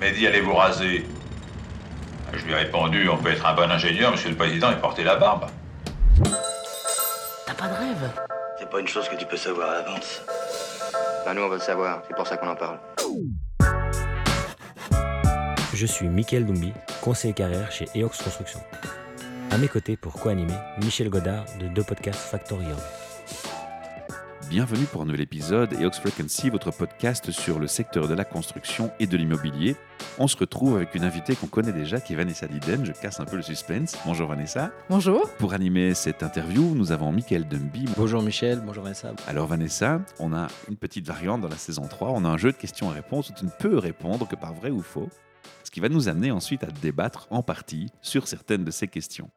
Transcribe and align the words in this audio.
Mehdi, 0.00 0.26
allez 0.26 0.40
vous 0.40 0.54
raser. 0.54 1.04
Je 2.32 2.44
lui 2.44 2.52
ai 2.52 2.56
répondu, 2.56 3.08
on 3.08 3.16
peut 3.16 3.30
être 3.30 3.44
un 3.44 3.54
bon 3.54 3.70
ingénieur, 3.70 4.12
monsieur 4.12 4.30
le 4.30 4.36
président, 4.36 4.70
et 4.70 4.76
porter 4.76 5.02
la 5.02 5.16
barbe. 5.16 5.46
T'as 7.46 7.54
pas 7.54 7.68
de 7.68 7.74
rêve? 7.74 8.10
C'est 8.58 8.70
pas 8.70 8.80
une 8.80 8.86
chose 8.86 9.08
que 9.08 9.16
tu 9.16 9.26
peux 9.26 9.36
savoir 9.36 9.70
à 9.70 9.74
l'avance. 9.74 10.22
Ben 11.24 11.34
nous 11.34 11.42
on 11.42 11.48
veut 11.48 11.56
le 11.56 11.62
savoir, 11.62 12.02
c'est 12.06 12.14
pour 12.14 12.26
ça 12.26 12.36
qu'on 12.36 12.48
en 12.48 12.56
parle. 12.56 12.78
Je 15.74 15.86
suis 15.86 16.08
Mickaël 16.08 16.44
Dumbi, 16.46 16.72
conseiller 17.00 17.34
carrière 17.34 17.72
chez 17.72 17.86
EOX 17.94 18.22
Construction. 18.22 18.60
À 19.50 19.58
mes 19.58 19.68
côtés 19.68 19.96
pour 19.96 20.12
co-animer, 20.12 20.54
Michel 20.82 21.08
Godard 21.08 21.44
de 21.58 21.66
deux 21.68 21.84
podcasts 21.84 22.30
Factorial. 22.30 22.76
Bienvenue 24.48 24.86
pour 24.86 25.02
un 25.02 25.04
nouvel 25.04 25.20
épisode 25.20 25.74
EOX 25.74 25.98
Frequency, 26.00 26.48
votre 26.48 26.70
podcast 26.70 27.30
sur 27.30 27.58
le 27.58 27.66
secteur 27.66 28.08
de 28.08 28.14
la 28.14 28.24
construction 28.24 28.90
et 28.98 29.06
de 29.06 29.14
l'immobilier. 29.18 29.76
On 30.18 30.26
se 30.26 30.38
retrouve 30.38 30.76
avec 30.76 30.94
une 30.94 31.04
invitée 31.04 31.36
qu'on 31.36 31.48
connaît 31.48 31.72
déjà, 31.72 32.00
qui 32.00 32.14
est 32.14 32.16
Vanessa 32.16 32.46
Liden. 32.46 32.82
Je 32.86 32.92
casse 32.92 33.20
un 33.20 33.26
peu 33.26 33.36
le 33.36 33.42
suspense. 33.42 33.94
Bonjour 34.06 34.26
Vanessa. 34.26 34.70
Bonjour. 34.88 35.28
Pour 35.34 35.52
animer 35.52 35.92
cette 35.92 36.22
interview, 36.22 36.74
nous 36.74 36.92
avons 36.92 37.12
Michael 37.12 37.46
Dumby. 37.46 37.84
Bonjour 37.94 38.22
Michel, 38.22 38.62
bonjour 38.64 38.84
Vanessa. 38.84 39.12
Alors 39.26 39.46
Vanessa, 39.48 40.00
on 40.18 40.32
a 40.32 40.46
une 40.70 40.76
petite 40.76 41.06
variante 41.06 41.42
dans 41.42 41.48
la 41.48 41.58
saison 41.58 41.86
3. 41.86 42.12
On 42.14 42.24
a 42.24 42.28
un 42.28 42.38
jeu 42.38 42.50
de 42.50 42.56
questions-réponses 42.56 43.28
où 43.28 43.34
tu 43.34 43.44
ne 43.44 43.50
peux 43.50 43.76
répondre 43.76 44.26
que 44.26 44.36
par 44.36 44.54
vrai 44.54 44.70
ou 44.70 44.80
faux. 44.80 45.10
Ce 45.62 45.70
qui 45.70 45.80
va 45.80 45.90
nous 45.90 46.08
amener 46.08 46.30
ensuite 46.30 46.64
à 46.64 46.68
débattre 46.68 47.26
en 47.28 47.42
partie 47.42 47.90
sur 48.00 48.26
certaines 48.26 48.64
de 48.64 48.70
ces 48.70 48.88
questions. 48.88 49.30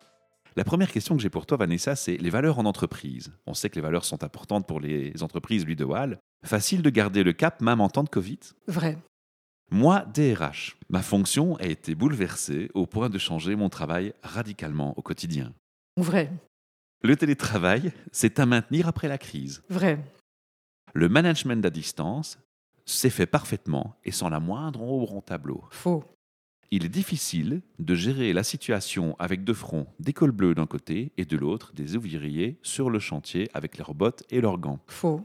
La 0.55 0.65
première 0.65 0.91
question 0.91 1.15
que 1.15 1.21
j'ai 1.21 1.29
pour 1.29 1.45
toi, 1.45 1.57
Vanessa, 1.57 1.95
c'est 1.95 2.17
les 2.17 2.29
valeurs 2.29 2.59
en 2.59 2.65
entreprise. 2.65 3.31
On 3.47 3.53
sait 3.53 3.69
que 3.69 3.75
les 3.75 3.81
valeurs 3.81 4.03
sont 4.03 4.23
importantes 4.23 4.67
pour 4.67 4.81
les 4.81 5.23
entreprises, 5.23 5.65
lui 5.65 5.77
de 5.77 5.85
Wall. 5.85 6.19
Facile 6.45 6.81
de 6.81 6.89
garder 6.89 7.23
le 7.23 7.31
cap 7.31 7.61
même 7.61 7.79
en 7.79 7.89
temps 7.89 8.03
de 8.03 8.09
Covid? 8.09 8.39
Vrai. 8.67 8.97
Moi, 9.69 10.05
DRH, 10.13 10.75
ma 10.89 11.01
fonction 11.01 11.55
a 11.55 11.65
été 11.65 11.95
bouleversée 11.95 12.69
au 12.73 12.85
point 12.85 13.09
de 13.09 13.17
changer 13.17 13.55
mon 13.55 13.69
travail 13.69 14.13
radicalement 14.21 14.93
au 14.97 15.01
quotidien. 15.01 15.53
Vrai. 15.95 16.29
Le 17.03 17.15
télétravail, 17.15 17.93
c'est 18.11 18.39
à 18.39 18.45
maintenir 18.45 18.89
après 18.89 19.07
la 19.07 19.17
crise. 19.17 19.63
Vrai. 19.69 20.03
Le 20.93 21.07
management 21.07 21.65
à 21.65 21.69
distance, 21.69 22.37
c'est 22.85 23.09
fait 23.09 23.25
parfaitement 23.25 23.95
et 24.03 24.11
sans 24.11 24.27
la 24.27 24.41
moindre 24.41 24.81
ombre 24.81 25.15
en 25.15 25.21
tableau. 25.21 25.63
Faux. 25.69 26.03
Il 26.73 26.85
est 26.85 26.89
difficile 26.89 27.61
de 27.79 27.95
gérer 27.95 28.31
la 28.31 28.43
situation 28.43 29.17
avec 29.19 29.43
de 29.43 29.51
front 29.51 29.87
des 29.99 30.13
cols 30.13 30.31
bleus 30.31 30.55
d'un 30.55 30.67
côté 30.67 31.11
et 31.17 31.25
de 31.25 31.35
l'autre 31.35 31.73
des 31.73 31.97
ouvriers 31.97 32.57
sur 32.63 32.89
le 32.89 32.97
chantier 32.97 33.49
avec 33.53 33.77
leurs 33.77 33.93
bottes 33.93 34.23
et 34.29 34.39
leurs 34.39 34.57
gants. 34.57 34.79
Faux. 34.87 35.21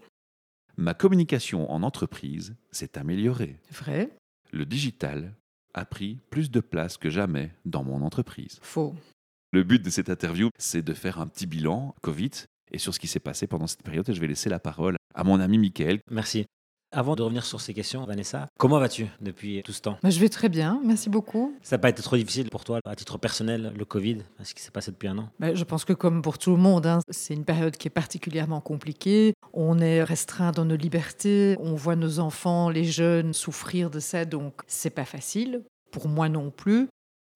Ma 0.77 0.92
communication 0.92 1.70
en 1.70 1.84
entreprise 1.84 2.56
s'est 2.72 2.98
améliorée. 2.98 3.61
Vrai. 3.70 4.11
Le 4.53 4.66
digital 4.66 5.34
a 5.72 5.84
pris 5.84 6.19
plus 6.30 6.50
de 6.50 6.58
place 6.58 6.97
que 6.97 7.11
jamais 7.11 7.53
dans 7.64 7.84
mon 7.84 8.03
entreprise. 8.03 8.58
Faux. 8.60 8.97
Le 9.53 9.62
but 9.62 9.81
de 9.81 9.91
cette 9.91 10.10
interview, 10.10 10.50
c'est 10.58 10.83
de 10.83 10.94
faire 10.94 11.20
un 11.20 11.28
petit 11.28 11.47
bilan 11.47 11.94
Covid 12.03 12.33
et 12.72 12.78
sur 12.78 12.92
ce 12.92 12.98
qui 12.98 13.06
s'est 13.06 13.20
passé 13.20 13.47
pendant 13.47 13.69
cette 13.69 13.84
période. 13.84 14.08
Et 14.08 14.14
je 14.14 14.20
vais 14.20 14.27
laisser 14.27 14.50
la 14.50 14.58
parole 14.58 14.97
à 15.14 15.22
mon 15.22 15.38
ami 15.38 15.58
Mickaël. 15.58 16.00
Merci. 16.10 16.44
Avant 16.92 17.17
de 17.17 17.23
revenir 17.23 17.45
sur 17.45 17.61
ces 17.61 17.75
questions, 17.75 18.05
Vanessa, 18.05 18.47
comment 18.59 18.79
vas-tu 18.79 19.06
depuis 19.20 19.62
tout 19.65 19.73
ce 19.73 19.81
temps? 19.81 19.98
Bah, 20.03 20.11
je 20.11 20.20
vais 20.20 20.29
très 20.29 20.48
bien, 20.48 20.81
merci 20.84 21.11
beaucoup. 21.11 21.55
Ça 21.62 21.77
n'a 21.77 21.81
pas 21.81 21.91
été 21.91 22.01
trop 22.01 22.17
difficile 22.17 22.48
pour 22.48 22.65
toi, 22.65 22.78
à 22.84 22.95
titre 22.95 23.19
personnel, 23.19 23.73
le 23.77 23.84
Covid, 23.84 24.19
ce 24.43 24.55
qui 24.55 24.62
s'est 24.62 24.70
passé 24.70 24.93
depuis 24.93 25.09
un 25.09 25.19
an? 25.19 25.28
Bah, 25.41 25.55
je 25.55 25.65
pense 25.65 25.84
que 25.84 25.93
comme 25.93 26.23
pour 26.23 26.39
tout 26.39 26.53
le 26.53 26.56
monde, 26.56 26.87
hein, 26.87 27.01
c'est 27.11 27.34
une 27.34 27.45
période 27.45 27.77
qui 27.77 27.89
est 27.89 27.91
particulièrement 27.91 28.61
compliquée. 28.61 29.34
On 29.53 29.81
est 29.81 30.05
restreint 30.05 30.53
dans 30.53 30.65
nos 30.65 30.77
libertés, 30.77 31.56
on 31.59 31.75
voit 31.75 31.97
nos 31.97 32.20
enfants, 32.20 32.70
les 32.70 32.84
jeunes 32.84 33.33
souffrir 33.33 33.91
de 33.91 33.98
ça, 33.98 34.25
donc 34.25 34.62
c'est 34.69 34.91
pas 34.91 35.05
facile. 35.05 35.62
Pour 35.91 36.09
moi 36.09 36.28
non 36.28 36.50
plus. 36.50 36.89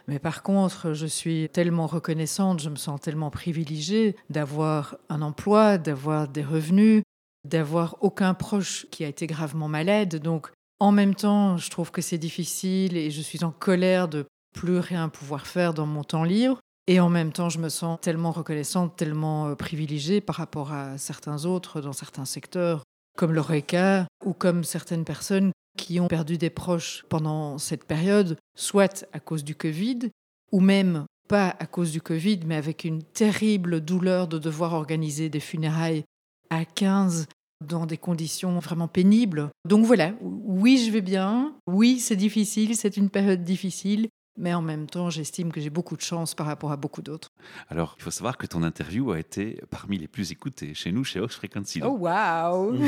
Mais 0.06 0.18
par 0.18 0.42
contre, 0.42 0.92
je 0.92 1.06
suis 1.06 1.48
tellement 1.50 1.86
reconnaissante, 1.86 2.60
je 2.60 2.68
me 2.68 2.76
sens 2.76 3.00
tellement 3.00 3.30
privilégiée 3.30 4.16
d'avoir 4.28 4.96
un 5.08 5.22
emploi, 5.22 5.78
d'avoir 5.78 6.26
des 6.26 6.42
revenus, 6.42 7.02
d'avoir 7.48 7.96
aucun 8.00 8.34
proche 8.34 8.86
qui 8.90 9.04
a 9.04 9.08
été 9.08 9.26
gravement 9.26 9.68
malade. 9.68 10.16
Donc, 10.16 10.50
en 10.78 10.92
même 10.92 11.14
temps, 11.14 11.56
je 11.56 11.70
trouve 11.70 11.90
que 11.90 12.02
c'est 12.02 12.18
difficile 12.18 12.96
et 12.96 13.10
je 13.10 13.20
suis 13.20 13.44
en 13.44 13.50
colère 13.50 14.08
de 14.08 14.26
plus 14.54 14.78
rien 14.78 15.08
pouvoir 15.08 15.46
faire 15.46 15.74
dans 15.74 15.86
mon 15.86 16.04
temps 16.04 16.24
libre. 16.24 16.58
Et 16.86 16.98
en 16.98 17.08
même 17.08 17.32
temps, 17.32 17.48
je 17.48 17.58
me 17.58 17.68
sens 17.68 18.00
tellement 18.00 18.32
reconnaissante, 18.32 18.96
tellement 18.96 19.48
euh, 19.48 19.54
privilégiée 19.54 20.20
par 20.20 20.36
rapport 20.36 20.72
à 20.72 20.98
certains 20.98 21.44
autres 21.44 21.80
dans 21.80 21.92
certains 21.92 22.24
secteurs, 22.24 22.82
comme 23.16 23.32
l'ORECA 23.32 24.06
ou 24.24 24.32
comme 24.32 24.64
certaines 24.64 25.04
personnes 25.04 25.52
qui 25.78 26.00
ont 26.00 26.08
perdu 26.08 26.36
des 26.36 26.50
proches 26.50 27.04
pendant 27.08 27.58
cette 27.58 27.84
période, 27.84 28.36
soit 28.56 29.06
à 29.12 29.20
cause 29.20 29.44
du 29.44 29.54
Covid, 29.54 30.10
ou 30.50 30.60
même 30.60 31.04
pas 31.28 31.54
à 31.60 31.66
cause 31.66 31.92
du 31.92 32.02
Covid, 32.02 32.40
mais 32.44 32.56
avec 32.56 32.84
une 32.84 33.04
terrible 33.04 33.80
douleur 33.80 34.26
de 34.26 34.38
devoir 34.38 34.72
organiser 34.72 35.28
des 35.28 35.38
funérailles 35.38 36.02
à 36.50 36.64
15 36.64 37.26
dans 37.66 37.86
des 37.86 37.98
conditions 37.98 38.58
vraiment 38.58 38.88
pénibles. 38.88 39.50
Donc 39.66 39.84
voilà, 39.84 40.12
oui, 40.20 40.82
je 40.84 40.90
vais 40.90 41.02
bien, 41.02 41.54
oui, 41.66 41.98
c'est 41.98 42.16
difficile, 42.16 42.76
c'est 42.76 42.96
une 42.96 43.10
période 43.10 43.44
difficile, 43.44 44.08
mais 44.38 44.54
en 44.54 44.62
même 44.62 44.86
temps, 44.86 45.10
j'estime 45.10 45.52
que 45.52 45.60
j'ai 45.60 45.68
beaucoup 45.68 45.96
de 45.96 46.00
chance 46.00 46.34
par 46.34 46.46
rapport 46.46 46.72
à 46.72 46.76
beaucoup 46.76 47.02
d'autres. 47.02 47.28
Alors, 47.68 47.94
il 47.98 48.02
faut 48.02 48.10
savoir 48.10 48.38
que 48.38 48.46
ton 48.46 48.62
interview 48.62 49.12
a 49.12 49.18
été 49.18 49.60
parmi 49.68 49.98
les 49.98 50.08
plus 50.08 50.32
écoutées 50.32 50.72
chez 50.72 50.92
nous, 50.92 51.04
chez 51.04 51.20
Ox 51.20 51.36
Frequency. 51.36 51.82
Oh, 51.84 51.98
waouh 51.98 52.78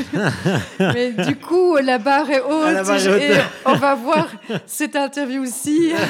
Mais 0.79 1.11
du 1.11 1.35
coup, 1.35 1.77
la 1.77 1.99
barre 1.99 2.29
est 2.31 2.41
haute, 2.41 2.73
la 2.73 2.83
barre 2.83 3.05
est 3.05 3.07
haute. 3.07 3.21
et 3.21 3.41
on 3.65 3.75
va 3.75 3.93
voir 3.93 4.31
cette 4.65 4.95
interview-ci. 4.95 5.91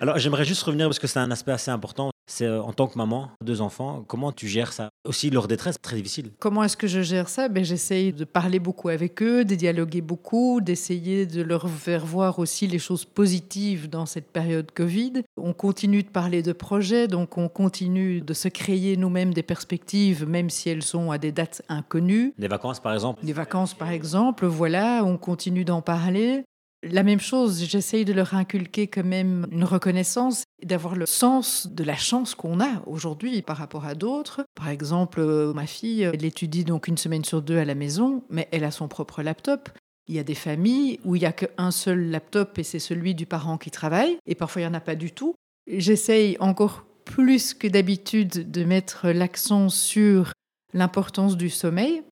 Alors, 0.00 0.18
j'aimerais 0.18 0.44
juste 0.44 0.62
revenir 0.62 0.86
parce 0.86 1.00
que 1.00 1.08
c'est 1.08 1.18
un 1.18 1.32
aspect 1.32 1.50
assez 1.50 1.72
important. 1.72 2.10
C'est 2.30 2.46
euh, 2.46 2.62
en 2.62 2.72
tant 2.72 2.86
que 2.86 2.96
maman, 2.96 3.30
deux 3.42 3.60
enfants, 3.60 4.04
comment 4.06 4.30
tu 4.30 4.46
gères 4.46 4.72
ça? 4.72 4.87
Aussi, 5.08 5.30
leur 5.30 5.48
détresse, 5.48 5.80
très 5.80 5.96
difficile. 5.96 6.32
Comment 6.38 6.62
est-ce 6.62 6.76
que 6.76 6.86
je 6.86 7.00
gère 7.00 7.30
ça? 7.30 7.48
Ben, 7.48 7.64
J'essaye 7.64 8.12
de 8.12 8.24
parler 8.24 8.58
beaucoup 8.58 8.90
avec 8.90 9.22
eux, 9.22 9.42
de 9.42 9.54
dialoguer 9.54 10.02
beaucoup, 10.02 10.60
d'essayer 10.60 11.24
de 11.24 11.40
leur 11.40 11.66
faire 11.70 12.04
voir 12.04 12.38
aussi 12.38 12.66
les 12.66 12.78
choses 12.78 13.06
positives 13.06 13.88
dans 13.88 14.04
cette 14.04 14.30
période 14.30 14.70
Covid. 14.70 15.22
On 15.38 15.54
continue 15.54 16.02
de 16.02 16.10
parler 16.10 16.42
de 16.42 16.52
projets, 16.52 17.08
donc 17.08 17.38
on 17.38 17.48
continue 17.48 18.20
de 18.20 18.34
se 18.34 18.48
créer 18.48 18.98
nous-mêmes 18.98 19.32
des 19.32 19.42
perspectives, 19.42 20.28
même 20.28 20.50
si 20.50 20.68
elles 20.68 20.82
sont 20.82 21.10
à 21.10 21.16
des 21.16 21.32
dates 21.32 21.62
inconnues. 21.70 22.34
Des 22.36 22.48
vacances, 22.48 22.78
par 22.78 22.92
exemple 22.92 23.24
Les 23.24 23.32
vacances, 23.32 23.72
par 23.72 23.90
exemple, 23.90 24.44
voilà, 24.44 25.02
on 25.06 25.16
continue 25.16 25.64
d'en 25.64 25.80
parler. 25.80 26.44
La 26.84 27.02
même 27.02 27.18
chose, 27.18 27.64
j'essaye 27.64 28.04
de 28.04 28.12
leur 28.12 28.34
inculquer 28.34 28.86
quand 28.86 29.04
même 29.04 29.46
une 29.50 29.64
reconnaissance, 29.64 30.44
d'avoir 30.62 30.94
le 30.94 31.06
sens 31.06 31.66
de 31.66 31.82
la 31.82 31.96
chance 31.96 32.36
qu'on 32.36 32.60
a 32.60 32.82
aujourd'hui 32.86 33.42
par 33.42 33.56
rapport 33.56 33.84
à 33.84 33.96
d'autres. 33.96 34.42
Par 34.54 34.68
exemple, 34.68 35.18
euh, 35.18 35.52
ma 35.52 35.66
fille, 35.66 36.02
elle 36.02 36.24
étudie 36.24 36.64
donc 36.64 36.86
une 36.86 36.96
semaine 36.96 37.24
sur 37.24 37.42
deux 37.42 37.58
à 37.58 37.64
la 37.64 37.74
maison, 37.74 38.22
mais 38.30 38.48
elle 38.52 38.62
a 38.62 38.70
son 38.70 38.86
propre 38.86 39.22
laptop. 39.22 39.70
Il 40.06 40.14
y 40.14 40.20
a 40.20 40.24
des 40.24 40.36
familles 40.36 41.00
où 41.04 41.16
il 41.16 41.20
n'y 41.20 41.26
a 41.26 41.32
qu'un 41.32 41.72
seul 41.72 42.10
laptop 42.10 42.58
et 42.58 42.62
c'est 42.62 42.78
celui 42.78 43.14
du 43.14 43.26
parent 43.26 43.58
qui 43.58 43.72
travaille, 43.72 44.16
et 44.26 44.36
parfois 44.36 44.62
il 44.62 44.64
n'y 44.66 44.70
en 44.70 44.74
a 44.74 44.80
pas 44.80 44.94
du 44.94 45.10
tout. 45.10 45.34
J'essaye 45.66 46.36
encore 46.38 46.84
plus 47.04 47.54
que 47.54 47.66
d'habitude 47.66 48.50
de 48.50 48.64
mettre 48.64 49.08
l'accent 49.08 49.68
sur 49.68 50.32
l'importance 50.72 51.36
du 51.36 51.50
sommeil, 51.50 52.02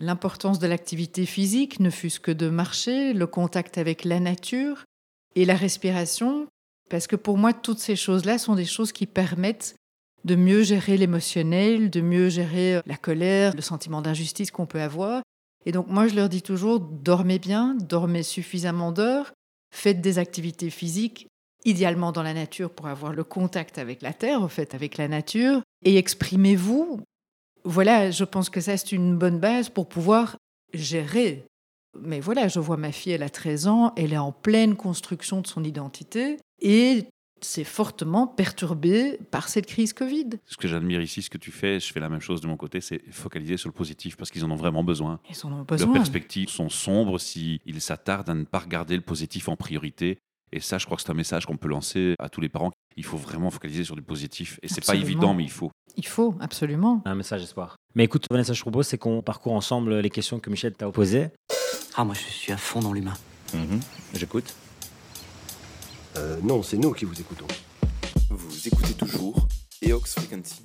l'importance 0.00 0.58
de 0.58 0.66
l'activité 0.66 1.26
physique, 1.26 1.80
ne 1.80 1.90
fût-ce 1.90 2.20
que 2.20 2.30
de 2.30 2.48
marcher, 2.48 3.12
le 3.12 3.26
contact 3.26 3.78
avec 3.78 4.04
la 4.04 4.20
nature 4.20 4.84
et 5.36 5.44
la 5.44 5.54
respiration, 5.54 6.48
parce 6.88 7.06
que 7.06 7.16
pour 7.16 7.38
moi, 7.38 7.52
toutes 7.52 7.78
ces 7.78 7.96
choses-là 7.96 8.38
sont 8.38 8.54
des 8.54 8.64
choses 8.64 8.92
qui 8.92 9.06
permettent 9.06 9.76
de 10.24 10.34
mieux 10.34 10.62
gérer 10.62 10.96
l'émotionnel, 10.96 11.88
de 11.88 12.00
mieux 12.00 12.28
gérer 12.28 12.80
la 12.86 12.96
colère, 12.96 13.54
le 13.54 13.62
sentiment 13.62 14.02
d'injustice 14.02 14.50
qu'on 14.50 14.66
peut 14.66 14.80
avoir. 14.80 15.22
Et 15.64 15.72
donc 15.72 15.86
moi, 15.88 16.08
je 16.08 16.14
leur 16.14 16.28
dis 16.28 16.42
toujours, 16.42 16.80
dormez 16.80 17.38
bien, 17.38 17.74
dormez 17.74 18.22
suffisamment 18.22 18.92
d'heures, 18.92 19.32
faites 19.74 20.00
des 20.00 20.18
activités 20.18 20.70
physiques, 20.70 21.28
idéalement 21.64 22.12
dans 22.12 22.22
la 22.22 22.34
nature 22.34 22.70
pour 22.70 22.88
avoir 22.88 23.12
le 23.12 23.24
contact 23.24 23.78
avec 23.78 24.02
la 24.02 24.12
terre, 24.12 24.42
en 24.42 24.48
fait, 24.48 24.74
avec 24.74 24.96
la 24.96 25.08
nature, 25.08 25.62
et 25.84 25.96
exprimez-vous 25.96 27.00
voilà, 27.64 28.10
je 28.10 28.24
pense 28.24 28.50
que 28.50 28.60
ça, 28.60 28.76
c'est 28.76 28.92
une 28.92 29.16
bonne 29.16 29.38
base 29.38 29.68
pour 29.68 29.88
pouvoir 29.88 30.36
gérer. 30.74 31.44
Mais 32.00 32.20
voilà, 32.20 32.48
je 32.48 32.60
vois 32.60 32.76
ma 32.76 32.92
fille, 32.92 33.12
elle 33.12 33.22
a 33.22 33.28
13 33.30 33.66
ans, 33.66 33.92
elle 33.96 34.12
est 34.12 34.18
en 34.18 34.32
pleine 34.32 34.76
construction 34.76 35.40
de 35.40 35.46
son 35.46 35.64
identité 35.64 36.36
et 36.60 37.06
c'est 37.42 37.64
fortement 37.64 38.26
perturbé 38.26 39.18
par 39.30 39.48
cette 39.48 39.66
crise 39.66 39.92
Covid. 39.92 40.28
Ce 40.46 40.56
que 40.56 40.68
j'admire 40.68 41.00
ici, 41.00 41.22
ce 41.22 41.30
que 41.30 41.38
tu 41.38 41.50
fais, 41.50 41.80
je 41.80 41.92
fais 41.92 41.98
la 41.98 42.08
même 42.08 42.20
chose 42.20 42.40
de 42.42 42.46
mon 42.46 42.56
côté, 42.56 42.80
c'est 42.80 43.00
focaliser 43.10 43.56
sur 43.56 43.68
le 43.68 43.72
positif 43.72 44.16
parce 44.16 44.30
qu'ils 44.30 44.44
en 44.44 44.50
ont 44.50 44.56
vraiment 44.56 44.84
besoin. 44.84 45.18
Ils 45.30 45.46
en 45.46 45.52
ont 45.52 45.56
Leurs 45.56 45.64
besoin. 45.64 45.92
perspectives 45.94 46.48
sont 46.50 46.68
sombres 46.68 47.18
s'ils 47.18 47.60
s'attardent 47.80 48.28
à 48.30 48.34
ne 48.34 48.44
pas 48.44 48.58
regarder 48.58 48.94
le 48.94 49.02
positif 49.02 49.48
en 49.48 49.56
priorité. 49.56 50.18
Et 50.52 50.60
ça, 50.60 50.78
je 50.78 50.84
crois 50.84 50.96
que 50.96 51.02
c'est 51.02 51.10
un 51.10 51.14
message 51.14 51.46
qu'on 51.46 51.56
peut 51.56 51.68
lancer 51.68 52.14
à 52.18 52.28
tous 52.28 52.40
les 52.40 52.48
parents. 52.48 52.72
Il 52.96 53.04
faut 53.04 53.16
vraiment 53.16 53.50
focaliser 53.50 53.84
sur 53.84 53.94
du 53.94 54.02
positif. 54.02 54.58
Et 54.62 54.68
c'est 54.68 54.84
pas 54.84 54.96
évident, 54.96 55.32
mais 55.32 55.44
il 55.44 55.50
faut. 55.50 55.70
Il 55.96 56.06
faut, 56.06 56.34
absolument. 56.40 57.02
Un 57.04 57.14
message 57.14 57.42
espoir. 57.42 57.76
Mais 57.94 58.04
écoute, 58.04 58.26
Vanessa, 58.30 58.52
je 58.52 58.60
propose, 58.60 58.86
c'est 58.86 58.98
qu'on 58.98 59.22
parcourt 59.22 59.52
ensemble 59.52 59.98
les 59.98 60.10
questions 60.10 60.40
que 60.40 60.50
Michel 60.50 60.74
t'a 60.74 60.90
posées. 60.90 61.28
Ah, 61.96 62.04
moi, 62.04 62.14
je 62.14 62.20
suis 62.20 62.52
à 62.52 62.56
fond 62.56 62.80
dans 62.80 62.92
l'humain. 62.92 63.14
Mhm. 63.54 63.80
J'écoute. 64.14 64.54
Euh, 66.16 66.38
non, 66.42 66.62
c'est 66.62 66.76
nous 66.78 66.92
qui 66.92 67.04
vous 67.04 67.20
écoutons. 67.20 67.46
Vous 68.30 68.68
écoutez 68.68 68.94
toujours 68.94 69.46
Eox 69.82 70.14
Frequency. 70.14 70.62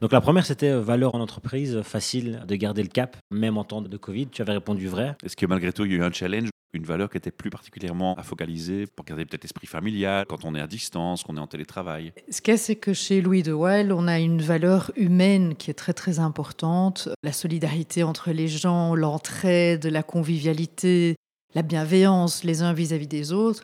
Donc 0.00 0.12
la 0.12 0.20
première, 0.20 0.44
c'était 0.44 0.70
euh, 0.70 0.80
valeur 0.80 1.14
en 1.14 1.20
entreprise, 1.20 1.80
facile 1.82 2.42
de 2.46 2.56
garder 2.56 2.82
le 2.82 2.88
cap, 2.88 3.16
même 3.30 3.56
en 3.56 3.64
temps 3.64 3.80
de 3.80 3.96
Covid. 3.96 4.26
Tu 4.28 4.42
avais 4.42 4.52
répondu 4.52 4.86
vrai. 4.86 5.16
Est-ce 5.24 5.36
que 5.36 5.46
malgré 5.46 5.72
tout, 5.72 5.84
il 5.84 5.92
y 5.92 5.94
a 5.94 5.98
eu 5.98 6.02
un 6.02 6.12
challenge, 6.12 6.48
une 6.74 6.84
valeur 6.84 7.08
qui 7.08 7.16
était 7.16 7.30
plus 7.30 7.50
particulièrement 7.50 8.14
à 8.16 8.22
focaliser 8.22 8.86
pour 8.86 9.04
garder 9.04 9.24
peut-être 9.24 9.44
l'esprit 9.44 9.66
familial 9.66 10.26
quand 10.28 10.44
on 10.44 10.54
est 10.54 10.60
à 10.60 10.66
distance, 10.66 11.22
qu'on 11.22 11.36
est 11.36 11.40
en 11.40 11.46
télétravail 11.46 12.12
Ce 12.28 12.42
qu'il 12.42 12.52
y 12.52 12.54
a, 12.54 12.58
c'est 12.58 12.76
que 12.76 12.92
chez 12.92 13.20
Louis 13.20 13.42
de 13.42 13.52
Wael, 13.52 13.92
on 13.92 14.08
a 14.08 14.18
une 14.18 14.42
valeur 14.42 14.90
humaine 14.96 15.54
qui 15.54 15.70
est 15.70 15.74
très 15.74 15.94
très 15.94 16.18
importante. 16.18 17.08
La 17.22 17.32
solidarité 17.32 18.02
entre 18.02 18.32
les 18.32 18.48
gens, 18.48 18.94
l'entraide, 18.94 19.86
la 19.86 20.02
convivialité, 20.02 21.16
la 21.54 21.62
bienveillance 21.62 22.44
les 22.44 22.62
uns 22.62 22.72
vis-à-vis 22.72 23.06
des 23.06 23.32
autres. 23.32 23.62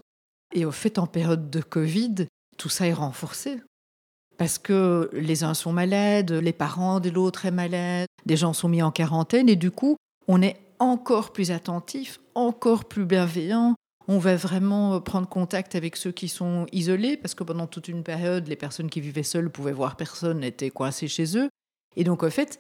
Et 0.55 0.65
au 0.65 0.73
fait, 0.73 0.99
en 0.99 1.07
période 1.07 1.51
de 1.51 1.61
Covid, 1.61 2.27
tout 2.57 2.69
ça 2.69 2.87
est 2.87 2.93
renforcé. 2.93 3.61
Parce 4.39 4.59
que 4.59 5.11
les 5.13 5.45
uns 5.45 5.55
sont 5.55 5.73
malades, 5.73 6.33
les 6.33 6.53
parents 6.53 7.01
de 7.01 7.11
l'autre 7.11 7.45
est 7.45 7.51
malade, 7.51 8.07
des 8.25 8.37
gens 8.37 8.53
sont 8.53 8.69
mis 8.69 8.83
en 8.83 8.91
quarantaine 8.91 9.49
et 9.49 9.57
du 9.57 9.71
coup, 9.71 9.97
on 10.29 10.41
est 10.41 10.57
encore 10.79 11.33
plus 11.33 11.51
attentif, 11.51 12.21
encore 12.47 12.87
plus 12.87 13.05
bienveillant. 13.05 13.75
On 14.09 14.19
va 14.19 14.35
vraiment 14.35 15.01
prendre 15.01 15.29
contact 15.29 15.75
avec 15.77 15.97
ceux 15.97 16.11
qui 16.11 16.29
sont 16.29 16.67
isolés 16.73 17.17
parce 17.17 17.35
que 17.35 17.45
pendant 17.45 17.67
toute 17.67 17.89
une 17.89 18.03
période, 18.03 18.49
les 18.49 18.57
personnes 18.57 18.91
qui 18.91 19.01
vivaient 19.01 19.23
seules 19.23 19.51
pouvaient 19.51 19.73
voir 19.73 19.97
personne, 19.97 20.43
étaient 20.43 20.71
coincées 20.71 21.09
chez 21.09 21.37
eux. 21.39 21.49
Et 21.97 22.05
donc, 22.05 22.23
en 22.23 22.31
fait, 22.31 22.59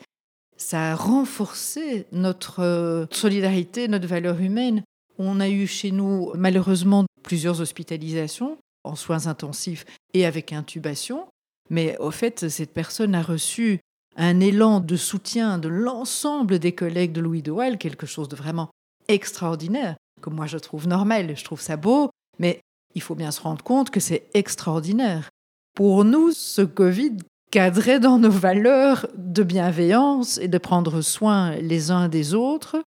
ça 0.56 0.93
a 0.93 0.94
renforcé 0.94 2.06
notre 2.12 2.61
euh, 2.61 3.06
solidarité, 3.11 3.88
notre 3.88 4.06
valeur 4.06 4.41
humaine. 4.41 4.82
On 5.19 5.41
a 5.41 5.49
eu 5.49 5.67
chez 5.67 5.91
nous, 5.91 6.32
malheureusement, 6.37 7.06
plusieurs 7.23 7.61
hospitalisations 7.61 8.59
en 8.85 8.94
soins 8.94 9.27
intensifs 9.27 9.85
et 10.15 10.27
avec 10.27 10.53
intubation. 10.53 11.27
Mais 11.71 11.97
au 11.99 12.11
fait, 12.11 12.49
cette 12.49 12.73
personne 12.73 13.15
a 13.15 13.23
reçu 13.23 13.81
un 14.17 14.41
élan 14.41 14.81
de 14.81 14.97
soutien 14.97 15.59
de 15.59 15.69
l'ensemble 15.69 16.59
des 16.59 16.73
collègues 16.73 17.12
de 17.12 17.21
Louis 17.21 17.43
de 17.43 17.50
Waal, 17.50 17.79
quelque 17.79 18.06
chose 18.06 18.29
de 18.29 18.37
vraiment 18.37 18.71
extraordinaire, 19.12 19.97
que 20.21 20.31
moi 20.31 20.47
je 20.47 20.59
trouve 20.59 20.87
normal, 20.87 21.37
je 21.37 21.45
trouve 21.45 21.61
ça 21.61 21.77
beau, 21.77 22.11
mais 22.39 22.61
il 22.95 23.03
faut 23.03 23.15
bien 23.15 23.31
se 23.31 23.41
rendre 23.41 23.62
compte 23.62 23.91
que 23.91 24.01
c'est 24.01 24.29
extraordinaire. 24.35 25.31
Pour 25.75 26.05
nous, 26.05 26.33
ce 26.33 26.62
Covid 26.62 27.17
cadrait 27.51 28.01
dans 28.01 28.19
nos 28.19 28.31
valeurs 28.31 29.07
de 29.17 29.43
bienveillance 29.43 30.39
et 30.39 30.49
de 30.49 30.59
prendre 30.59 31.01
soin 31.01 31.57
les 31.57 31.91
uns 31.91 32.09
des 32.09 32.35
autres 32.35 32.83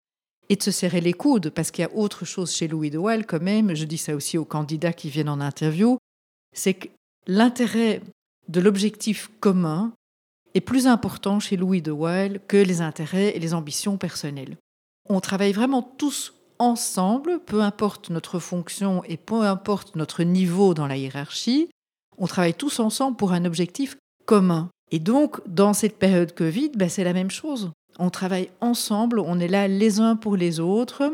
et 0.49 0.55
de 0.55 0.63
se 0.63 0.71
serrer 0.71 1.01
les 1.01 1.13
coudes, 1.13 1.49
parce 1.49 1.71
qu'il 1.71 1.83
y 1.83 1.87
a 1.87 1.95
autre 1.95 2.25
chose 2.25 2.53
chez 2.53 2.67
Louis 2.67 2.89
de 2.89 2.97
Waal 2.97 3.25
quand 3.25 3.41
même, 3.41 3.75
je 3.75 3.85
dis 3.85 3.97
ça 3.97 4.15
aussi 4.15 4.37
aux 4.37 4.45
candidats 4.45 4.93
qui 4.93 5.09
viennent 5.09 5.29
en 5.29 5.39
interview, 5.39 5.97
c'est 6.53 6.73
que 6.73 6.87
l'intérêt 7.27 8.01
de 8.49 8.59
l'objectif 8.59 9.31
commun 9.39 9.93
est 10.53 10.61
plus 10.61 10.85
important 10.85 11.39
chez 11.39 11.57
Louis 11.57 11.81
de 11.81 11.91
Waal 11.91 12.39
que 12.47 12.57
les 12.57 12.81
intérêts 12.81 13.35
et 13.35 13.39
les 13.39 13.53
ambitions 13.53 13.97
personnelles. 13.97 14.57
On 15.09 15.19
travaille 15.19 15.51
vraiment 15.51 15.81
tous 15.81 16.33
ensemble, 16.59 17.39
peu 17.39 17.61
importe 17.61 18.09
notre 18.09 18.39
fonction 18.39 19.03
et 19.05 19.17
peu 19.17 19.41
importe 19.41 19.95
notre 19.95 20.23
niveau 20.23 20.73
dans 20.73 20.87
la 20.87 20.97
hiérarchie, 20.97 21.69
on 22.17 22.27
travaille 22.27 22.53
tous 22.53 22.79
ensemble 22.79 23.17
pour 23.17 23.33
un 23.33 23.45
objectif 23.45 23.97
commun. 24.25 24.69
Et 24.91 24.99
donc, 24.99 25.41
dans 25.47 25.73
cette 25.73 25.97
période 25.97 26.33
Covid, 26.33 26.71
ben, 26.75 26.89
c'est 26.89 27.03
la 27.03 27.13
même 27.13 27.31
chose. 27.31 27.71
On 27.99 28.09
travaille 28.09 28.49
ensemble, 28.61 29.19
on 29.19 29.39
est 29.39 29.47
là 29.47 29.67
les 29.67 29.99
uns 29.99 30.15
pour 30.15 30.35
les 30.35 30.59
autres, 30.59 31.13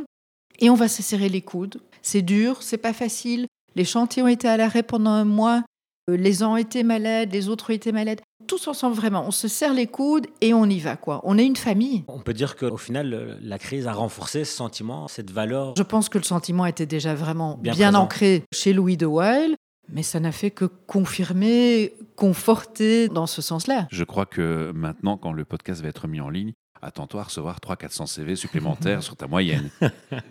et 0.59 0.69
on 0.69 0.75
va 0.75 0.87
se 0.87 1.01
serrer 1.01 1.29
les 1.29 1.41
coudes. 1.41 1.79
C'est 2.01 2.21
dur, 2.21 2.61
c'est 2.61 2.77
pas 2.77 2.93
facile. 2.93 3.47
Les 3.75 3.85
chantiers 3.85 4.23
ont 4.23 4.27
été 4.27 4.47
à 4.47 4.57
l'arrêt 4.57 4.83
pendant 4.83 5.11
un 5.11 5.25
mois, 5.25 5.63
euh, 6.09 6.17
les 6.17 6.43
uns 6.43 6.49
ont 6.49 6.57
été 6.57 6.83
malades, 6.83 7.31
les 7.31 7.49
autres 7.49 7.71
ont 7.71 7.75
été 7.75 7.91
malades. 7.91 8.21
Tous 8.49 8.67
ensemble, 8.67 8.95
vraiment, 8.95 9.23
on 9.27 9.31
se 9.31 9.47
serre 9.47 9.75
les 9.75 9.85
coudes 9.85 10.25
et 10.41 10.55
on 10.55 10.65
y 10.65 10.79
va, 10.79 10.97
quoi. 10.97 11.21
On 11.23 11.37
est 11.37 11.45
une 11.45 11.55
famille. 11.55 12.03
On 12.07 12.19
peut 12.19 12.33
dire 12.33 12.55
qu'au 12.55 12.77
final, 12.77 13.37
la 13.43 13.59
crise 13.59 13.85
a 13.85 13.93
renforcé 13.93 14.43
ce 14.43 14.51
sentiment, 14.55 15.07
cette 15.07 15.29
valeur. 15.29 15.75
Je 15.77 15.83
pense 15.83 16.09
que 16.09 16.17
le 16.17 16.23
sentiment 16.23 16.65
était 16.65 16.87
déjà 16.87 17.13
vraiment 17.13 17.57
Bien 17.61 17.93
ancré 17.93 18.43
chez 18.51 18.73
Louis 18.73 18.97
de 18.97 19.05
Wael, 19.05 19.55
mais 19.87 20.01
ça 20.01 20.19
n'a 20.19 20.31
fait 20.31 20.49
que 20.49 20.65
confirmer, 20.65 21.93
conforter 22.15 23.07
dans 23.07 23.27
ce 23.27 23.41
sens-là. 23.43 23.87
Je 23.91 24.03
crois 24.03 24.25
que 24.25 24.71
maintenant, 24.73 25.15
quand 25.17 25.31
le 25.31 25.45
podcast 25.45 25.81
va 25.83 25.89
être 25.89 26.07
mis 26.07 26.19
en 26.19 26.29
ligne, 26.29 26.53
attends-toi 26.81 27.21
à 27.21 27.23
recevoir 27.25 27.59
300-400 27.59 28.07
CV 28.07 28.35
supplémentaires 28.35 29.03
sur 29.03 29.15
ta 29.15 29.27
moyenne. 29.27 29.69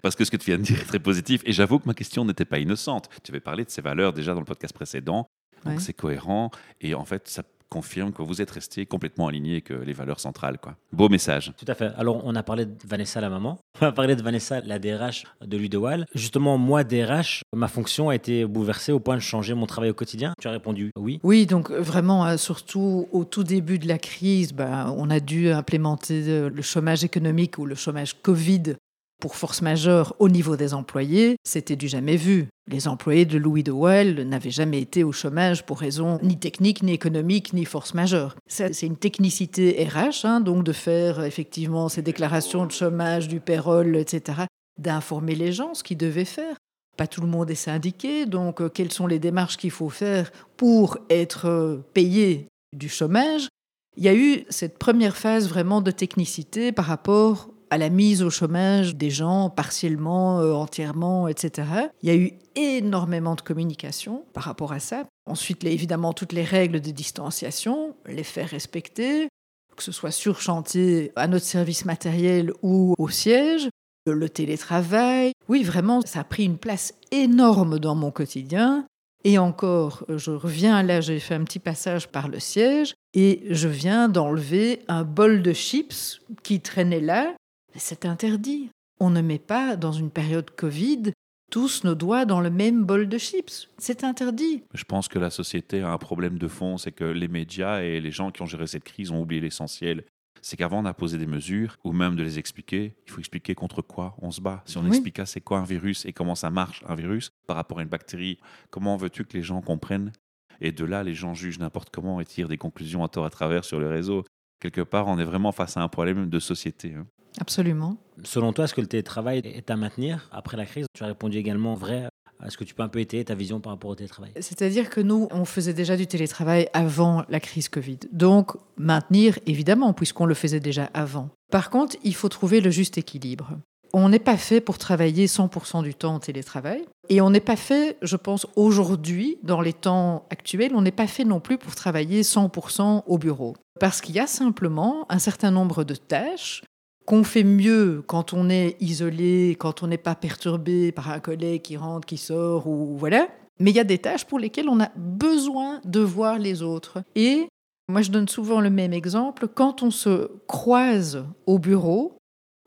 Parce 0.03 0.17
que 0.17 0.25
ce 0.25 0.33
que 0.33 0.37
tu 0.37 0.47
viens 0.47 0.59
de 0.59 0.63
dire 0.65 0.81
est 0.81 0.85
très 0.87 0.99
positif. 0.99 1.43
Et 1.45 1.53
j'avoue 1.53 1.79
que 1.79 1.87
ma 1.87 1.95
question 1.95 2.25
n'était 2.25 2.45
pas 2.45 2.59
innocente. 2.59 3.09
Tu 3.23 3.31
avais 3.31 3.39
parlé 3.41 3.65
de 3.65 3.71
ces 3.71 3.81
valeurs 3.83 4.13
déjà 4.13 4.35
dans 4.35 4.41
le 4.41 4.45
podcast 4.47 4.75
précédent. 4.75 5.29
Donc 5.65 5.75
Ouais. 5.75 5.81
c'est 5.81 5.93
cohérent. 5.93 6.51
Et 6.81 6.95
en 6.95 7.05
fait, 7.05 7.29
ça 7.29 7.43
confirme 7.69 8.13
que 8.13 8.23
vous 8.23 8.41
êtes 8.41 8.51
resté 8.51 8.87
complètement 8.87 9.29
aligné 9.29 9.53
avec 9.53 9.71
les 9.71 9.93
valeurs 9.93 10.21
centrales. 10.21 10.59
Quoi. 10.59 10.77
Beau 10.93 11.09
message. 11.09 11.53
Tout 11.57 11.71
à 11.71 11.75
fait. 11.75 11.93
Alors, 11.97 12.23
on 12.25 12.35
a 12.35 12.43
parlé 12.43 12.67
de 12.67 12.75
Vanessa, 12.87 13.21
la 13.21 13.31
maman. 13.31 13.59
On 13.81 13.87
a 13.87 13.93
parlé 13.93 14.17
de 14.17 14.23
Vanessa, 14.23 14.61
la 14.63 14.81
DRH 14.81 15.25
de 15.41 15.57
Louis 15.57 15.69
de 15.69 15.77
Waal. 15.77 16.07
Justement, 16.13 16.59
moi, 16.59 16.83
DRH, 16.83 17.43
ma 17.55 17.69
fonction 17.69 18.09
a 18.09 18.15
été 18.15 18.45
bouleversée 18.45 18.91
au 18.91 18.99
point 18.99 19.15
de 19.15 19.21
changer 19.21 19.55
mon 19.55 19.67
travail 19.67 19.91
au 19.91 19.95
quotidien. 19.95 20.35
Tu 20.41 20.49
as 20.49 20.51
répondu 20.51 20.91
oui. 20.97 21.21
Oui, 21.23 21.47
donc 21.47 21.71
vraiment, 21.71 22.27
euh, 22.27 22.37
surtout 22.37 23.09
au 23.13 23.25
tout 23.25 23.45
début 23.45 23.79
de 23.79 23.87
la 23.87 23.99
crise, 23.99 24.53
ben, 24.53 24.93
on 24.97 25.11
a 25.11 25.21
dû 25.21 25.51
implémenter 25.51 26.25
euh, 26.29 26.51
le 26.51 26.63
chômage 26.63 27.05
économique 27.05 27.59
ou 27.59 27.67
le 27.67 27.75
chômage 27.75 28.21
Covid 28.23 28.75
pour 29.21 29.37
force 29.37 29.63
majeure 29.63 30.15
au 30.19 30.29
niveau 30.29 30.57
des 30.57 30.75
employés. 30.75 31.37
C'était 31.45 31.77
du 31.77 31.89
jamais 31.89 32.17
vu. 32.17 32.49
Les 32.71 32.87
employés 32.87 33.25
de 33.25 33.39
Louis 33.39 33.63
de 33.63 33.73
Wael 33.73 34.29
n'avaient 34.29 34.51
jamais 34.51 34.81
été 34.81 35.03
au 35.03 35.13
chômage 35.13 35.65
pour 35.65 35.81
raison 35.81 36.19
ni 36.23 36.39
technique, 36.39 36.83
ni 36.83 36.93
économique, 36.93 37.53
ni 37.53 37.65
force 37.65 37.95
majeure. 37.95 38.37
C'est 38.47 38.83
une 38.83 38.97
technicité 38.97 39.85
RH, 39.85 40.25
hein, 40.25 40.41
donc 40.41 40.65
de 40.65 40.73
faire 40.73 41.25
effectivement 41.25 41.89
ces 41.89 42.03
déclarations 42.03 42.67
de 42.67 42.73
chômage, 42.73 43.29
du 43.29 43.41
payroll, 43.41 43.97
etc., 43.97 44.43
d'informer 44.79 45.35
les 45.35 45.53
gens 45.53 45.75
ce 45.75 45.83
qu'ils 45.83 45.97
devaient 45.97 46.25
faire. 46.25 46.57
Pas 46.97 47.07
tout 47.07 47.21
le 47.21 47.27
monde 47.27 47.51
est 47.51 47.55
syndiqué, 47.55 48.27
donc 48.27 48.61
euh, 48.61 48.69
quelles 48.69 48.93
sont 48.93 49.07
les 49.07 49.19
démarches 49.19 49.57
qu'il 49.57 49.71
faut 49.71 49.89
faire 49.89 50.31
pour 50.57 50.99
être 51.11 51.47
euh, 51.47 51.77
payé 51.95 52.49
du 52.77 52.89
chômage? 52.89 53.49
Il 53.97 54.05
y 54.05 54.09
a 54.09 54.15
eu 54.15 54.45
cette 54.49 54.79
première 54.79 55.17
phase 55.17 55.49
vraiment 55.49 55.81
de 55.81 55.91
technicité 55.91 56.71
par 56.71 56.85
rapport 56.85 57.49
à 57.71 57.79
la 57.79 57.89
mise 57.89 58.23
au 58.23 58.31
chômage 58.31 58.97
des 58.97 59.11
gens 59.11 59.51
partiellement, 59.51 60.41
euh, 60.41 60.53
entièrement, 60.53 61.29
etc. 61.29 61.69
Il 62.03 62.09
y 62.09 62.13
a 62.13 62.17
eu 62.17 62.33
énormément 62.57 63.35
de 63.35 63.41
communication 63.41 64.25
par 64.33 64.45
rapport 64.45 64.73
à 64.73 64.81
ça. 64.81 65.05
Ensuite, 65.27 65.65
évidemment, 65.65 66.13
toutes 66.13 66.33
les 66.33 66.45
règles 66.45 66.81
de 66.81 66.91
distanciation, 66.91 67.95
les 68.07 68.25
faire 68.25 68.49
respecter, 68.49 69.29
que 69.77 69.83
ce 69.83 69.93
soit 69.93 70.11
sur 70.11 70.41
chantier, 70.41 71.13
à 71.17 71.29
notre 71.29 71.45
service 71.45 71.85
matériel 71.85 72.53
ou 72.63 72.95
au 72.99 73.09
siège, 73.09 73.69
le 74.11 74.29
télétravail. 74.29 75.33
Oui, 75.49 75.63
vraiment, 75.63 76.01
ça 76.03 76.21
a 76.21 76.25
pris 76.25 76.45
une 76.45 76.59
place 76.59 76.95
énorme 77.11 77.79
dans 77.79 77.95
mon 77.95 78.11
quotidien. 78.11 78.87
Et 79.25 79.39
encore, 79.39 80.05
je 80.09 80.31
reviens 80.31 80.83
là, 80.83 81.01
j'ai 81.01 81.19
fait 81.19 81.35
un 81.35 81.45
petit 81.45 81.59
passage 81.59 82.09
par 82.09 82.29
le 82.29 82.39
siège 82.39 82.95
et 83.15 83.43
je 83.51 83.69
viens 83.69 84.09
d'enlever 84.09 84.81
un 84.89 85.03
bol 85.03 85.43
de 85.43 85.53
chips 85.53 86.21
qui 86.43 86.61
traînait 86.61 87.01
là. 87.01 87.35
C'est 87.75 88.05
interdit. 88.07 88.71
On 89.01 89.11
ne 89.11 89.21
met 89.21 89.39
pas, 89.39 89.77
dans 89.77 89.93
une 89.93 90.11
période 90.11 90.51
Covid, 90.51 91.13
tous 91.51 91.85
nos 91.85 91.95
doigts 91.95 92.25
dans 92.25 92.41
le 92.41 92.51
même 92.51 92.85
bol 92.85 93.09
de 93.09 93.19
chips. 93.19 93.69
C'est 93.79 94.05
interdit. 94.05 94.65
Je 94.75 94.85
pense 94.85 95.09
que 95.09 95.19
la 95.19 95.31
société 95.31 95.81
a 95.83 95.93
un 95.93 95.99
problème 95.99 96.39
de 96.39 96.49
fond, 96.49 96.79
c'est 96.79 96.93
que 96.93 97.05
les 97.05 97.29
médias 97.29 97.81
et 97.83 98.01
les 98.01 98.11
gens 98.11 98.31
qui 98.31 98.43
ont 98.43 98.47
géré 98.47 98.67
cette 98.67 98.85
crise 98.85 99.11
ont 99.11 99.21
oublié 99.23 99.41
l'essentiel. 99.41 100.05
C'est 100.41 100.57
qu'avant 100.57 100.83
d'imposer 100.83 101.19
des 101.19 101.27
mesures, 101.27 101.77
ou 101.85 101.93
même 101.93 102.15
de 102.17 102.23
les 102.23 102.39
expliquer, 102.39 102.95
il 103.07 103.11
faut 103.13 103.19
expliquer 103.19 103.55
contre 103.55 103.83
quoi 103.83 104.15
on 104.23 104.31
se 104.31 104.41
bat. 104.41 104.63
Si 104.67 104.79
on 104.79 104.83
Oui. 104.83 104.89
explique 104.89 105.21
c'est 105.27 105.41
quoi 105.41 105.59
un 105.59 105.65
virus 105.65 106.05
et 106.07 106.13
comment 106.13 106.37
ça 106.37 106.51
marche 106.51 106.83
un 106.87 106.95
virus 106.95 107.31
par 107.47 107.57
rapport 107.57 107.81
à 107.81 107.83
une 107.83 107.89
bactérie, 107.89 108.39
comment 108.71 108.97
veux-tu 108.97 109.25
que 109.25 109.37
les 109.37 109.43
gens 109.43 109.61
comprennent? 109.63 110.13
Et 110.61 110.71
de 110.73 110.85
là, 110.85 111.03
les 111.03 111.15
gens 111.15 111.35
jugent 111.35 111.59
n'importe 111.59 111.91
comment 111.91 112.21
et 112.21 112.25
tirent 112.25 112.49
des 112.49 112.59
conclusions 112.59 113.03
à 113.05 113.09
tort 113.09 113.25
à 113.25 113.31
travers 113.31 113.65
sur 113.65 113.81
le 113.81 113.89
réseau. 113.89 114.25
Quelque 114.61 114.81
part, 114.81 115.07
on 115.09 115.19
est 115.19 115.25
vraiment 115.25 115.53
face 115.53 115.77
à 115.77 115.83
un 115.83 115.89
problème 115.89 116.29
de 116.29 116.39
société. 116.41 116.95
hein. 116.95 117.07
Absolument. 117.41 117.97
Selon 118.25 118.53
toi, 118.53 118.65
est-ce 118.65 118.75
que 118.75 118.81
le 118.81 118.87
télétravail 118.87 119.43
est 119.45 119.71
à 119.71 119.77
maintenir 119.77 120.29
après 120.33 120.57
la 120.57 120.67
crise? 120.67 120.87
Tu 120.95 121.05
as 121.05 121.07
répondu 121.07 121.39
également 121.39 121.75
vrai. 121.75 122.09
Est-ce 122.45 122.57
que 122.57 122.65
tu 122.65 122.75
peux 122.75 122.83
un 122.83 122.89
peu 122.89 123.01
étayer 123.01 123.25
ta 123.25 123.35
vision 123.35 123.61
par 123.61 123.73
rapport 123.73 123.91
au 123.91 123.95
télétravail? 123.95 124.31
C'est-à-dire 124.37 124.91
que 124.91 125.01
nous, 125.01 125.27
on 125.33 125.45
faisait 125.45 125.73
déjà 125.73 125.97
du 125.97 126.07
télétravail 126.07 126.69
avant 126.73 127.25
la 127.29 127.41
crise 127.41 127.69
Covid. 127.69 127.99
Donc, 128.13 128.53
maintenir, 128.77 129.39
évidemment, 129.47 129.93
puisqu'on 129.93 130.27
le 130.27 130.35
faisait 130.35 130.61
déjà 130.61 130.85
avant. 130.95 131.31
Par 131.51 131.71
contre, 131.71 131.97
il 132.05 132.15
faut 132.15 132.29
trouver 132.29 132.61
le 132.61 132.71
juste 132.71 132.97
équilibre. 132.97 133.59
On 133.93 134.09
n'est 134.09 134.19
pas 134.19 134.37
fait 134.37 134.61
pour 134.61 134.79
travailler 134.79 135.27
100% 135.27 135.83
du 135.83 135.95
temps 135.95 136.17
en 136.17 136.19
télétravail. 136.21 136.85
Et 137.09 137.21
on 137.21 137.31
n'est 137.31 137.41
pas 137.41 137.57
fait, 137.57 137.97
je 138.03 138.17
pense, 138.17 138.47
aujourd'hui, 138.55 139.39
dans 139.43 139.63
les 139.63 139.73
temps 139.73 140.27
actuels, 140.31 140.73
on 140.75 140.83
n'est 140.83 140.91
pas 140.91 141.07
fait 141.07 141.25
non 141.25 141.41
plus 141.41 141.57
pour 141.57 141.75
travailler 141.75 142.23
100% 142.23 143.05
au 143.07 143.19
bureau. 143.19 143.57
Parce 143.81 144.01
qu'il 144.01 144.15
y 144.15 144.21
a 144.21 144.27
simplement 144.27 145.07
un 145.09 145.19
certain 145.19 145.51
nombre 145.51 145.85
de 145.85 145.95
tâches 145.95 146.63
qu'on 147.09 147.25
fait 147.25 147.43
mieux 147.43 148.05
quand 148.07 148.35
on 148.35 148.51
est 148.51 148.77
isolé, 148.81 149.57
quand 149.59 149.83
on 149.83 149.87
n'est 149.87 149.97
pas 149.97 150.15
perturbé 150.15 150.93
par 150.93 151.11
un 151.11 151.21
collègue 151.21 151.63
qui 151.63 151.79
rentre, 151.79 152.07
qui 152.07 152.19
sort, 152.19 152.67
ou 152.67 152.99
voilà. 152.99 153.29
Mais 153.59 153.71
il 153.71 153.77
y 153.77 153.81
a 153.81 153.85
des 153.85 153.97
tâches 153.97 154.27
pour 154.27 154.39
lesquelles 154.39 154.69
on 154.69 154.79
a 154.79 154.91
besoin 154.95 155.81
de 155.87 156.01
voir 156.01 156.39
les 156.39 156.61
autres. 156.61 157.03
Et 157.15 157.49
moi, 157.89 158.03
je 158.03 158.11
donne 158.11 158.29
souvent 158.29 158.61
le 158.61 158.69
même 158.69 158.93
exemple. 158.93 159.49
Quand 159.49 159.83
on 159.83 159.91
se 159.91 160.31
croise 160.47 161.25
au 161.47 161.59
bureau, 161.59 162.19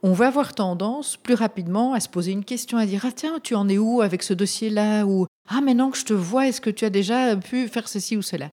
on 0.02 0.14
va 0.14 0.30
avoir 0.30 0.56
tendance 0.56 1.18
plus 1.18 1.36
rapidement 1.36 1.94
à 1.94 2.00
se 2.00 2.10
poser 2.10 2.32
une 2.32 2.44
question, 2.44 2.80
à 2.80 2.88
dire 2.88 3.06
Ah 3.06 3.12
tiens, 3.12 3.40
tu 3.44 3.54
en 3.54 3.70
es 3.70 3.78
où 3.78 4.02
avec 4.02 4.24
ce 4.24 4.34
dossier-là? 4.34 5.06
Ou 5.06 5.28
Ah 5.48 5.62
maintenant 5.62 5.92
que 5.92 6.00
je 6.00 6.06
te 6.06 6.14
vois, 6.14 6.48
est-ce 6.48 6.62
que 6.62 6.72
tu 6.72 6.84
as 6.84 6.90
déjà 6.90 7.36
pu 7.36 7.68
faire 7.68 7.88
ceci 7.88 8.18
ou 8.18 8.24
cela? 8.24 8.50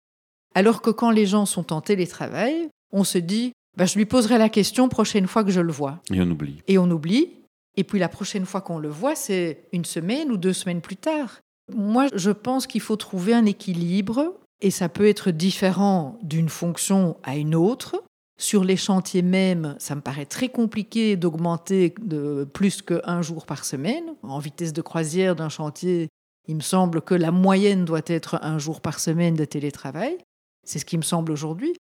Alors 0.53 0.83
que 0.83 0.91
quand 0.91 1.13
les 1.13 1.27
gens 1.27 1.47
sont 1.47 1.73
en 1.73 1.81
télétravail, 1.81 2.71
on 2.91 3.05
se 3.05 3.19
dit 3.19 3.53
bah, 3.77 3.85
Je 3.85 3.97
lui 3.97 4.07
poserai 4.07 4.39
la 4.39 4.49
question 4.49 4.89
prochaine 4.89 5.27
fois 5.27 5.45
que 5.45 5.51
je 5.51 5.61
le 5.61 5.73
vois. 5.73 6.01
Et 6.13 6.21
on 6.21 6.31
oublie. 6.31 6.63
Et 6.69 6.79
on 6.79 6.91
oublie. 6.91 7.31
Et 7.77 7.85
puis 7.85 7.99
la 7.99 8.09
prochaine 8.09 8.47
fois 8.47 8.61
qu'on 8.61 8.79
le 8.79 8.89
voit, 8.89 9.15
c'est 9.15 9.69
une 9.73 9.85
semaine 9.85 10.31
ou 10.31 10.37
deux 10.37 10.53
semaines 10.53 10.81
plus 10.81 10.97
tard. 10.97 11.41
Moi, 11.75 12.07
je 12.15 12.31
pense 12.31 12.67
qu'il 12.67 12.81
faut 12.81 12.97
trouver 12.97 13.35
un 13.35 13.45
équilibre 13.45 14.35
et 14.61 14.71
ça 14.71 14.89
peut 14.89 15.07
être 15.07 15.31
différent 15.31 16.19
d'une 16.23 16.49
fonction 16.49 17.17
à 17.23 17.37
une 17.37 17.55
autre. 17.55 18.03
Sur 18.39 18.65
les 18.65 18.77
chantiers 18.77 19.23
même, 19.23 19.77
ça 19.79 19.95
me 19.95 20.01
paraît 20.01 20.27
très 20.27 20.49
compliqué 20.49 21.17
d'augmenter 21.17 21.95
de 22.03 22.47
plus 22.53 22.83
qu'un 22.83 23.23
jour 23.23 23.47
par 23.47 23.65
semaine. 23.65 24.15
En 24.23 24.39
vitesse 24.39 24.73
de 24.73 24.83
croisière 24.83 25.37
d'un 25.37 25.49
chantier, 25.49 26.09
il 26.47 26.57
me 26.57 26.61
semble 26.61 27.01
que 27.01 27.15
la 27.15 27.31
moyenne 27.31 27.85
doit 27.85 28.03
être 28.07 28.39
un 28.43 28.59
jour 28.59 28.81
par 28.81 29.01
semaine 29.01 29.35
de 29.35 29.45
télétravail. 29.45 30.17
C'est 30.65 30.79
ce 30.79 30.85
qui 30.85 30.99
me 30.99 31.03
semble 31.03 31.33
aujourd'hui. 31.33 31.75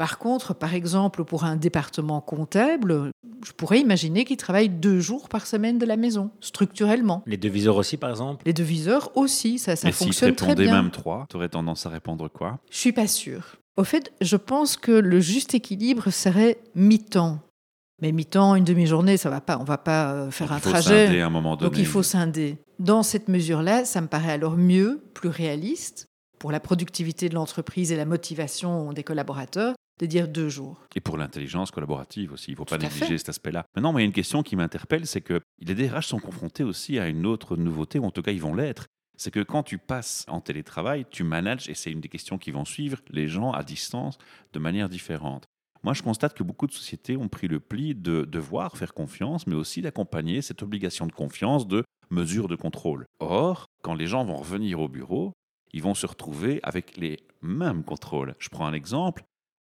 Par 0.00 0.16
contre, 0.16 0.54
par 0.54 0.72
exemple, 0.72 1.24
pour 1.26 1.44
un 1.44 1.56
département 1.56 2.22
comptable, 2.22 3.10
je 3.44 3.52
pourrais 3.52 3.80
imaginer 3.80 4.24
qu'il 4.24 4.38
travaille 4.38 4.70
deux 4.70 4.98
jours 4.98 5.28
par 5.28 5.46
semaine 5.46 5.76
de 5.78 5.84
la 5.84 5.98
maison, 5.98 6.30
structurellement. 6.40 7.22
Les 7.26 7.36
deviseurs 7.36 7.76
aussi, 7.76 7.98
par 7.98 8.08
exemple? 8.08 8.42
Les 8.46 8.54
deviseurs 8.54 9.14
aussi, 9.14 9.58
ça, 9.58 9.76
ça 9.76 9.86
Mais 9.88 9.92
fonctionne 9.92 10.30
si 10.30 10.36
très 10.36 10.54
tu 10.54 10.62
bien. 10.62 10.80
même 10.80 10.90
trois, 10.90 11.26
tu 11.28 11.36
aurais 11.36 11.50
tendance 11.50 11.84
à 11.84 11.90
répondre 11.90 12.28
quoi? 12.28 12.60
Je 12.70 12.78
suis 12.78 12.92
pas 12.92 13.06
sûre. 13.06 13.56
Au 13.76 13.84
fait, 13.84 14.10
je 14.22 14.36
pense 14.36 14.78
que 14.78 14.90
le 14.90 15.20
juste 15.20 15.52
équilibre 15.52 16.08
serait 16.08 16.56
mi-temps. 16.74 17.38
Mais 18.00 18.12
mi-temps, 18.12 18.54
une 18.54 18.64
demi-journée, 18.64 19.18
ça 19.18 19.28
va 19.28 19.42
pas. 19.42 19.58
On 19.60 19.64
va 19.64 19.76
pas 19.76 20.12
euh, 20.14 20.30
faire 20.30 20.48
Donc, 20.48 20.54
un 20.54 20.58
il 20.60 20.62
faut 20.62 20.70
trajet. 20.70 21.06
scinder 21.08 21.20
à 21.20 21.26
un 21.26 21.30
moment 21.30 21.56
Donc 21.58 21.72
donné. 21.72 21.82
il 21.82 21.86
faut 21.86 22.02
scinder. 22.02 22.56
Dans 22.78 23.02
cette 23.02 23.28
mesure-là, 23.28 23.84
ça 23.84 24.00
me 24.00 24.06
paraît 24.06 24.32
alors 24.32 24.56
mieux, 24.56 25.02
plus 25.12 25.28
réaliste, 25.28 26.06
pour 26.38 26.52
la 26.52 26.60
productivité 26.60 27.28
de 27.28 27.34
l'entreprise 27.34 27.92
et 27.92 27.96
la 27.96 28.06
motivation 28.06 28.94
des 28.94 29.02
collaborateurs, 29.02 29.74
de 30.00 30.06
dire 30.06 30.28
deux 30.28 30.48
jours. 30.48 30.80
Et 30.94 31.00
pour 31.00 31.16
l'intelligence 31.18 31.70
collaborative 31.70 32.32
aussi, 32.32 32.50
il 32.50 32.54
ne 32.54 32.56
faut 32.56 32.64
pas 32.64 32.78
Tout 32.78 32.84
négliger 32.84 33.06
fait. 33.06 33.18
cet 33.18 33.28
aspect-là. 33.28 33.66
Maintenant, 33.76 33.96
il 33.96 34.00
y 34.00 34.02
a 34.02 34.06
une 34.06 34.12
question 34.12 34.42
qui 34.42 34.56
m'interpelle, 34.56 35.06
c'est 35.06 35.20
que 35.20 35.40
les 35.60 35.74
DRH 35.74 36.06
sont 36.06 36.18
confrontés 36.18 36.64
aussi 36.64 36.98
à 36.98 37.06
une 37.08 37.26
autre 37.26 37.56
nouveauté, 37.56 37.98
ou 37.98 38.04
en 38.04 38.10
tout 38.10 38.22
cas, 38.22 38.32
ils 38.32 38.40
vont 38.40 38.54
l'être. 38.54 38.86
C'est 39.16 39.30
que 39.30 39.40
quand 39.40 39.62
tu 39.62 39.76
passes 39.76 40.24
en 40.28 40.40
télétravail, 40.40 41.04
tu 41.10 41.24
manages, 41.24 41.68
et 41.68 41.74
c'est 41.74 41.92
une 41.92 42.00
des 42.00 42.08
questions 42.08 42.38
qui 42.38 42.50
vont 42.50 42.64
suivre, 42.64 42.98
les 43.10 43.28
gens 43.28 43.52
à 43.52 43.62
distance 43.62 44.16
de 44.54 44.58
manière 44.58 44.88
différente. 44.88 45.44
Moi, 45.82 45.92
je 45.92 46.02
constate 46.02 46.34
que 46.34 46.42
beaucoup 46.42 46.66
de 46.66 46.72
sociétés 46.72 47.16
ont 47.16 47.28
pris 47.28 47.48
le 47.48 47.60
pli 47.60 47.94
de 47.94 48.24
devoir 48.24 48.76
faire 48.76 48.94
confiance, 48.94 49.46
mais 49.46 49.54
aussi 49.54 49.82
d'accompagner 49.82 50.40
cette 50.42 50.62
obligation 50.62 51.06
de 51.06 51.12
confiance 51.12 51.66
de 51.66 51.84
mesures 52.10 52.48
de 52.48 52.56
contrôle. 52.56 53.06
Or, 53.18 53.66
quand 53.82 53.94
les 53.94 54.06
gens 54.06 54.24
vont 54.24 54.36
revenir 54.36 54.80
au 54.80 54.88
bureau, 54.88 55.32
ils 55.72 55.82
vont 55.82 55.94
se 55.94 56.06
retrouver 56.06 56.60
avec 56.62 56.96
les 56.96 57.18
mêmes 57.42 57.84
contrôles. 57.84 58.34
Je 58.38 58.48
prends 58.48 58.66
un 58.66 58.72
exemple. 58.72 59.22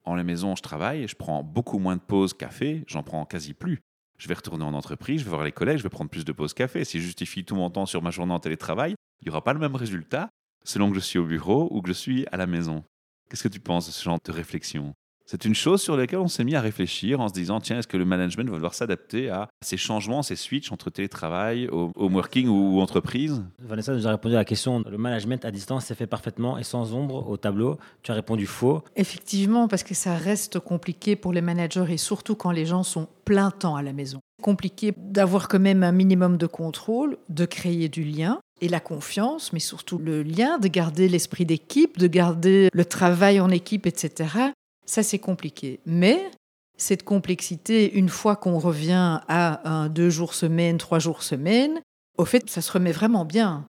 En 0.03 0.15
la 0.15 0.23
maison, 0.23 0.55
je 0.55 0.61
travaille, 0.61 1.07
je 1.07 1.15
prends 1.15 1.43
beaucoup 1.43 1.79
moins 1.79 1.95
de 1.95 2.01
pauses 2.01 2.33
café, 2.33 2.83
j'en 2.87 3.03
prends 3.03 3.25
quasi 3.25 3.53
plus. 3.53 3.79
Je 4.17 4.27
vais 4.27 4.33
retourner 4.33 4.63
en 4.63 4.73
entreprise, 4.73 5.19
je 5.19 5.25
vais 5.25 5.31
voir 5.31 5.43
les 5.43 5.51
collègues, 5.51 5.77
je 5.77 5.83
vais 5.83 5.89
prendre 5.89 6.09
plus 6.09 6.25
de 6.25 6.31
pauses 6.31 6.53
café. 6.53 6.83
Si 6.85 6.99
je 6.99 7.05
justifie 7.05 7.43
tout 7.43 7.55
mon 7.55 7.69
temps 7.69 7.85
sur 7.85 8.01
ma 8.01 8.11
journée 8.11 8.33
en 8.33 8.39
télétravail, 8.39 8.95
il 9.21 9.25
n'y 9.25 9.29
aura 9.31 9.43
pas 9.43 9.53
le 9.53 9.59
même 9.59 9.75
résultat 9.75 10.29
selon 10.63 10.89
que 10.89 10.95
je 10.95 10.99
suis 10.99 11.19
au 11.19 11.25
bureau 11.25 11.67
ou 11.71 11.81
que 11.81 11.87
je 11.87 11.93
suis 11.93 12.25
à 12.31 12.37
la 12.37 12.45
maison. 12.45 12.83
Qu'est-ce 13.29 13.43
que 13.43 13.47
tu 13.47 13.59
penses 13.59 13.87
de 13.87 13.91
ce 13.91 14.03
genre 14.03 14.19
de 14.23 14.31
réflexion? 14.31 14.93
C'est 15.31 15.45
une 15.45 15.55
chose 15.55 15.81
sur 15.81 15.95
laquelle 15.95 16.19
on 16.19 16.27
s'est 16.27 16.43
mis 16.43 16.55
à 16.55 16.61
réfléchir 16.61 17.21
en 17.21 17.29
se 17.29 17.33
disant 17.33 17.61
tiens, 17.61 17.79
est-ce 17.79 17.87
que 17.87 17.95
le 17.95 18.03
management 18.03 18.49
va 18.49 18.55
devoir 18.55 18.73
s'adapter 18.73 19.29
à 19.29 19.47
ces 19.61 19.77
changements, 19.77 20.23
ces 20.23 20.35
switches 20.35 20.73
entre 20.73 20.89
télétravail, 20.89 21.69
home 21.71 22.13
working 22.13 22.49
ou 22.49 22.81
entreprise? 22.81 23.41
Vanessa 23.59 23.93
nous 23.93 24.05
a 24.05 24.11
répondu 24.11 24.35
à 24.35 24.39
la 24.39 24.43
question 24.43 24.83
le 24.85 24.97
management 24.97 25.45
à 25.45 25.51
distance 25.51 25.85
s'est 25.85 25.95
fait 25.95 26.05
parfaitement 26.05 26.57
et 26.57 26.63
sans 26.63 26.93
ombre 26.93 27.29
au 27.29 27.37
tableau. 27.37 27.77
Tu 28.03 28.11
as 28.11 28.15
répondu 28.15 28.45
faux. 28.45 28.83
Effectivement, 28.97 29.69
parce 29.69 29.83
que 29.83 29.93
ça 29.93 30.15
reste 30.15 30.59
compliqué 30.59 31.15
pour 31.15 31.31
les 31.31 31.39
managers 31.39 31.85
et 31.87 31.97
surtout 31.97 32.35
quand 32.35 32.51
les 32.51 32.65
gens 32.65 32.83
sont 32.83 33.07
plein 33.23 33.51
temps 33.51 33.77
à 33.77 33.83
la 33.83 33.93
maison. 33.93 34.19
Compliqué 34.41 34.93
d'avoir 34.97 35.47
quand 35.47 35.61
même 35.61 35.83
un 35.83 35.93
minimum 35.93 36.35
de 36.35 36.47
contrôle, 36.47 37.15
de 37.29 37.45
créer 37.45 37.87
du 37.87 38.03
lien 38.03 38.41
et 38.59 38.67
la 38.67 38.81
confiance, 38.81 39.53
mais 39.53 39.59
surtout 39.59 39.97
le 39.97 40.23
lien, 40.23 40.59
de 40.59 40.67
garder 40.67 41.07
l'esprit 41.07 41.45
d'équipe, 41.45 41.97
de 41.97 42.07
garder 42.07 42.69
le 42.73 42.83
travail 42.83 43.39
en 43.39 43.49
équipe, 43.49 43.87
etc. 43.87 44.51
Ça, 44.91 45.03
c'est 45.03 45.19
compliqué. 45.19 45.79
Mais 45.85 46.29
cette 46.77 47.03
complexité, 47.03 47.93
une 47.93 48.09
fois 48.09 48.35
qu'on 48.35 48.59
revient 48.59 49.21
à 49.29 49.61
un 49.65 49.87
deux 49.87 50.09
jours 50.09 50.33
semaine, 50.33 50.77
trois 50.77 50.99
jours 50.99 51.23
semaine, 51.23 51.79
au 52.17 52.25
fait, 52.25 52.49
ça 52.49 52.61
se 52.61 52.73
remet 52.73 52.91
vraiment 52.91 53.23
bien. 53.23 53.65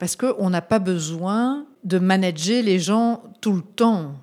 Parce 0.00 0.16
qu'on 0.16 0.50
n'a 0.50 0.62
pas 0.62 0.80
besoin 0.80 1.68
de 1.84 2.00
manager 2.00 2.64
les 2.64 2.80
gens 2.80 3.22
tout 3.40 3.52
le 3.52 3.62
temps. 3.62 4.16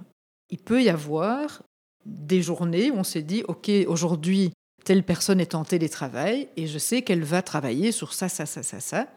Il 0.50 0.58
peut 0.58 0.84
y 0.84 0.90
avoir 0.90 1.64
des 2.06 2.42
journées 2.42 2.92
où 2.92 2.96
on 2.96 3.06
s'est 3.06 3.22
dit, 3.22 3.46
OK, 3.48 3.72
aujourd'hui, 3.88 4.52
telle 4.84 5.04
personne 5.06 5.40
est 5.40 5.56
en 5.56 5.64
télétravail 5.64 6.50
et 6.58 6.68
je 6.68 6.78
sais 6.78 7.04
qu'elle 7.04 7.24
va 7.24 7.42
travailler 7.42 7.94
sur 7.94 8.12
ça, 8.12 8.28
ça, 8.28 8.46
ça, 8.46 8.64
ça, 8.64 8.82
ça. 8.82 9.08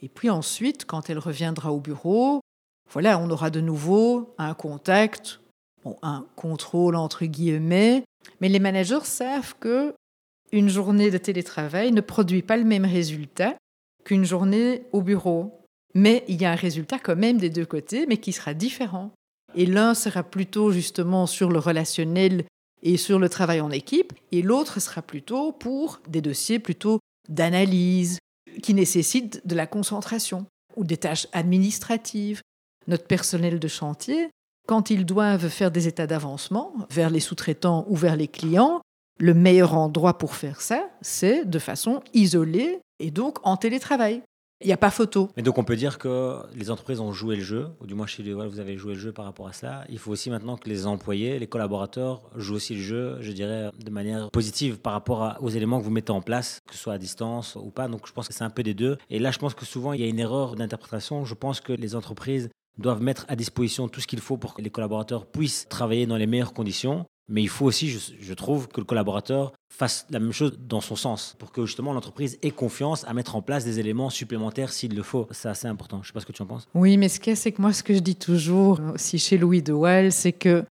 Et 0.00 0.08
puis 0.08 0.30
ensuite, 0.30 0.84
quand 0.84 1.10
elle 1.10 1.18
reviendra 1.18 1.72
au 1.72 1.80
bureau, 1.80 2.40
voilà, 2.88 3.18
on 3.18 3.30
aura 3.30 3.50
de 3.50 3.60
nouveau 3.60 4.32
un 4.38 4.54
contact, 4.54 5.40
bon, 5.84 5.96
un 6.02 6.26
contrôle 6.36 6.96
entre 6.96 7.24
guillemets. 7.24 8.04
Mais 8.40 8.48
les 8.48 8.58
managers 8.58 9.04
savent 9.04 9.54
que 9.60 9.94
une 10.52 10.68
journée 10.68 11.10
de 11.10 11.18
télétravail 11.18 11.92
ne 11.92 12.00
produit 12.00 12.42
pas 12.42 12.56
le 12.56 12.64
même 12.64 12.84
résultat 12.84 13.56
qu'une 14.04 14.24
journée 14.24 14.82
au 14.92 15.02
bureau. 15.02 15.60
Mais 15.94 16.24
il 16.28 16.40
y 16.40 16.44
a 16.44 16.52
un 16.52 16.56
résultat 16.56 16.98
quand 16.98 17.16
même 17.16 17.38
des 17.38 17.50
deux 17.50 17.66
côtés, 17.66 18.06
mais 18.06 18.18
qui 18.18 18.32
sera 18.32 18.54
différent. 18.54 19.10
Et 19.54 19.66
l'un 19.66 19.94
sera 19.94 20.22
plutôt 20.22 20.72
justement 20.72 21.26
sur 21.26 21.50
le 21.50 21.58
relationnel 21.58 22.44
et 22.82 22.96
sur 22.96 23.18
le 23.18 23.28
travail 23.28 23.60
en 23.60 23.70
équipe, 23.70 24.12
et 24.32 24.42
l'autre 24.42 24.80
sera 24.80 25.02
plutôt 25.02 25.52
pour 25.52 26.00
des 26.08 26.20
dossiers 26.20 26.58
plutôt 26.58 26.98
d'analyse, 27.28 28.18
qui 28.62 28.74
nécessitent 28.74 29.46
de 29.46 29.54
la 29.54 29.66
concentration 29.66 30.46
ou 30.76 30.84
des 30.84 30.96
tâches 30.96 31.28
administratives. 31.32 32.40
Notre 32.88 33.06
personnel 33.06 33.60
de 33.60 33.68
chantier, 33.68 34.30
quand 34.66 34.90
ils 34.90 35.04
doivent 35.04 35.48
faire 35.48 35.70
des 35.70 35.88
états 35.88 36.06
d'avancement 36.06 36.72
vers 36.90 37.10
les 37.10 37.20
sous-traitants 37.20 37.84
ou 37.88 37.96
vers 37.96 38.16
les 38.16 38.28
clients, 38.28 38.80
le 39.18 39.34
meilleur 39.34 39.74
endroit 39.74 40.18
pour 40.18 40.34
faire 40.34 40.60
ça, 40.60 40.88
c'est 41.00 41.44
de 41.44 41.58
façon 41.58 42.02
isolée 42.14 42.80
et 42.98 43.10
donc 43.10 43.38
en 43.42 43.56
télétravail. 43.56 44.22
Il 44.62 44.68
n'y 44.68 44.72
a 44.72 44.76
pas 44.76 44.90
photo. 44.90 45.28
Mais 45.36 45.42
donc 45.42 45.58
on 45.58 45.64
peut 45.64 45.74
dire 45.74 45.98
que 45.98 46.36
les 46.54 46.70
entreprises 46.70 47.00
ont 47.00 47.12
joué 47.12 47.34
le 47.34 47.42
jeu, 47.42 47.66
ou 47.80 47.86
du 47.86 47.94
moins 47.94 48.06
chez 48.06 48.22
les 48.22 48.32
vous 48.32 48.60
avez 48.60 48.76
joué 48.76 48.94
le 48.94 49.00
jeu 49.00 49.12
par 49.12 49.24
rapport 49.24 49.48
à 49.48 49.52
cela. 49.52 49.84
Il 49.88 49.98
faut 49.98 50.12
aussi 50.12 50.30
maintenant 50.30 50.56
que 50.56 50.68
les 50.68 50.86
employés, 50.86 51.40
les 51.40 51.48
collaborateurs 51.48 52.22
jouent 52.36 52.54
aussi 52.54 52.76
le 52.76 52.80
jeu, 52.80 53.16
je 53.20 53.32
dirais, 53.32 53.70
de 53.76 53.90
manière 53.90 54.30
positive 54.30 54.78
par 54.78 54.92
rapport 54.92 55.36
aux 55.40 55.48
éléments 55.48 55.80
que 55.80 55.84
vous 55.84 55.90
mettez 55.90 56.12
en 56.12 56.22
place, 56.22 56.60
que 56.68 56.76
ce 56.76 56.80
soit 56.80 56.92
à 56.92 56.98
distance 56.98 57.56
ou 57.56 57.70
pas. 57.70 57.88
Donc 57.88 58.06
je 58.06 58.12
pense 58.12 58.28
que 58.28 58.34
c'est 58.34 58.44
un 58.44 58.50
peu 58.50 58.62
des 58.62 58.74
deux. 58.74 58.98
Et 59.10 59.18
là, 59.18 59.32
je 59.32 59.38
pense 59.38 59.54
que 59.54 59.64
souvent 59.64 59.94
il 59.94 60.00
y 60.00 60.04
a 60.04 60.06
une 60.06 60.20
erreur 60.20 60.54
d'interprétation. 60.54 61.24
Je 61.24 61.34
pense 61.34 61.60
que 61.60 61.72
les 61.72 61.96
entreprises 61.96 62.48
doivent 62.78 63.02
mettre 63.02 63.26
à 63.28 63.36
disposition 63.36 63.88
tout 63.88 64.00
ce 64.00 64.06
qu'il 64.06 64.20
faut 64.20 64.36
pour 64.36 64.54
que 64.54 64.62
les 64.62 64.70
collaborateurs 64.70 65.26
puissent 65.26 65.66
travailler 65.68 66.06
dans 66.06 66.16
les 66.16 66.26
meilleures 66.26 66.54
conditions. 66.54 67.06
Mais 67.28 67.42
il 67.42 67.48
faut 67.48 67.66
aussi, 67.66 67.88
je, 67.88 68.34
trouve, 68.34 68.68
que 68.68 68.80
le 68.80 68.84
collaborateur 68.84 69.52
fasse 69.72 70.06
la 70.10 70.18
même 70.18 70.32
chose 70.32 70.58
dans 70.58 70.80
son 70.80 70.96
sens, 70.96 71.36
pour 71.38 71.52
que 71.52 71.64
justement 71.64 71.92
l'entreprise 71.92 72.38
ait 72.42 72.50
confiance 72.50 73.04
à 73.06 73.14
mettre 73.14 73.36
en 73.36 73.42
place 73.42 73.64
des 73.64 73.78
éléments 73.78 74.10
supplémentaires 74.10 74.72
s'il 74.72 74.94
le 74.94 75.02
faut. 75.02 75.28
C'est 75.30 75.48
assez 75.48 75.68
important. 75.68 75.98
Je 75.98 76.02
ne 76.02 76.06
sais 76.08 76.12
pas 76.12 76.20
ce 76.20 76.26
que 76.26 76.32
tu 76.32 76.42
en 76.42 76.46
penses. 76.46 76.68
Oui, 76.74 76.96
mais 76.96 77.08
ce 77.08 77.20
qu'il 77.20 77.36
c'est 77.36 77.52
que 77.52 77.62
moi, 77.62 77.72
ce 77.72 77.82
que 77.82 77.94
je 77.94 78.00
dis 78.00 78.16
toujours 78.16 78.80
aussi 78.94 79.18
chez 79.18 79.38
Louis 79.38 79.62
de 79.62 79.72
c'est 80.10 80.32
que 80.32 80.64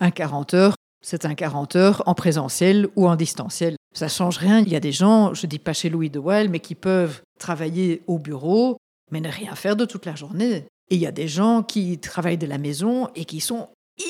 un 0.00 0.10
40 0.10 0.54
heures, 0.54 0.74
c'est 1.02 1.26
un 1.26 1.34
40 1.34 1.76
heures 1.76 2.02
en 2.06 2.14
présentiel 2.14 2.88
ou 2.96 3.08
en 3.08 3.16
distanciel. 3.16 3.76
Ça 3.94 4.08
change 4.08 4.38
rien. 4.38 4.60
Il 4.60 4.68
y 4.68 4.76
a 4.76 4.80
des 4.80 4.92
gens, 4.92 5.34
je 5.34 5.46
dis 5.46 5.58
pas 5.58 5.72
chez 5.72 5.90
Louis 5.90 6.08
de 6.08 6.20
mais 6.48 6.60
qui 6.60 6.74
peuvent 6.74 7.20
travailler 7.38 8.02
au 8.06 8.18
bureau, 8.18 8.76
mais 9.10 9.20
ne 9.20 9.28
rien 9.28 9.54
faire 9.54 9.76
de 9.76 9.84
toute 9.84 10.06
la 10.06 10.14
journée. 10.14 10.66
Et 10.90 10.96
il 10.96 11.00
y 11.00 11.06
a 11.06 11.12
des 11.12 11.28
gens 11.28 11.62
qui 11.62 11.98
travaillent 11.98 12.38
de 12.38 12.46
la 12.46 12.58
maison 12.58 13.08
et 13.14 13.24
qui 13.24 13.40
sont 13.40 13.68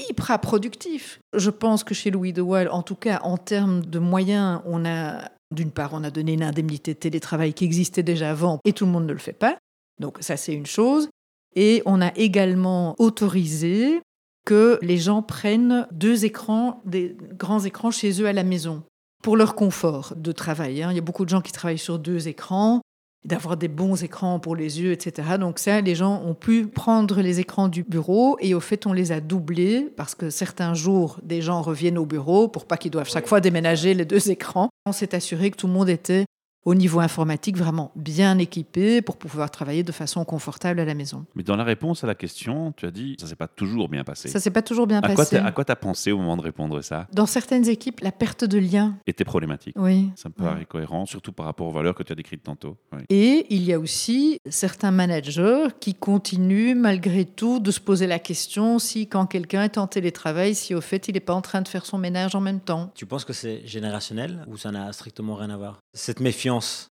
hyper 0.09 0.41
productifs. 0.41 1.19
Je 1.37 1.51
pense 1.51 1.85
que 1.85 1.95
chez 1.95 2.11
Louis 2.11 2.33
de 2.33 2.43
Waal, 2.43 2.69
en 2.69 2.83
tout 2.83 2.95
cas 2.95 3.21
en 3.23 3.37
termes 3.37 3.85
de 3.85 3.99
moyens, 3.99 4.61
on 4.65 4.85
a 4.85 5.31
d'une 5.55 5.73
part, 5.73 5.91
on 5.95 6.05
a 6.05 6.11
donné 6.11 6.35
une 6.35 6.45
indemnité 6.45 6.95
de 6.95 6.99
télétravail 6.99 7.55
qui 7.55 7.65
existait 7.65 8.05
déjà 8.05 8.31
avant 8.31 8.61
et 8.65 8.73
tout 8.73 8.87
le 8.87 8.93
monde 8.93 9.07
ne 9.07 9.13
le 9.13 9.19
fait 9.19 9.33
pas. 9.33 9.59
Donc 9.99 10.19
ça, 10.21 10.37
c'est 10.37 10.55
une 10.55 10.67
chose. 10.67 11.09
Et 11.57 11.83
on 11.87 12.01
a 12.01 12.13
également 12.17 12.95
autorisé 12.99 14.01
que 14.47 14.79
les 14.81 14.97
gens 14.97 15.23
prennent 15.23 15.89
deux 15.91 16.25
écrans, 16.25 16.81
des 16.85 17.17
grands 17.33 17.61
écrans 17.65 17.91
chez 17.91 18.23
eux 18.23 18.27
à 18.27 18.33
la 18.33 18.45
maison. 18.45 18.85
pour 19.23 19.37
leur 19.37 19.55
confort 19.55 20.15
de 20.17 20.33
travail. 20.33 20.83
hein. 20.83 20.91
Il 20.93 20.97
y 20.97 20.99
a 20.99 21.03
beaucoup 21.03 21.25
de 21.25 21.31
gens 21.31 21.41
qui 21.41 21.53
travaillent 21.53 21.79
sur 21.79 21.99
deux 21.99 22.29
écrans, 22.29 22.81
d'avoir 23.25 23.57
des 23.57 23.69
bons 23.69 24.03
écrans 24.03 24.39
pour 24.39 24.57
les 24.57 24.81
yeux, 24.81 24.93
etc. 24.93 25.37
Donc 25.39 25.59
ça, 25.59 25.81
les 25.81 25.95
gens 25.95 26.23
ont 26.25 26.35
pu 26.35 26.67
prendre 26.67 27.21
les 27.21 27.39
écrans 27.41 27.69
du 27.69 27.83
bureau 27.83 28.37
et 28.41 28.55
au 28.55 28.61
fait, 28.61 28.87
on 28.87 28.93
les 28.93 29.13
a 29.13 29.21
doublés 29.21 29.93
parce 29.97 30.15
que 30.15 30.31
certains 30.31 30.75
jours, 30.75 31.19
des 31.23 31.43
gens 31.43 31.61
reviennent 31.61 31.99
au 31.99 32.07
bureau 32.07 32.49
pour 32.49 32.65
pas 32.65 32.77
qu'ils 32.77 32.91
doivent 32.91 33.11
chaque 33.11 33.27
fois 33.27 33.41
déménager 33.41 33.95
les 33.95 34.05
deux 34.05 34.31
écrans. 34.31 34.71
On 34.87 34.93
s'est 34.93 35.15
assuré 35.15 35.51
que 35.51 35.57
tout 35.57 35.67
le 35.67 35.73
monde 35.75 35.91
était 35.91 36.25
au 36.65 36.75
niveau 36.75 37.01
informatique 37.01 37.57
vraiment 37.57 37.91
bien 37.97 38.39
équipé 38.39 39.03
pour 39.03 39.17
pouvoir 39.17 39.51
travailler 39.51 39.83
de 39.83 39.93
façon 39.93 40.25
confortable 40.25 40.81
à 40.81 40.85
la 40.85 40.95
maison. 40.95 41.25
Mais 41.35 41.43
dans 41.43 41.57
la 41.57 41.65
réponse 41.65 42.05
à 42.05 42.07
la 42.07 42.15
question, 42.15 42.73
tu 42.77 42.87
as 42.87 42.91
dit 42.91 43.17
ça 43.21 43.27
s'est 43.27 43.37
pas 43.37 43.49
toujours 43.49 43.89
bien 43.89 44.05
passé. 44.05 44.29
Ça 44.29 44.41
s'est 44.41 44.51
pas 44.51 44.63
toujours 44.63 44.87
bien 44.87 44.99
à 44.99 45.03
passé. 45.03 45.37
à 45.37 45.53
quoi 45.53 45.65
tu 45.65 45.73
as 45.73 45.77
pensé 45.77 46.13
au 46.13 46.19
moment 46.19 46.37
de 46.37 46.43
répondre 46.43 46.81
ça? 46.83 47.07
Dans 47.13 47.27
certaines 47.27 47.69
équipes, 47.69 48.01
la 48.01 48.13
perte 48.13 48.45
de 48.45 48.59
lien, 48.59 48.97
Était 49.07 49.25
problématique. 49.25 49.75
oui. 49.79 50.11
Ça 50.17 50.29
me 50.29 50.35
paraît 50.35 50.65
cohérent, 50.67 51.07
surtout 51.07 51.33
par 51.33 51.47
rapport 51.47 51.67
aux 51.67 51.73
valeurs 51.73 51.95
que 51.95 52.03
tu 52.03 52.13
as 52.13 52.17
décrites 52.17 52.43
tantôt. 52.43 52.77
Oui. 52.93 53.01
Et 53.09 53.47
il 53.51 53.63
y 53.65 53.73
a 53.73 53.79
aussi 53.79 54.39
certains 54.49 54.91
managers 54.91 55.69
qui 55.81 55.95
continuent 55.95 56.75
malgré 56.77 57.25
tout 57.25 57.59
de 57.61 57.71
se 57.71 57.81
poser 57.81 58.07
la 58.07 58.19
question 58.19 58.79
si 58.79 59.07
quand 59.09 59.27
quelqu'un 59.27 59.63
est 59.65 59.79
en 59.79 59.87
télétravail, 59.87 60.55
si 60.55 60.75
au 60.75 60.81
fait 60.81 61.09
il 61.09 61.15
n'est 61.15 61.21
pas 61.21 61.35
en 61.35 61.41
train 61.41 61.63
de 61.63 61.69
faire 61.69 61.87
son 61.87 61.97
ménage 61.99 62.35
en 62.35 62.41
même 62.41 62.61
temps. 62.61 62.91
Tu 62.95 63.07
penses 63.07 63.25
que 63.25 63.33
c'est 63.33 63.67
générationnel 63.67 64.45
ou 64.47 64.57
ça 64.57 64.71
n'a 64.71 64.93
strictement 64.93 65.35
rien 65.37 65.51
à 65.51 65.57
voir? 65.57 65.79
Cette 65.95 66.21
méfiance, 66.21 66.50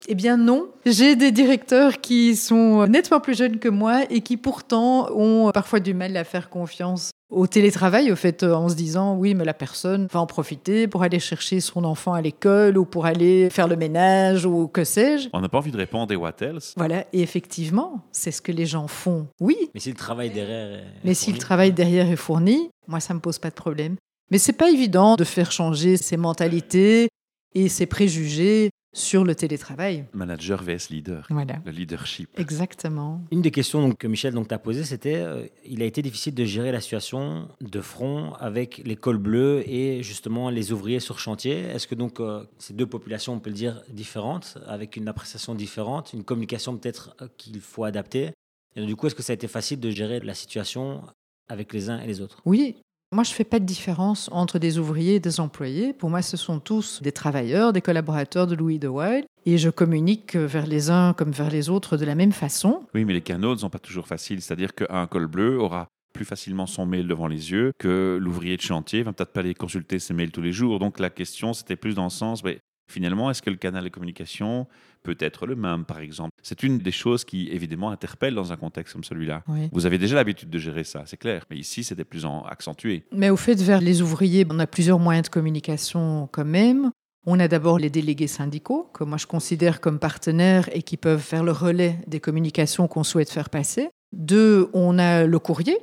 Eh 0.08 0.14
bien 0.14 0.36
non, 0.36 0.68
j'ai 0.86 1.16
des 1.16 1.32
directeurs 1.32 2.00
qui 2.00 2.36
sont 2.36 2.86
nettement 2.86 3.20
plus 3.20 3.36
jeunes 3.36 3.58
que 3.58 3.68
moi 3.68 4.02
et 4.10 4.20
qui 4.20 4.36
pourtant 4.36 5.08
ont 5.14 5.50
parfois 5.52 5.80
du 5.80 5.94
mal 5.94 6.16
à 6.16 6.24
faire 6.24 6.48
confiance 6.50 7.10
au 7.30 7.46
télétravail, 7.46 8.10
au 8.10 8.16
fait, 8.16 8.42
euh, 8.42 8.54
en 8.54 8.68
se 8.68 8.74
disant 8.74 9.16
oui, 9.16 9.34
mais 9.34 9.44
la 9.44 9.54
personne 9.54 10.08
va 10.10 10.20
en 10.20 10.26
profiter 10.26 10.88
pour 10.88 11.02
aller 11.02 11.20
chercher 11.20 11.60
son 11.60 11.84
enfant 11.84 12.14
à 12.14 12.22
l'école 12.22 12.78
ou 12.78 12.84
pour 12.84 13.06
aller 13.06 13.50
faire 13.50 13.68
le 13.68 13.76
ménage 13.76 14.46
ou 14.46 14.66
que 14.66 14.84
sais-je. 14.84 15.28
On 15.32 15.40
n'a 15.40 15.48
pas 15.48 15.58
envie 15.58 15.70
de 15.70 15.76
répondre 15.76 16.12
et 16.12 16.16
what 16.16 16.36
else 16.40 16.74
Voilà, 16.76 17.04
et 17.12 17.20
effectivement, 17.20 18.00
c'est 18.12 18.30
ce 18.30 18.40
que 18.40 18.52
les 18.52 18.66
gens 18.66 18.88
font. 18.88 19.26
Oui, 19.40 19.56
mais 19.74 19.80
si 19.80 19.90
le 19.90 19.96
travail 19.96 20.30
derrière 20.30 20.72
est 20.72 20.84
mais 21.04 21.10
est 21.10 21.14
si 21.14 21.26
le 21.26 21.34
fourni, 21.34 21.40
travail 21.40 21.72
derrière 21.72 22.10
est 22.10 22.16
fourni, 22.16 22.70
moi, 22.86 23.00
ça 23.00 23.12
me 23.12 23.20
pose 23.20 23.38
pas 23.38 23.50
de 23.50 23.54
problème. 23.54 23.96
Mais 24.30 24.38
c'est 24.38 24.52
pas 24.52 24.70
évident 24.70 25.16
de 25.16 25.24
faire 25.24 25.52
changer 25.52 25.96
ses 25.96 26.16
mentalités 26.16 27.08
et 27.54 27.68
ses 27.68 27.86
préjugés 27.86 28.70
sur 28.94 29.24
le 29.24 29.34
télétravail. 29.34 30.06
Manager 30.12 30.62
vs 30.62 30.88
leader. 30.90 31.26
Voilà, 31.30 31.60
Le 31.64 31.70
leadership. 31.70 32.30
exactement. 32.38 33.22
Une 33.30 33.42
des 33.42 33.50
questions 33.50 33.80
donc, 33.86 33.98
que 33.98 34.06
Michel 34.06 34.34
donc, 34.34 34.48
t'a 34.48 34.58
posées, 34.58 34.84
c'était 34.84 35.16
euh, 35.16 35.46
il 35.64 35.82
a 35.82 35.84
été 35.84 36.02
difficile 36.02 36.34
de 36.34 36.44
gérer 36.44 36.72
la 36.72 36.80
situation 36.80 37.48
de 37.60 37.80
front 37.80 38.32
avec 38.34 38.78
les 38.84 38.96
cols 38.96 39.18
bleus 39.18 39.62
et 39.68 40.02
justement 40.02 40.50
les 40.50 40.72
ouvriers 40.72 41.00
sur 41.00 41.18
chantier. 41.18 41.60
Est-ce 41.60 41.86
que 41.86 41.94
donc 41.94 42.20
euh, 42.20 42.44
ces 42.58 42.72
deux 42.74 42.86
populations, 42.86 43.34
on 43.34 43.40
peut 43.40 43.50
le 43.50 43.56
dire, 43.56 43.82
différentes, 43.90 44.58
avec 44.66 44.96
une 44.96 45.06
appréciation 45.08 45.54
différente, 45.54 46.12
une 46.12 46.24
communication 46.24 46.76
peut-être 46.76 47.14
euh, 47.22 47.28
qu'il 47.36 47.60
faut 47.60 47.84
adapter? 47.84 48.30
Et 48.76 48.84
du 48.84 48.96
coup, 48.96 49.06
est-ce 49.06 49.14
que 49.14 49.22
ça 49.22 49.32
a 49.32 49.34
été 49.34 49.48
facile 49.48 49.80
de 49.80 49.90
gérer 49.90 50.20
la 50.20 50.34
situation 50.34 51.02
avec 51.48 51.72
les 51.72 51.90
uns 51.90 52.00
et 52.00 52.06
les 52.06 52.20
autres? 52.20 52.40
Oui, 52.44 52.76
moi, 53.10 53.24
je 53.24 53.32
fais 53.32 53.44
pas 53.44 53.58
de 53.58 53.64
différence 53.64 54.28
entre 54.32 54.58
des 54.58 54.78
ouvriers 54.78 55.14
et 55.14 55.20
des 55.20 55.40
employés. 55.40 55.94
Pour 55.94 56.10
moi, 56.10 56.20
ce 56.20 56.36
sont 56.36 56.60
tous 56.60 57.00
des 57.02 57.12
travailleurs, 57.12 57.72
des 57.72 57.80
collaborateurs 57.80 58.46
de 58.46 58.54
Louis 58.54 58.78
de 58.78 58.88
Wild. 58.88 59.24
Et 59.46 59.56
je 59.56 59.70
communique 59.70 60.36
vers 60.36 60.66
les 60.66 60.90
uns 60.90 61.14
comme 61.14 61.30
vers 61.30 61.50
les 61.50 61.70
autres 61.70 61.96
de 61.96 62.04
la 62.04 62.14
même 62.14 62.32
façon. 62.32 62.82
Oui, 62.94 63.06
mais 63.06 63.14
les 63.14 63.22
canaux 63.22 63.54
ne 63.54 63.60
sont 63.60 63.70
pas 63.70 63.78
toujours 63.78 64.06
faciles. 64.06 64.42
C'est-à-dire 64.42 64.74
qu'un 64.74 65.06
col 65.06 65.26
bleu 65.26 65.58
aura 65.58 65.88
plus 66.12 66.26
facilement 66.26 66.66
son 66.66 66.84
mail 66.84 67.08
devant 67.08 67.28
les 67.28 67.50
yeux 67.50 67.72
que 67.78 68.18
l'ouvrier 68.20 68.56
de 68.56 68.62
chantier 68.62 69.02
va 69.02 69.12
peut-être 69.12 69.32
pas 69.32 69.40
aller 69.40 69.54
consulter 69.54 69.98
ses 69.98 70.12
mails 70.12 70.30
tous 70.30 70.42
les 70.42 70.52
jours. 70.52 70.78
Donc 70.78 70.98
la 70.98 71.10
question, 71.10 71.54
c'était 71.54 71.76
plus 71.76 71.94
dans 71.94 72.04
le 72.04 72.10
sens, 72.10 72.44
mais 72.44 72.58
finalement, 72.88 73.30
est-ce 73.30 73.42
que 73.42 73.50
le 73.50 73.56
canal 73.56 73.84
de 73.84 73.88
communication 73.88 74.66
peut 75.02 75.16
être 75.20 75.46
le 75.46 75.54
même, 75.54 75.84
par 75.84 76.00
exemple? 76.00 76.32
C'est 76.42 76.62
une 76.62 76.78
des 76.78 76.90
choses 76.90 77.24
qui, 77.24 77.48
évidemment, 77.50 77.90
interpelle 77.90 78.34
dans 78.34 78.52
un 78.52 78.56
contexte 78.56 78.94
comme 78.94 79.04
celui-là. 79.04 79.44
Oui. 79.46 79.68
Vous 79.72 79.86
avez 79.86 79.98
déjà 79.98 80.16
l'habitude 80.16 80.50
de 80.50 80.58
gérer 80.58 80.84
ça, 80.84 81.04
c'est 81.06 81.16
clair. 81.16 81.44
Mais 81.50 81.56
ici, 81.56 81.84
c'était 81.84 82.04
plus 82.04 82.24
en 82.24 82.42
accentué. 82.42 83.04
Mais 83.12 83.30
au 83.30 83.36
fait, 83.36 83.60
vers 83.60 83.80
les 83.80 84.02
ouvriers, 84.02 84.46
on 84.50 84.58
a 84.58 84.66
plusieurs 84.66 84.98
moyens 84.98 85.26
de 85.26 85.30
communication 85.30 86.28
quand 86.32 86.44
même. 86.44 86.90
On 87.26 87.38
a 87.40 87.48
d'abord 87.48 87.78
les 87.78 87.90
délégués 87.90 88.26
syndicaux, 88.26 88.90
que 88.94 89.04
moi 89.04 89.18
je 89.18 89.26
considère 89.26 89.82
comme 89.82 89.98
partenaires 89.98 90.68
et 90.74 90.82
qui 90.82 90.96
peuvent 90.96 91.20
faire 91.20 91.44
le 91.44 91.52
relais 91.52 91.98
des 92.06 92.20
communications 92.20 92.88
qu'on 92.88 93.04
souhaite 93.04 93.30
faire 93.30 93.50
passer. 93.50 93.90
Deux, 94.12 94.70
on 94.72 94.98
a 94.98 95.26
le 95.26 95.38
courrier. 95.38 95.76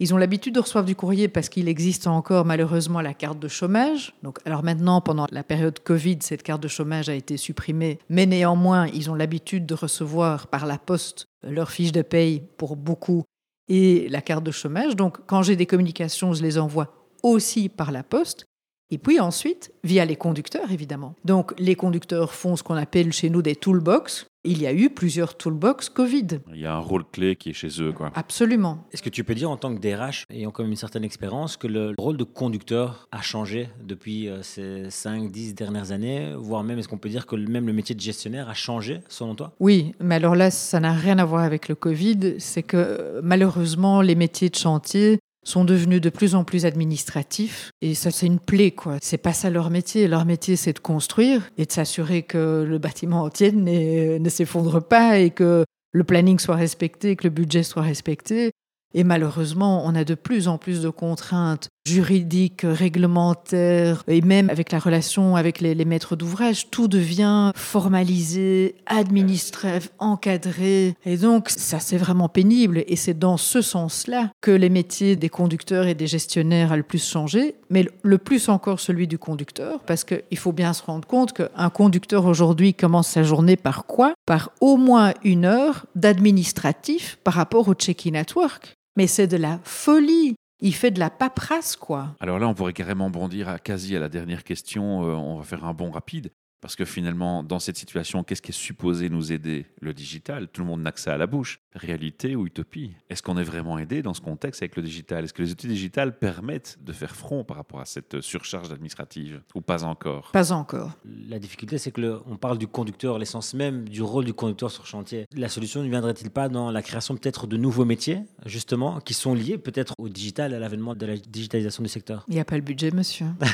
Ils 0.00 0.12
ont 0.12 0.16
l'habitude 0.16 0.54
de 0.54 0.60
recevoir 0.60 0.84
du 0.84 0.96
courrier 0.96 1.28
parce 1.28 1.48
qu'il 1.48 1.68
existe 1.68 2.08
encore 2.08 2.44
malheureusement 2.44 3.00
la 3.00 3.14
carte 3.14 3.38
de 3.38 3.46
chômage. 3.46 4.12
Donc, 4.24 4.38
alors 4.44 4.64
maintenant, 4.64 5.00
pendant 5.00 5.26
la 5.30 5.44
période 5.44 5.78
Covid, 5.78 6.18
cette 6.20 6.42
carte 6.42 6.62
de 6.62 6.68
chômage 6.68 7.08
a 7.08 7.14
été 7.14 7.36
supprimée, 7.36 8.00
mais 8.08 8.26
néanmoins, 8.26 8.88
ils 8.88 9.08
ont 9.10 9.14
l'habitude 9.14 9.66
de 9.66 9.74
recevoir 9.74 10.48
par 10.48 10.66
la 10.66 10.78
poste 10.78 11.26
leur 11.44 11.70
fiche 11.70 11.92
de 11.92 12.02
paye 12.02 12.42
pour 12.56 12.74
beaucoup 12.74 13.22
et 13.68 14.08
la 14.08 14.20
carte 14.20 14.44
de 14.44 14.50
chômage. 14.50 14.96
Donc, 14.96 15.18
quand 15.26 15.42
j'ai 15.42 15.56
des 15.56 15.66
communications, 15.66 16.32
je 16.32 16.42
les 16.42 16.58
envoie 16.58 17.08
aussi 17.22 17.68
par 17.68 17.92
la 17.92 18.02
poste. 18.02 18.44
Et 18.90 18.98
puis 18.98 19.18
ensuite, 19.20 19.72
via 19.82 20.04
les 20.04 20.16
conducteurs, 20.16 20.70
évidemment. 20.70 21.14
Donc, 21.24 21.54
les 21.58 21.74
conducteurs 21.74 22.34
font 22.34 22.56
ce 22.56 22.62
qu'on 22.62 22.74
appelle 22.74 23.12
chez 23.12 23.30
nous 23.30 23.42
des 23.42 23.56
toolbox. 23.56 24.26
Il 24.46 24.60
y 24.60 24.66
a 24.66 24.74
eu 24.74 24.90
plusieurs 24.90 25.38
toolbox 25.38 25.88
Covid. 25.88 26.26
Il 26.52 26.60
y 26.60 26.66
a 26.66 26.74
un 26.74 26.78
rôle 26.78 27.04
clé 27.10 27.34
qui 27.34 27.48
est 27.48 27.54
chez 27.54 27.80
eux, 27.80 27.92
quoi. 27.92 28.12
Absolument. 28.14 28.84
Est-ce 28.92 29.02
que 29.02 29.08
tu 29.08 29.24
peux 29.24 29.34
dire 29.34 29.50
en 29.50 29.56
tant 29.56 29.74
que 29.74 29.80
DRH, 29.80 30.26
ayant 30.28 30.50
quand 30.50 30.62
même 30.62 30.72
une 30.72 30.76
certaine 30.76 31.02
expérience, 31.02 31.56
que 31.56 31.66
le 31.66 31.94
rôle 31.96 32.18
de 32.18 32.24
conducteur 32.24 33.08
a 33.10 33.22
changé 33.22 33.70
depuis 33.82 34.28
euh, 34.28 34.42
ces 34.42 34.88
5-10 34.88 35.54
dernières 35.54 35.92
années, 35.92 36.34
voire 36.36 36.62
même 36.62 36.78
est-ce 36.78 36.88
qu'on 36.88 36.98
peut 36.98 37.08
dire 37.08 37.24
que 37.24 37.36
même 37.36 37.66
le 37.66 37.72
métier 37.72 37.94
de 37.94 38.00
gestionnaire 38.00 38.50
a 38.50 38.54
changé 38.54 39.00
selon 39.08 39.34
toi? 39.34 39.54
Oui, 39.60 39.94
mais 39.98 40.16
alors 40.16 40.36
là, 40.36 40.50
ça 40.50 40.78
n'a 40.78 40.92
rien 40.92 41.18
à 41.18 41.24
voir 41.24 41.42
avec 41.42 41.68
le 41.68 41.74
Covid. 41.74 42.34
C'est 42.38 42.62
que 42.62 42.76
euh, 42.76 43.20
malheureusement, 43.24 44.02
les 44.02 44.14
métiers 44.14 44.50
de 44.50 44.56
chantier 44.56 45.20
sont 45.44 45.64
devenus 45.64 46.00
de 46.00 46.10
plus 46.10 46.34
en 46.34 46.44
plus 46.44 46.66
administratifs. 46.66 47.70
Et 47.80 47.94
ça, 47.94 48.10
c'est 48.10 48.26
une 48.26 48.40
plaie, 48.40 48.70
quoi. 48.70 48.96
C'est 49.00 49.18
pas 49.18 49.32
ça 49.32 49.50
leur 49.50 49.70
métier. 49.70 50.08
Leur 50.08 50.24
métier, 50.24 50.56
c'est 50.56 50.72
de 50.72 50.78
construire 50.78 51.48
et 51.58 51.66
de 51.66 51.72
s'assurer 51.72 52.22
que 52.22 52.64
le 52.66 52.78
bâtiment 52.78 53.28
euh, 53.40 54.18
ne 54.18 54.28
s'effondre 54.28 54.82
pas 54.82 55.18
et 55.18 55.30
que 55.30 55.64
le 55.92 56.04
planning 56.04 56.38
soit 56.38 56.56
respecté, 56.56 57.16
que 57.16 57.24
le 57.24 57.30
budget 57.30 57.62
soit 57.62 57.82
respecté. 57.82 58.50
Et 58.94 59.04
malheureusement, 59.04 59.84
on 59.86 59.94
a 59.94 60.04
de 60.04 60.14
plus 60.14 60.48
en 60.48 60.58
plus 60.58 60.80
de 60.80 60.88
contraintes 60.88 61.68
juridiques, 61.86 62.62
réglementaires, 62.64 64.04
et 64.08 64.20
même 64.22 64.48
avec 64.50 64.72
la 64.72 64.78
relation 64.78 65.36
avec 65.36 65.60
les, 65.60 65.74
les 65.74 65.84
maîtres 65.84 66.16
d'ouvrage, 66.16 66.70
tout 66.70 66.88
devient 66.88 67.52
formalisé, 67.54 68.76
administré, 68.86 69.80
encadré. 69.98 70.94
Et 71.04 71.16
donc, 71.16 71.50
ça, 71.50 71.80
c'est 71.80 71.98
vraiment 71.98 72.28
pénible. 72.28 72.84
Et 72.86 72.96
c'est 72.96 73.18
dans 73.18 73.36
ce 73.36 73.60
sens-là 73.60 74.30
que 74.40 74.50
les 74.50 74.70
métiers 74.70 75.16
des 75.16 75.28
conducteurs 75.28 75.86
et 75.86 75.94
des 75.94 76.06
gestionnaires 76.06 76.72
a 76.72 76.76
le 76.76 76.82
plus 76.82 77.06
changé, 77.06 77.56
mais 77.70 77.86
le 78.02 78.18
plus 78.18 78.48
encore 78.48 78.80
celui 78.80 79.06
du 79.06 79.18
conducteur, 79.18 79.80
parce 79.80 80.04
qu'il 80.04 80.38
faut 80.38 80.52
bien 80.52 80.72
se 80.72 80.82
rendre 80.82 81.06
compte 81.06 81.32
qu'un 81.32 81.70
conducteur 81.70 82.24
aujourd'hui 82.24 82.74
commence 82.74 83.08
sa 83.08 83.22
journée 83.22 83.56
par 83.56 83.86
quoi? 83.86 84.14
Par 84.26 84.52
au 84.60 84.76
moins 84.76 85.12
une 85.22 85.44
heure 85.44 85.86
d'administratif 85.94 87.18
par 87.24 87.34
rapport 87.34 87.68
au 87.68 87.74
check-in 87.74 88.14
at 88.14 88.34
work. 88.34 88.74
Mais 88.96 89.06
c'est 89.06 89.26
de 89.26 89.36
la 89.36 89.58
folie. 89.64 90.36
Il 90.66 90.74
fait 90.74 90.90
de 90.90 90.98
la 90.98 91.10
paperasse, 91.10 91.76
quoi. 91.76 92.16
Alors 92.20 92.38
là, 92.38 92.48
on 92.48 92.54
pourrait 92.54 92.72
carrément 92.72 93.10
bondir 93.10 93.50
à 93.50 93.58
quasi 93.58 93.94
à 93.96 94.00
la 94.00 94.08
dernière 94.08 94.44
question. 94.44 95.04
euh, 95.04 95.12
on 95.12 95.36
va 95.36 95.44
faire 95.44 95.62
un 95.66 95.74
bond 95.74 95.90
rapide. 95.90 96.32
Parce 96.64 96.76
que 96.76 96.86
finalement, 96.86 97.42
dans 97.42 97.58
cette 97.58 97.76
situation, 97.76 98.24
qu'est-ce 98.24 98.40
qui 98.40 98.50
est 98.50 98.54
supposé 98.54 99.10
nous 99.10 99.32
aider? 99.32 99.66
Le 99.82 99.92
digital, 99.92 100.48
tout 100.48 100.62
le 100.62 100.66
monde 100.66 100.80
n'a 100.80 100.92
que 100.92 100.98
ça 101.00 101.12
à 101.12 101.18
la 101.18 101.26
bouche. 101.26 101.60
Réalité 101.74 102.36
ou 102.36 102.46
utopie? 102.46 102.92
Est-ce 103.10 103.22
qu'on 103.22 103.36
est 103.36 103.42
vraiment 103.44 103.78
aidé 103.78 104.00
dans 104.00 104.14
ce 104.14 104.22
contexte 104.22 104.62
avec 104.62 104.74
le 104.76 104.82
digital? 104.82 105.24
Est-ce 105.24 105.34
que 105.34 105.42
les 105.42 105.52
outils 105.52 105.66
digitales 105.68 106.18
permettent 106.18 106.78
de 106.82 106.94
faire 106.94 107.14
front 107.14 107.44
par 107.44 107.58
rapport 107.58 107.80
à 107.80 107.84
cette 107.84 108.22
surcharge 108.22 108.72
administrative 108.72 109.42
Ou 109.54 109.60
pas 109.60 109.84
encore? 109.84 110.30
Pas 110.32 110.52
encore. 110.52 110.92
La 111.28 111.38
difficulté, 111.38 111.76
c'est 111.76 111.90
que 111.90 112.00
le- 112.00 112.20
on 112.24 112.38
parle 112.38 112.56
du 112.56 112.66
conducteur, 112.66 113.18
l'essence 113.18 113.52
même 113.52 113.86
du 113.86 114.00
rôle 114.00 114.24
du 114.24 114.32
conducteur 114.32 114.70
sur 114.70 114.86
chantier. 114.86 115.26
La 115.36 115.50
solution 115.50 115.82
ne 115.84 115.90
viendrait-il 115.90 116.30
pas 116.30 116.48
dans 116.48 116.70
la 116.70 116.80
création 116.80 117.14
peut-être 117.14 117.46
de 117.46 117.58
nouveaux 117.58 117.84
métiers, 117.84 118.20
justement, 118.46 119.00
qui 119.00 119.12
sont 119.12 119.34
liés 119.34 119.58
peut-être 119.58 119.92
au 119.98 120.08
digital, 120.08 120.54
à 120.54 120.58
l'avènement 120.58 120.94
de 120.94 121.04
la 121.04 121.18
digitalisation 121.18 121.82
du 121.82 121.90
secteur? 121.90 122.24
Il 122.28 122.34
n'y 122.36 122.40
a 122.40 122.46
pas 122.46 122.56
le 122.56 122.62
budget, 122.62 122.90
monsieur. 122.90 123.26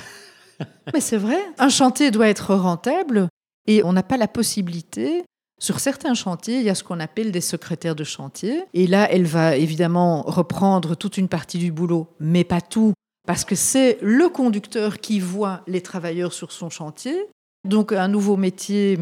Mais 0.95 1.01
c'est 1.01 1.17
vrai. 1.17 1.39
Un 1.59 1.69
chantier 1.69 2.11
doit 2.11 2.29
être 2.29 2.55
rentable 2.55 3.29
et 3.67 3.85
on 3.85 3.93
n'a 3.93 4.03
pas 4.03 4.17
la 4.17 4.29
possibilité. 4.29 5.25
Sur 5.61 5.79
certains 5.79 6.15
chantiers, 6.15 6.57
il 6.57 6.63
y 6.63 6.71
a 6.71 6.75
ce 6.75 6.83
qu'on 6.83 7.01
appelle 7.01 7.33
des 7.33 7.43
secrétaires 7.43 7.95
de 7.95 8.05
chantier. 8.05 8.65
Et 8.73 8.87
là, 8.87 9.11
elle 9.11 9.27
va 9.27 9.57
évidemment 9.57 10.23
reprendre 10.23 10.95
toute 10.95 11.19
une 11.19 11.29
partie 11.29 11.59
du 11.59 11.71
boulot, 11.71 12.09
mais 12.19 12.45
pas 12.45 12.63
tout, 12.63 12.95
parce 13.27 13.45
que 13.45 13.55
c'est 13.55 13.99
le 14.01 14.29
conducteur 14.31 14.99
qui 14.99 15.21
voit 15.21 15.61
les 15.67 15.83
travailleurs 15.83 16.33
sur 16.33 16.51
son 16.51 16.71
chantier. 16.71 17.27
Donc 17.69 17.93
un 17.93 18.09
nouveau 18.09 18.37
métier, 18.39 18.99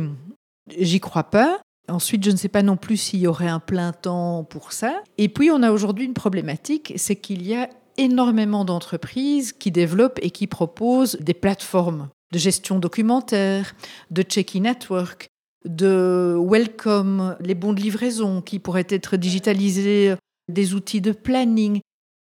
j'y 0.76 0.98
crois 0.98 1.24
pas. 1.24 1.60
Ensuite, 1.88 2.24
je 2.24 2.30
ne 2.30 2.36
sais 2.36 2.48
pas 2.48 2.62
non 2.62 2.76
plus 2.76 2.98
s'il 2.98 3.20
y 3.20 3.26
aurait 3.26 3.48
un 3.48 3.60
plein 3.60 3.92
temps 3.92 4.44
pour 4.44 4.72
ça. 4.72 5.00
Et 5.16 5.28
puis, 5.28 5.50
on 5.50 5.62
a 5.62 5.70
aujourd'hui 5.70 6.04
une 6.04 6.12
problématique, 6.12 6.92
c'est 6.96 7.16
qu'il 7.16 7.46
y 7.46 7.54
a 7.54 7.70
énormément 7.98 8.64
d'entreprises 8.64 9.52
qui 9.52 9.70
développent 9.70 10.18
et 10.22 10.30
qui 10.30 10.46
proposent 10.46 11.16
des 11.20 11.34
plateformes 11.34 12.08
de 12.32 12.38
gestion 12.38 12.78
documentaire, 12.78 13.74
de 14.10 14.22
check-in 14.22 14.60
network, 14.60 15.28
de 15.64 16.36
welcome, 16.38 17.36
les 17.40 17.54
bons 17.54 17.72
de 17.72 17.80
livraison 17.80 18.42
qui 18.42 18.58
pourraient 18.58 18.86
être 18.88 19.16
digitalisés, 19.16 20.14
des 20.48 20.74
outils 20.74 21.00
de 21.00 21.12
planning. 21.12 21.80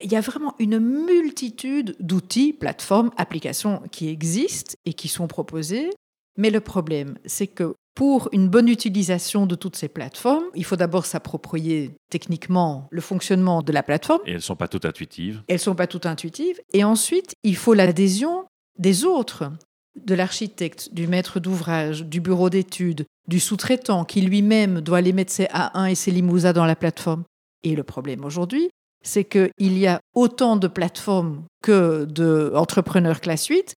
Il 0.02 0.10
y 0.10 0.16
a 0.16 0.20
vraiment 0.20 0.54
une 0.58 0.78
multitude 0.78 1.96
d'outils, 2.00 2.52
plateformes, 2.52 3.10
applications 3.16 3.82
qui 3.90 4.08
existent 4.08 4.74
et 4.84 4.92
qui 4.92 5.08
sont 5.08 5.26
proposées. 5.26 5.90
Mais 6.36 6.50
le 6.50 6.60
problème, 6.60 7.18
c'est 7.24 7.48
que 7.48 7.74
pour 7.98 8.28
une 8.30 8.48
bonne 8.48 8.68
utilisation 8.68 9.44
de 9.44 9.56
toutes 9.56 9.74
ces 9.74 9.88
plateformes, 9.88 10.44
il 10.54 10.64
faut 10.64 10.76
d'abord 10.76 11.04
s'approprier 11.04 11.96
techniquement 12.10 12.86
le 12.92 13.00
fonctionnement 13.00 13.60
de 13.60 13.72
la 13.72 13.82
plateforme. 13.82 14.20
Et 14.24 14.30
elles 14.30 14.36
ne 14.36 14.40
sont 14.40 14.54
pas 14.54 14.68
toutes 14.68 14.84
intuitives. 14.84 15.42
Elles 15.48 15.56
ne 15.56 15.58
sont 15.58 15.74
pas 15.74 15.88
toutes 15.88 16.06
intuitives. 16.06 16.60
Et 16.72 16.84
ensuite, 16.84 17.32
il 17.42 17.56
faut 17.56 17.74
l'adhésion 17.74 18.44
des 18.78 19.04
autres, 19.04 19.50
de 19.96 20.14
l'architecte, 20.14 20.94
du 20.94 21.08
maître 21.08 21.40
d'ouvrage, 21.40 22.04
du 22.04 22.20
bureau 22.20 22.50
d'études, 22.50 23.04
du 23.26 23.40
sous-traitant 23.40 24.04
qui 24.04 24.20
lui-même 24.20 24.80
doit 24.80 24.98
aller 24.98 25.12
mettre 25.12 25.32
ses 25.32 25.46
A1 25.46 25.90
et 25.90 25.96
ses 25.96 26.12
limousins 26.12 26.52
dans 26.52 26.66
la 26.66 26.76
plateforme. 26.76 27.24
Et 27.64 27.74
le 27.74 27.82
problème 27.82 28.24
aujourd'hui, 28.24 28.70
c'est 29.02 29.24
qu'il 29.24 29.50
y 29.58 29.88
a 29.88 29.98
autant 30.14 30.54
de 30.54 30.68
plateformes 30.68 31.42
que 31.64 32.04
d'entrepreneurs 32.04 33.20
classe 33.20 33.46
8 33.46 33.74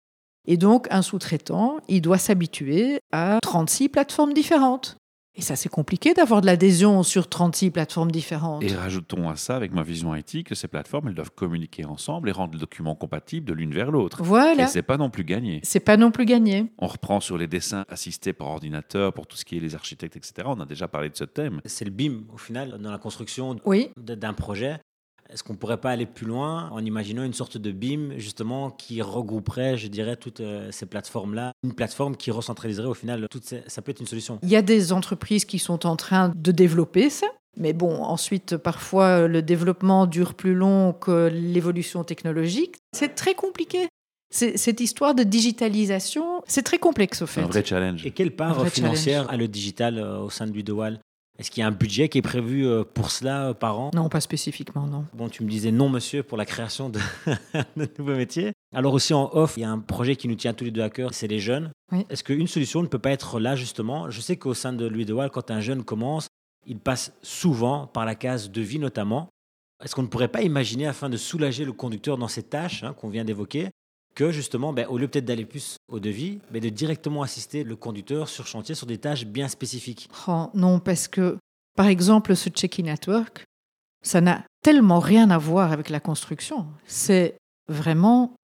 et 0.46 0.58
donc, 0.58 0.88
un 0.90 1.02
sous-traitant, 1.02 1.78
il 1.88 2.02
doit 2.02 2.18
s'habituer 2.18 3.00
à 3.12 3.40
36 3.42 3.90
plateformes 3.90 4.34
différentes. 4.34 4.98
Et 5.36 5.42
ça, 5.42 5.56
c'est 5.56 5.70
compliqué 5.70 6.14
d'avoir 6.14 6.42
de 6.42 6.48
l'adhésion 6.48 7.02
sur 7.02 7.30
36 7.30 7.72
plateformes 7.72 8.12
différentes. 8.12 8.62
Et 8.62 8.76
rajoutons 8.76 9.30
à 9.30 9.38
ça, 9.38 9.56
avec 9.56 9.72
ma 9.72 9.84
vision 9.84 10.14
IT, 10.14 10.44
que 10.44 10.54
ces 10.54 10.68
plateformes, 10.68 11.08
elles 11.08 11.14
doivent 11.14 11.32
communiquer 11.32 11.86
ensemble 11.86 12.28
et 12.28 12.34
rendre 12.34 12.56
les 12.56 12.60
documents 12.60 12.96
compatibles 12.96 13.48
de 13.48 13.54
l'une 13.54 13.72
vers 13.72 13.90
l'autre. 13.90 14.22
Voilà. 14.22 14.64
Et 14.64 14.68
c'est 14.68 14.82
pas 14.82 14.98
non 14.98 15.10
plus 15.10 15.24
gagné. 15.24 15.62
C'est 15.64 15.80
pas 15.80 15.96
non 15.96 16.12
plus 16.12 16.26
gagné. 16.26 16.66
On 16.78 16.88
reprend 16.88 17.22
sur 17.22 17.38
les 17.38 17.48
dessins 17.48 17.86
assistés 17.88 18.34
par 18.34 18.48
ordinateur, 18.48 19.14
pour 19.14 19.28
tout 19.28 19.38
ce 19.38 19.46
qui 19.46 19.56
est 19.56 19.62
les 19.62 19.76
architectes, 19.76 20.18
etc. 20.18 20.34
On 20.46 20.60
a 20.60 20.66
déjà 20.66 20.90
parlé 20.90 21.10
de 21.10 21.16
ce 21.16 21.24
thème. 21.24 21.62
C'est 21.64 21.86
le 21.86 21.92
BIM, 21.92 22.24
au 22.34 22.38
final, 22.38 22.78
dans 22.78 22.92
la 22.92 22.98
construction 22.98 23.56
oui. 23.66 23.92
d'un 23.96 24.34
projet. 24.34 24.82
Est-ce 25.32 25.44
qu'on 25.44 25.54
ne 25.54 25.58
pourrait 25.58 25.80
pas 25.80 25.92
aller 25.92 26.06
plus 26.06 26.26
loin 26.26 26.70
en 26.72 26.84
imaginant 26.84 27.24
une 27.24 27.34
sorte 27.34 27.58
de 27.58 27.72
BIM, 27.72 28.18
justement, 28.18 28.72
qui 28.72 29.02
regrouperait, 29.02 29.78
je 29.78 29.88
dirais, 29.88 30.16
toutes 30.16 30.40
euh, 30.40 30.72
ces 30.72 30.88
plateformes-là? 30.88 31.54
Une 31.64 31.74
plateforme 31.74 32.16
qui 32.16 32.32
recentraliserait 32.32 32.88
au 32.88 32.96
final 32.96 33.28
toutes 33.30 33.46
ces... 33.46 33.62
Ça 33.68 33.82
peut 33.82 33.92
être 33.92 34.00
une 34.00 34.08
solution. 34.08 34.40
Il 34.42 34.50
y 34.50 34.56
a 34.56 34.62
des 34.62 34.92
entreprises 34.92 35.46
qui 35.46 35.60
sont 35.60 35.86
en 35.86 35.96
train 35.96 36.34
de 36.36 36.52
développer 36.52 37.10
ça. 37.10 37.28
Mais 37.58 37.74
bon, 37.74 38.04
ensuite, 38.04 38.58
parfois, 38.58 39.28
le 39.28 39.42
développement 39.42 40.08
dure 40.08 40.34
plus 40.34 40.56
long 40.56 40.94
que 40.94 41.30
l'évolution 41.32 42.04
technologique. 42.04 42.76
C'est 42.94 43.16
très 43.16 43.36
compliqué. 43.36 43.88
Cette 44.32 44.80
histoire 44.80 45.16
de 45.16 45.24
digitalisation, 45.24 46.44
c'est 46.46 46.62
très 46.62 46.78
complexe 46.78 47.24
au 47.24 47.26
fait. 47.26 47.42
Un 47.42 47.48
vrai 47.48 47.66
challenge. 47.66 48.06
Et 48.06 48.12
quelle 48.12 48.36
part 48.36 48.68
financière 48.68 49.24
challenge. 49.24 49.34
a 49.34 49.38
le 49.38 49.48
digital 49.48 49.98
euh, 49.98 50.20
au 50.20 50.30
sein 50.30 50.46
de 50.46 50.52
l'UDOAL 50.52 51.00
est-ce 51.40 51.50
qu'il 51.50 51.62
y 51.62 51.64
a 51.64 51.68
un 51.68 51.72
budget 51.72 52.10
qui 52.10 52.18
est 52.18 52.22
prévu 52.22 52.68
euh, 52.68 52.84
pour 52.84 53.12
cela 53.12 53.48
euh, 53.48 53.54
par 53.54 53.80
an? 53.80 53.92
Non, 53.96 54.10
pas 54.10 54.20
spécifiquement, 54.20 54.86
non. 54.86 55.06
Bon, 55.14 55.30
tu 55.30 55.44
me 55.44 55.50
disais 55.50 55.72
non, 55.72 55.88
monsieur, 55.88 56.22
pour 56.22 56.38
la 56.38 56.46
création 56.46 56.90
de, 56.90 57.00
de 57.78 57.88
nouveaux 57.98 58.16
métiers. 58.16 58.52
Alors 58.76 58.94
aussi 58.94 59.14
en 59.14 59.30
off, 59.34 59.54
il 59.56 59.62
y 59.62 59.64
a 59.64 59.72
un 59.72 59.80
projet 59.80 60.18
qui 60.18 60.28
nous 60.28 60.36
tient 60.36 60.54
tous 60.54 60.66
les 60.66 60.72
deux 60.72 60.82
à 60.82 60.90
cœur, 60.90 61.14
c'est 61.14 61.28
les 61.28 61.40
jeunes. 61.40 61.72
Oui. 61.94 62.06
Est-ce 62.10 62.26
qu'une 62.26 62.48
solution 62.48 62.82
ne 62.82 62.88
peut 62.88 63.00
pas 63.00 63.12
être 63.12 63.40
là, 63.40 63.56
justement? 63.56 64.10
Je 64.10 64.20
sais 64.20 64.36
qu'au 64.36 64.54
sein 64.54 64.74
de 64.74 64.86
Louis 64.86 65.06
de 65.06 65.14
Waal, 65.14 65.30
quand 65.30 65.50
un 65.50 65.62
jeune 65.62 65.84
commence, 65.84 66.28
il 66.68 66.78
passe 66.78 67.14
souvent 67.22 67.88
par 67.88 68.06
la 68.06 68.16
case 68.16 68.52
de 68.52 68.62
vie 68.62 68.80
notamment. 68.80 69.30
Est-ce 69.82 69.96
qu'on 69.96 70.04
ne 70.04 70.08
pourrait 70.08 70.28
pas 70.28 70.42
imaginer, 70.42 70.88
afin 70.88 71.10
de 71.10 71.16
soulager 71.16 71.64
le 71.64 71.72
conducteur 71.72 72.18
dans 72.18 72.28
ces 72.28 72.44
tâches 72.44 72.84
hein, 72.84 72.94
qu'on 72.94 73.08
vient 73.08 73.24
d'évoquer, 73.24 73.70
que 74.16 74.32
justement, 74.32 74.74
ben, 74.74 74.88
au 74.88 74.98
lieu 74.98 75.08
peut-être 75.08 75.26
d'aller 75.26 75.46
plus 75.46 75.78
au 75.88 76.00
devis, 76.00 76.40
mais 76.52 76.60
de 76.60 76.70
directement 76.70 77.22
assister 77.22 77.64
le 77.64 77.76
conducteur 77.76 78.28
sur 78.28 78.48
chantier 78.48 78.76
sur 78.76 78.88
des 78.88 78.98
tâches 78.98 79.26
bien 79.26 79.48
spécifiques 79.48 80.10
oh, 80.28 80.48
Non, 80.54 80.80
parce 80.80 81.08
que 81.08 81.38
par 81.76 81.88
exemple, 81.88 82.36
ce 82.36 82.50
check-in 82.50 82.84
network, 82.84 83.46
ça 84.04 84.20
n'a 84.20 84.44
tellement 84.62 85.00
rien 85.00 85.30
à 85.30 85.38
voir 85.38 85.72
avec 85.72 85.90
la 85.90 86.02
construction. 86.02 86.68
C'est 86.86 87.38
vraiment 87.70 88.36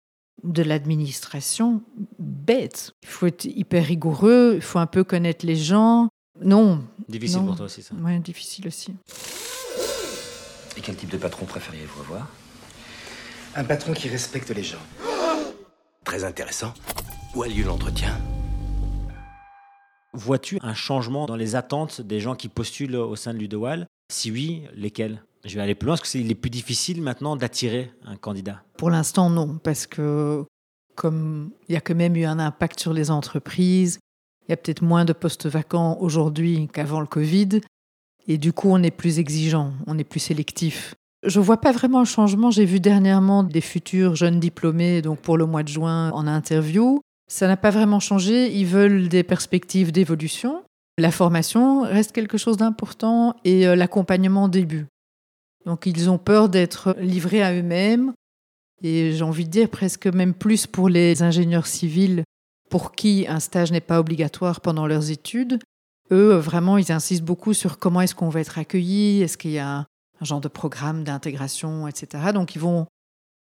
de 0.42 0.62
l'administration 0.62 1.82
bête. 2.18 2.92
Il 3.02 3.08
faut 3.08 3.26
être 3.26 3.44
hyper 3.44 3.84
rigoureux, 3.84 4.52
il 4.54 4.62
faut 4.62 4.78
un 4.78 4.86
peu 4.86 5.02
connaître 5.02 5.44
les 5.46 5.56
gens. 5.56 6.08
Non. 6.40 6.84
Difficile 7.08 7.40
non. 7.40 7.46
pour 7.46 7.56
toi 7.56 7.66
aussi, 7.66 7.82
ça. 7.82 7.94
Oui, 8.00 8.18
difficile 8.20 8.68
aussi. 8.68 8.94
Et 10.76 10.80
quel 10.80 10.96
type 10.96 11.10
de 11.10 11.18
patron 11.18 11.46
préfériez-vous 11.46 12.00
avoir? 12.02 12.28
Un 13.56 13.64
patron 13.64 13.92
qui 13.94 14.08
respecte 14.08 14.50
les 14.50 14.64
gens. 14.64 14.78
Très 16.04 16.24
intéressant. 16.24 16.74
Où 17.34 17.42
a 17.42 17.48
lieu 17.48 17.64
l'entretien? 17.64 18.18
Vois-tu 20.12 20.58
un 20.62 20.74
changement 20.74 21.26
dans 21.26 21.34
les 21.34 21.56
attentes 21.56 22.00
des 22.00 22.20
gens 22.20 22.34
qui 22.34 22.48
postulent 22.48 22.96
au 22.96 23.16
sein 23.16 23.32
de 23.34 23.38
l'UDOAL 23.38 23.86
Si 24.12 24.30
oui, 24.30 24.64
lesquels? 24.74 25.24
Je 25.44 25.56
vais 25.56 25.62
aller 25.62 25.74
plus 25.74 25.86
loin. 25.86 25.96
Est-ce 25.96 26.12
qu'il 26.12 26.30
est 26.30 26.34
plus 26.34 26.50
difficile 26.50 27.02
maintenant 27.02 27.36
d'attirer 27.36 27.90
un 28.04 28.16
candidat 28.16 28.62
Pour 28.78 28.90
l'instant, 28.90 29.30
non, 29.30 29.58
parce 29.58 29.86
que 29.86 30.44
comme 30.94 31.50
il 31.68 31.74
y 31.74 31.76
a 31.76 31.80
quand 31.80 31.94
même 31.94 32.16
eu 32.16 32.24
un 32.24 32.38
impact 32.38 32.80
sur 32.80 32.92
les 32.92 33.10
entreprises, 33.10 33.98
il 34.46 34.52
y 34.52 34.54
a 34.54 34.56
peut-être 34.56 34.82
moins 34.82 35.04
de 35.04 35.12
postes 35.12 35.46
vacants 35.46 35.98
aujourd'hui 36.00 36.68
qu'avant 36.72 37.00
le 37.00 37.06
Covid, 37.06 37.60
et 38.26 38.38
du 38.38 38.52
coup, 38.52 38.68
on 38.70 38.82
est 38.82 38.90
plus 38.90 39.18
exigeant, 39.18 39.72
on 39.86 39.98
est 39.98 40.04
plus 40.04 40.20
sélectif. 40.20 40.94
Je 41.24 41.40
vois 41.40 41.56
pas 41.60 41.72
vraiment 41.72 42.00
un 42.00 42.04
changement. 42.04 42.50
J'ai 42.50 42.66
vu 42.66 42.80
dernièrement 42.80 43.42
des 43.42 43.62
futurs 43.62 44.14
jeunes 44.14 44.40
diplômés, 44.40 45.00
donc 45.00 45.20
pour 45.20 45.38
le 45.38 45.46
mois 45.46 45.62
de 45.62 45.68
juin, 45.68 46.10
en 46.10 46.26
interview. 46.26 47.00
Ça 47.28 47.46
n'a 47.46 47.56
pas 47.56 47.70
vraiment 47.70 48.00
changé. 48.00 48.54
Ils 48.54 48.66
veulent 48.66 49.08
des 49.08 49.22
perspectives 49.22 49.90
d'évolution. 49.90 50.62
La 50.98 51.10
formation 51.10 51.82
reste 51.82 52.12
quelque 52.12 52.36
chose 52.36 52.58
d'important 52.58 53.34
et 53.44 53.66
euh, 53.66 53.74
l'accompagnement 53.74 54.44
au 54.44 54.48
début. 54.48 54.86
Donc 55.64 55.86
ils 55.86 56.10
ont 56.10 56.18
peur 56.18 56.48
d'être 56.48 56.94
livrés 57.00 57.42
à 57.42 57.54
eux-mêmes. 57.54 58.12
Et 58.82 59.12
j'ai 59.12 59.24
envie 59.24 59.46
de 59.46 59.50
dire 59.50 59.70
presque 59.70 60.06
même 60.06 60.34
plus 60.34 60.66
pour 60.66 60.90
les 60.90 61.22
ingénieurs 61.22 61.66
civils 61.66 62.22
pour 62.68 62.92
qui 62.92 63.24
un 63.28 63.40
stage 63.40 63.72
n'est 63.72 63.80
pas 63.80 63.98
obligatoire 63.98 64.60
pendant 64.60 64.86
leurs 64.86 65.10
études. 65.10 65.58
Eux, 66.10 66.34
vraiment, 66.34 66.76
ils 66.76 66.92
insistent 66.92 67.24
beaucoup 67.24 67.54
sur 67.54 67.78
comment 67.78 68.02
est-ce 68.02 68.14
qu'on 68.14 68.28
va 68.28 68.40
être 68.40 68.58
accueilli, 68.58 69.22
est-ce 69.22 69.38
qu'il 69.38 69.52
y 69.52 69.58
a 69.58 69.86
un, 70.24 70.26
genre 70.26 70.40
de 70.40 70.48
programme 70.48 71.04
d'intégration, 71.04 71.86
etc. 71.86 72.32
Donc 72.32 72.54
ils 72.54 72.60
vont 72.60 72.86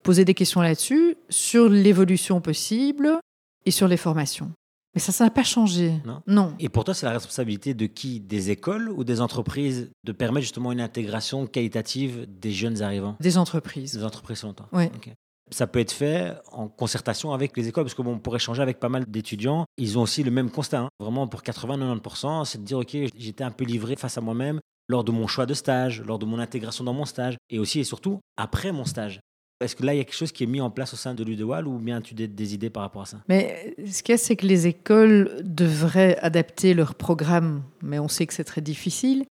poser 0.03 0.25
des 0.25 0.33
questions 0.33 0.61
là-dessus, 0.61 1.15
sur 1.29 1.67
l'évolution 1.67 2.39
possible, 2.39 3.19
et 3.65 3.71
sur 3.71 3.87
les 3.87 3.97
formations. 3.97 4.51
Mais 4.95 5.01
ça, 5.01 5.11
ça 5.11 5.25
n'a 5.25 5.29
pas 5.29 5.43
changé. 5.43 5.93
Non. 6.05 6.21
non. 6.25 6.55
Et 6.59 6.67
pour 6.67 6.83
toi, 6.83 6.93
c'est 6.93 7.05
la 7.05 7.11
responsabilité 7.11 7.75
de 7.75 7.85
qui 7.85 8.19
Des 8.19 8.49
écoles 8.49 8.89
ou 8.89 9.03
des 9.03 9.21
entreprises 9.21 9.91
de 10.03 10.11
permettre 10.11 10.43
justement 10.43 10.71
une 10.71 10.81
intégration 10.81 11.45
qualitative 11.45 12.25
des 12.27 12.51
jeunes 12.51 12.81
arrivants? 12.81 13.15
Des 13.19 13.37
entreprises. 13.37 13.93
Des 13.93 14.03
entreprises, 14.03 14.41
toi 14.41 14.67
Oui. 14.71 14.85
Okay. 14.95 15.13
Ça 15.51 15.67
peut 15.67 15.79
être 15.79 15.91
fait 15.91 16.35
en 16.51 16.67
concertation 16.67 17.33
avec 17.33 17.55
les 17.57 17.67
écoles, 17.67 17.83
parce 17.83 17.93
que 17.93 18.01
bon, 18.01 18.13
on 18.13 18.19
pourrait 18.19 18.37
échanger 18.37 18.61
avec 18.61 18.79
pas 18.79 18.89
mal 18.89 19.05
d'étudiants. 19.07 19.65
Ils 19.77 19.97
ont 19.97 20.01
aussi 20.01 20.23
le 20.23 20.31
même 20.31 20.49
constat. 20.49 20.81
Hein. 20.81 20.89
Vraiment, 20.99 21.27
pour 21.27 21.41
80-90%, 21.41 22.45
c'est 22.45 22.59
de 22.59 22.63
dire, 22.63 22.79
OK, 22.79 22.95
j'étais 23.15 23.43
un 23.43 23.51
peu 23.51 23.65
livré 23.65 23.95
face 23.95 24.17
à 24.17 24.21
moi-même 24.21 24.59
lors 24.89 25.03
de 25.03 25.11
mon 25.11 25.27
choix 25.27 25.45
de 25.45 25.53
stage, 25.53 26.03
lors 26.05 26.19
de 26.19 26.25
mon 26.25 26.39
intégration 26.39 26.83
dans 26.83 26.93
mon 26.93 27.05
stage, 27.05 27.37
et 27.49 27.59
aussi 27.59 27.79
et 27.79 27.83
surtout 27.83 28.19
après 28.35 28.71
mon 28.71 28.83
stage. 28.85 29.21
Est-ce 29.61 29.75
que 29.75 29.85
là, 29.85 29.93
il 29.93 29.97
y 29.97 29.99
a 29.99 30.05
quelque 30.05 30.15
chose 30.15 30.31
qui 30.31 30.45
est 30.45 30.47
mis 30.47 30.61
en 30.61 30.69
place 30.69 30.93
au 30.93 30.97
sein 30.97 31.13
de 31.13 31.23
l'UDEWAL 31.23 31.67
ou 31.67 31.79
bien 31.79 31.99
tu 32.01 32.15
as 32.23 32.27
des 32.27 32.53
idées 32.53 32.69
par 32.69 32.83
rapport 32.83 33.01
à 33.01 33.05
ça? 33.05 33.21
Mais 33.27 33.75
ce 33.85 34.01
qu'il 34.01 34.13
y 34.13 34.15
a, 34.15 34.17
c'est 34.17 34.37
que 34.37 34.47
les 34.47 34.67
écoles 34.67 35.41
devraient 35.43 36.17
adapter 36.19 36.73
leur 36.73 36.95
programme, 36.95 37.63
mais 37.81 37.99
on 37.99 38.07
sait 38.07 38.25
que 38.25 38.33
c'est 38.33 38.45
très 38.45 38.61
difficile, 38.61 39.25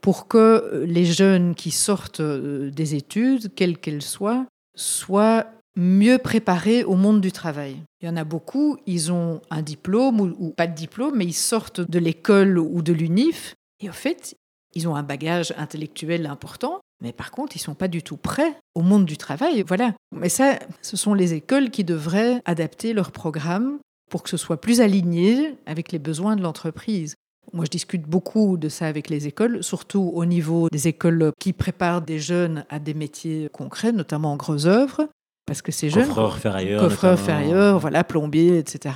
pour 0.00 0.26
que 0.28 0.84
les 0.86 1.04
jeunes 1.04 1.54
qui 1.54 1.70
sortent 1.70 2.20
des 2.22 2.94
études, 2.96 3.54
quelles 3.54 3.78
qu'elles 3.78 4.02
soient, 4.02 4.46
soient 4.76 5.46
mieux 5.76 6.18
préparés 6.18 6.82
au 6.82 6.96
monde 6.96 7.20
du 7.20 7.30
travail. 7.30 7.76
Il 8.00 8.06
y 8.06 8.08
en 8.08 8.16
a 8.16 8.24
beaucoup, 8.24 8.78
ils 8.86 9.12
ont 9.12 9.40
un 9.50 9.62
diplôme 9.62 10.20
ou, 10.20 10.34
ou 10.38 10.50
pas 10.50 10.66
de 10.66 10.74
diplôme, 10.74 11.14
mais 11.16 11.24
ils 11.24 11.32
sortent 11.32 11.80
de 11.80 11.98
l'école 12.00 12.58
ou 12.58 12.82
de 12.82 12.92
l'UNIF, 12.92 13.54
et 13.80 13.88
en 13.88 13.92
fait, 13.92 14.34
ils 14.74 14.88
ont 14.88 14.96
un 14.96 15.02
bagage 15.02 15.54
intellectuel 15.56 16.26
important, 16.26 16.80
mais 17.02 17.12
par 17.12 17.30
contre, 17.30 17.56
ils 17.56 17.60
ne 17.60 17.64
sont 17.64 17.74
pas 17.74 17.88
du 17.88 18.02
tout 18.02 18.16
prêts 18.16 18.56
au 18.74 18.82
monde 18.82 19.04
du 19.04 19.16
travail. 19.16 19.62
Voilà. 19.66 19.94
Mais 20.14 20.28
ça, 20.28 20.58
ce 20.82 20.96
sont 20.96 21.14
les 21.14 21.34
écoles 21.34 21.70
qui 21.70 21.84
devraient 21.84 22.42
adapter 22.44 22.92
leur 22.92 23.12
programme 23.12 23.78
pour 24.10 24.22
que 24.22 24.30
ce 24.30 24.36
soit 24.36 24.60
plus 24.60 24.80
aligné 24.80 25.56
avec 25.66 25.92
les 25.92 25.98
besoins 25.98 26.36
de 26.36 26.42
l'entreprise. 26.42 27.14
Moi, 27.52 27.64
je 27.64 27.70
discute 27.70 28.02
beaucoup 28.02 28.56
de 28.56 28.68
ça 28.68 28.86
avec 28.86 29.08
les 29.08 29.26
écoles, 29.26 29.62
surtout 29.62 30.10
au 30.14 30.24
niveau 30.26 30.68
des 30.70 30.88
écoles 30.88 31.32
qui 31.40 31.52
préparent 31.52 32.02
des 32.02 32.18
jeunes 32.18 32.64
à 32.68 32.78
des 32.78 32.94
métiers 32.94 33.48
concrets, 33.52 33.92
notamment 33.92 34.32
en 34.32 34.36
grosses 34.36 34.66
œuvres, 34.66 35.08
parce 35.46 35.62
que 35.62 35.72
ces 35.72 35.88
jeunes... 35.88 36.06
Coffreurs, 36.08 36.38
ferrailleurs. 36.38 36.82
Coffreurs, 36.82 37.18
ferrailleurs, 37.18 37.78
voilà, 37.78 38.04
plombiers, 38.04 38.58
etc. 38.58 38.94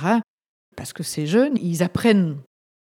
Parce 0.75 0.93
que 0.93 1.01
ces 1.01 1.25
jeunes, 1.25 1.57
ils 1.61 1.81
apprennent 1.81 2.37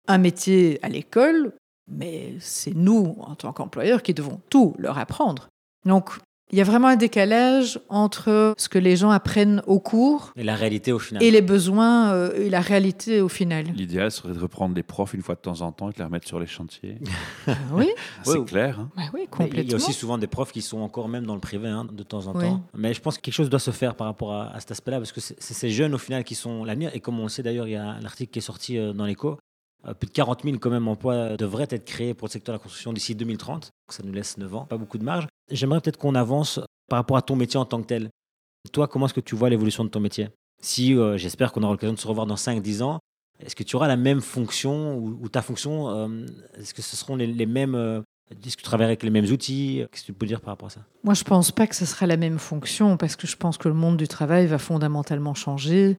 un 0.07 0.17
métier 0.17 0.79
à 0.81 0.89
l'école, 0.89 1.53
mais 1.91 2.35
c'est 2.39 2.73
nous, 2.75 3.15
en 3.19 3.35
tant 3.35 3.51
qu'employeurs, 3.53 4.01
qui 4.03 4.13
devons 4.13 4.39
tout 4.49 4.73
leur 4.77 4.97
apprendre. 4.97 5.47
Donc, 5.85 6.11
il 6.51 6.57
y 6.59 6.61
a 6.61 6.65
vraiment 6.65 6.89
un 6.89 6.95
décalage 6.97 7.79
entre 7.89 8.53
ce 8.59 8.69
que 8.69 8.77
les 8.77 8.95
gens 8.95 9.09
apprennent 9.09 9.63
au 9.65 9.79
cours 9.79 10.31
Et 10.35 10.43
la 10.43 10.53
réalité 10.55 10.91
au 10.91 10.99
final. 10.99 11.23
et 11.23 11.31
les 11.31 11.41
besoins 11.41 12.11
euh, 12.13 12.31
et 12.35 12.49
la 12.49 12.61
réalité 12.61 13.21
au 13.21 13.27
final. 13.29 13.65
L'idéal 13.73 14.11
serait 14.11 14.33
de 14.33 14.39
reprendre 14.39 14.75
des 14.75 14.83
profs 14.83 15.15
une 15.15 15.23
fois 15.23 15.33
de 15.33 15.39
temps 15.39 15.61
en 15.61 15.71
temps 15.71 15.89
et 15.89 15.93
de 15.93 15.97
les 15.97 16.03
remettre 16.03 16.27
sur 16.27 16.39
les 16.39 16.45
chantiers. 16.45 16.99
Oui, 17.73 17.89
C'est 18.23 18.37
Ouais, 18.37 18.45
clair. 18.45 18.79
hein. 18.81 18.89
bah 18.95 19.03
oui, 19.13 19.21
Mais 19.21 19.21
Il 19.21 19.21
y 19.21 19.23
a 19.23 19.27
complètement. 19.27 19.75
aussi 19.77 19.93
souvent 19.93 20.17
des 20.19 20.27
profs 20.27 20.51
qui 20.51 20.61
sont 20.61 20.81
encore 20.81 21.09
même 21.09 21.25
dans 21.25 21.33
le 21.33 21.41
privé 21.41 21.69
hein, 21.69 21.87
de 21.91 22.03
temps 22.03 22.27
en 22.27 22.35
Oui. 22.35 22.43
temps. 22.45 22.61
Mais 22.75 22.93
je 22.93 23.01
pense 23.01 23.17
que 23.17 23.21
quelque 23.21 23.33
chose 23.33 23.49
doit 23.49 23.59
se 23.59 23.71
faire 23.71 23.95
par 23.95 24.05
rapport 24.05 24.33
à, 24.33 24.51
à 24.53 24.59
cet 24.59 24.71
aspect-là 24.71 24.99
parce 24.99 25.11
que 25.11 25.21
c'est 25.21 25.35
c'est 25.41 25.55
ces 25.55 25.71
jeunes 25.71 25.95
au 25.95 25.97
final 25.97 26.23
qui 26.23 26.35
sont 26.35 26.63
l'avenir. 26.65 26.91
Et 26.93 26.99
comme 26.99 27.19
on 27.19 27.23
le 27.23 27.29
sait 27.29 27.41
d'ailleurs, 27.41 27.67
il 27.67 27.71
y 27.71 27.75
a 27.77 27.83
un 27.87 28.05
article 28.05 28.31
qui 28.31 28.39
est 28.39 28.43
sorti 28.43 28.77
euh, 28.77 28.93
dans 28.93 29.05
l'écho. 29.05 29.37
Euh, 29.87 29.93
Plus 29.93 30.07
de 30.07 30.13
40 30.13 30.43
000 30.43 30.57
quand 30.57 30.69
même 30.69 30.87
emplois 30.87 31.37
devraient 31.37 31.67
être 31.69 31.85
créés 31.85 32.13
pour 32.13 32.27
le 32.27 32.31
secteur 32.31 32.53
de 32.53 32.57
la 32.59 32.63
construction 32.63 32.93
d'ici 32.93 33.15
2030. 33.15 33.63
Donc 33.63 33.71
ça 33.89 34.03
nous 34.03 34.13
laisse 34.13 34.37
9 34.37 34.55
ans, 34.55 34.65
pas 34.65 34.77
beaucoup 34.77 34.97
de 34.97 35.03
marge. 35.03 35.27
J'aimerais 35.51 35.81
peut-être 35.81 35.97
qu'on 35.97 36.15
avance 36.15 36.59
par 36.89 36.97
rapport 36.97 37.17
à 37.17 37.21
ton 37.21 37.35
métier 37.35 37.59
en 37.59 37.65
tant 37.65 37.81
que 37.81 37.87
tel. 37.87 38.09
Toi, 38.71 38.87
comment 38.87 39.05
est-ce 39.07 39.13
que 39.13 39.19
tu 39.19 39.35
vois 39.35 39.49
l'évolution 39.49 39.83
de 39.83 39.89
ton 39.89 39.99
métier? 39.99 40.29
Si, 40.61 40.95
euh, 40.95 41.17
j'espère 41.17 41.51
qu'on 41.51 41.63
aura 41.63 41.73
l'occasion 41.73 41.93
de 41.93 41.99
se 41.99 42.07
revoir 42.07 42.25
dans 42.25 42.35
5-10 42.35 42.81
ans, 42.81 42.99
est-ce 43.39 43.55
que 43.55 43.63
tu 43.63 43.75
auras 43.75 43.87
la 43.87 43.97
même 43.97 44.21
fonction 44.21 44.97
ou, 44.97 45.27
ta 45.27 45.41
fonction, 45.41 45.89
euh, 45.89 46.25
est-ce 46.57 46.73
que 46.73 46.81
ce 46.81 46.95
seront 46.95 47.15
les, 47.15 47.45
mêmes... 47.45 47.75
euh, 47.75 48.01
est-ce 48.31 48.55
que 48.55 48.61
tu 48.61 48.63
travailleras 48.63 48.89
avec 48.89 49.03
les 49.03 49.09
mêmes 49.09 49.25
outils? 49.25 49.83
Qu'est-ce 49.91 50.03
que 50.03 50.05
tu 50.07 50.13
peux 50.13 50.25
dire 50.25 50.39
par 50.39 50.53
rapport 50.53 50.67
à 50.67 50.69
ça? 50.69 50.81
Moi, 51.03 51.13
je 51.13 51.23
pense 51.23 51.51
pas 51.51 51.67
que 51.67 51.75
ce 51.75 51.85
sera 51.85 52.07
la 52.07 52.15
même 52.15 52.39
fonction 52.39 52.95
parce 52.95 53.17
que 53.17 53.27
je 53.27 53.35
pense 53.35 53.57
que 53.57 53.67
le 53.67 53.73
monde 53.73 53.97
du 53.97 54.07
travail 54.07 54.47
va 54.47 54.57
fondamentalement 54.57 55.33
changer, 55.33 55.97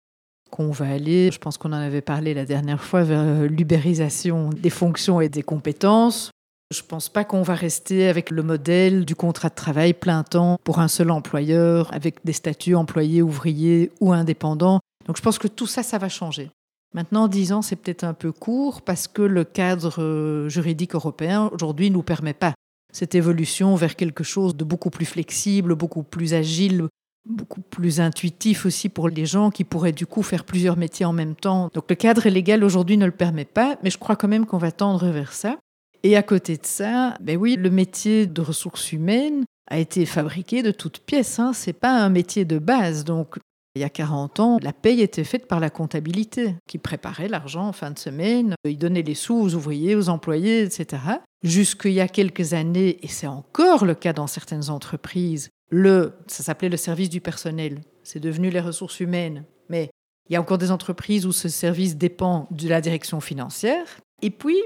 qu'on 0.55 0.71
va 0.71 0.89
aller, 0.89 1.33
je 1.33 1.39
pense 1.41 1.59
qu'on 1.59 1.73
en 1.73 1.81
avait 1.81 2.01
parlé 2.01 2.33
la 2.33 2.45
dernière 2.45 2.81
fois, 2.81 3.03
vers 3.03 3.23
euh, 3.23 3.49
l'ubérisation 3.49 4.51
des 4.51 4.71
fonctions 4.71 5.21
et 5.21 5.29
des 5.29 5.43
compétences. 5.43 6.31
Je 6.73 6.83
pense 6.83 7.09
pas 7.09 7.25
qu'on 7.25 7.43
va 7.43 7.57
rester 7.57 8.07
avec 8.07 8.31
le 8.31 8.45
modèle 8.45 9.05
du 9.05 9.17
contrat 9.17 9.49
de 9.49 9.57
travail 9.57 9.95
plein 9.95 10.23
temps 10.23 10.59
pour 10.63 10.79
un 10.79 10.87
seul 10.87 11.11
employeur, 11.11 11.93
avec 11.93 12.25
des 12.25 12.33
statuts 12.33 12.77
employés, 12.77 13.21
ouvriers 13.21 13.91
ou 14.01 14.13
indépendants. 14.13 14.79
Donc 15.09 15.17
je 15.17 15.23
pense 15.23 15.41
que 15.41 15.49
tout 15.49 15.67
ça, 15.67 15.83
ça 15.83 15.99
va 15.99 16.09
changer. 16.09 16.51
Maintenant, 16.95 17.27
10 17.27 17.53
ans, 17.53 17.63
c'est 17.63 17.75
peut-être 17.75 18.05
un 18.05 18.15
peu 18.15 18.31
court 18.31 18.83
parce 18.83 19.09
que 19.09 19.23
le 19.23 19.43
cadre 19.43 20.01
euh, 20.01 20.49
juridique 20.49 20.95
européen 20.95 21.51
aujourd'hui 21.53 21.91
ne 21.91 21.97
nous 21.97 22.05
permet 22.05 22.33
pas 22.33 22.55
cette 22.93 23.17
évolution 23.17 23.75
vers 23.75 23.97
quelque 23.97 24.23
chose 24.23 24.55
de 24.55 24.63
beaucoup 24.63 24.91
plus 24.91 25.05
flexible, 25.05 25.75
beaucoup 25.75 26.05
plus 26.05 26.33
agile, 26.33 26.87
beaucoup 27.27 27.61
plus 27.63 28.01
intuitif 28.01 28.67
aussi 28.67 28.89
pour 28.89 29.09
les 29.09 29.27
gens 29.27 29.51
qui 29.51 29.65
pourraient 29.65 29.93
du 29.93 30.07
coup 30.07 30.23
faire 30.23 30.45
plusieurs 30.45 30.77
métiers 30.77 31.07
en 31.07 31.13
même 31.13 31.35
temps. 31.35 31.71
Donc 31.73 31.85
le 31.89 31.97
cadre 31.97 32.29
légal 32.29 32.65
aujourd'hui 32.65 32.97
ne 32.97 33.07
le 33.07 33.13
permet 33.13 33.45
pas, 33.45 33.77
mais 33.83 33.91
je 33.91 33.99
crois 33.99 34.17
quand 34.17 34.29
même 34.29 34.47
qu'on 34.47 34.59
va 34.59 34.73
tendre 34.73 35.09
vers 35.09 35.33
ça. 35.33 35.57
Et 36.03 36.17
à 36.17 36.23
côté 36.23 36.57
de 36.57 36.67
ça, 36.67 37.17
ben 37.21 37.39
oui, 37.39 37.57
le 37.57 37.71
métier 37.71 38.27
de 38.27 38.43
ressources 38.43 38.93
humaines 38.93 39.45
a 39.71 39.79
été 39.79 40.05
fabriqué 40.05 40.63
de 40.63 40.71
toutes 40.71 40.99
pièces. 40.99 41.39
Hein. 41.39 41.53
C'est 41.55 41.73
pas 41.73 41.99
un 41.99 42.11
métier 42.11 42.45
de 42.45 42.59
base. 42.59 43.05
Donc 43.05 43.39
il 43.75 43.81
y 43.81 43.85
a 43.85 43.91
40 43.91 44.39
ans, 44.39 44.59
la 44.63 44.73
paye 44.73 45.01
était 45.01 45.25
faite 45.25 45.49
par 45.49 45.59
la 45.59 45.69
comptabilité, 45.69 46.55
qui 46.69 46.79
préparait 46.79 47.27
l'argent 47.27 47.67
en 47.67 47.73
fin 47.73 47.91
de 47.91 47.99
semaine, 47.99 48.55
il 48.65 48.79
donnait 48.79 49.03
les 49.03 49.17
sous 49.17 49.35
aux 49.35 49.55
ouvriers, 49.55 49.97
aux 49.97 50.11
employés, 50.11 50.63
etc. 50.63 51.03
Jusqu'il 51.43 51.93
y 51.93 52.01
a 52.01 52.07
quelques 52.07 52.53
années, 52.53 52.99
et 53.03 53.09
c'est 53.09 53.27
encore 53.27 53.85
le 53.85 53.97
cas 53.97 54.13
dans 54.13 54.29
certaines 54.29 54.71
entreprises, 54.71 55.51
ça 56.27 56.43
s'appelait 56.43 56.69
le 56.69 56.77
service 56.77 57.09
du 57.09 57.21
personnel, 57.21 57.81
c'est 58.03 58.21
devenu 58.21 58.51
les 58.51 58.61
ressources 58.61 59.01
humaines. 59.01 59.45
Mais 59.69 59.91
il 60.29 60.33
y 60.33 60.37
a 60.37 60.41
encore 60.41 60.59
des 60.59 60.71
entreprises 60.71 61.27
où 61.27 61.33
ce 61.33 61.49
service 61.49 61.97
dépend 61.97 62.47
de 62.51 62.69
la 62.69 62.81
direction 62.81 63.21
financière. 63.21 63.87
Et 64.23 64.31
puis, 64.31 64.59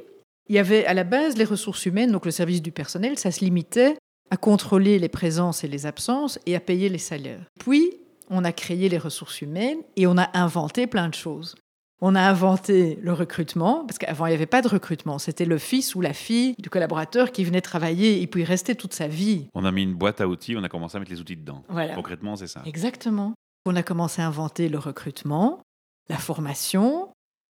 il 0.49 0.55
y 0.55 0.59
avait 0.59 0.87
à 0.87 0.95
la 0.95 1.05
base 1.05 1.37
les 1.37 1.45
ressources 1.45 1.87
humaines, 1.87 2.13
donc 2.13 2.25
le 2.25 2.31
service 2.31 2.63
du 2.63 2.73
personnel, 2.73 3.19
ça 3.19 3.31
se 3.31 3.45
limitait 3.45 3.97
à 4.31 4.37
contrôler 4.37 4.99
les 4.99 5.09
présences 5.09 5.65
et 5.65 5.69
les 5.69 5.87
absences 5.87 6.39
et 6.47 6.55
à 6.55 6.61
payer 6.61 6.89
les 6.89 6.99
salaires. 6.99 7.45
Puis, 7.59 7.93
on 8.31 8.45
a 8.45 8.53
créé 8.53 8.89
les 8.89 8.99
ressources 8.99 9.41
humaines 9.41 9.79
et 9.97 10.07
on 10.07 10.19
a 10.19 10.31
inventé 10.39 10.87
plein 10.87 11.09
de 11.09 11.15
choses. 11.15 11.55
On 12.01 12.15
a 12.15 12.21
inventé 12.23 12.99
le 13.03 13.13
recrutement, 13.13 13.85
parce 13.85 13.99
qu'avant, 13.99 14.27
il 14.27 14.31
n'y 14.31 14.37
avait 14.37 14.47
pas 14.47 14.63
de 14.63 14.69
recrutement. 14.69 15.19
C'était 15.19 15.45
le 15.45 15.59
fils 15.59 15.97
ou 15.97 16.01
la 16.01 16.13
fille 16.13 16.55
du 16.59 16.71
collaborateur 16.71 17.33
qui 17.33 17.45
venait 17.45 17.61
travailler 17.61 18.23
et 18.23 18.27
puis 18.29 18.45
rester 18.45 18.77
toute 18.77 18.95
sa 18.95 19.09
vie. 19.09 19.49
On 19.55 19.65
a 19.65 19.73
mis 19.73 19.83
une 19.83 19.95
boîte 19.95 20.21
à 20.21 20.29
outils, 20.29 20.57
on 20.57 20.63
a 20.63 20.69
commencé 20.69 20.97
à 20.97 21.01
mettre 21.01 21.11
les 21.11 21.21
outils 21.21 21.37
dedans. 21.37 21.65
Voilà. 21.69 21.95
Concrètement, 21.95 22.37
c'est 22.37 22.47
ça. 22.47 22.63
Exactement. 22.67 23.35
On 23.67 23.75
a 23.75 23.83
commencé 23.83 24.23
à 24.23 24.27
inventer 24.29 24.69
le 24.69 24.79
recrutement, 24.79 25.61
la 26.09 26.19
formation, 26.19 27.09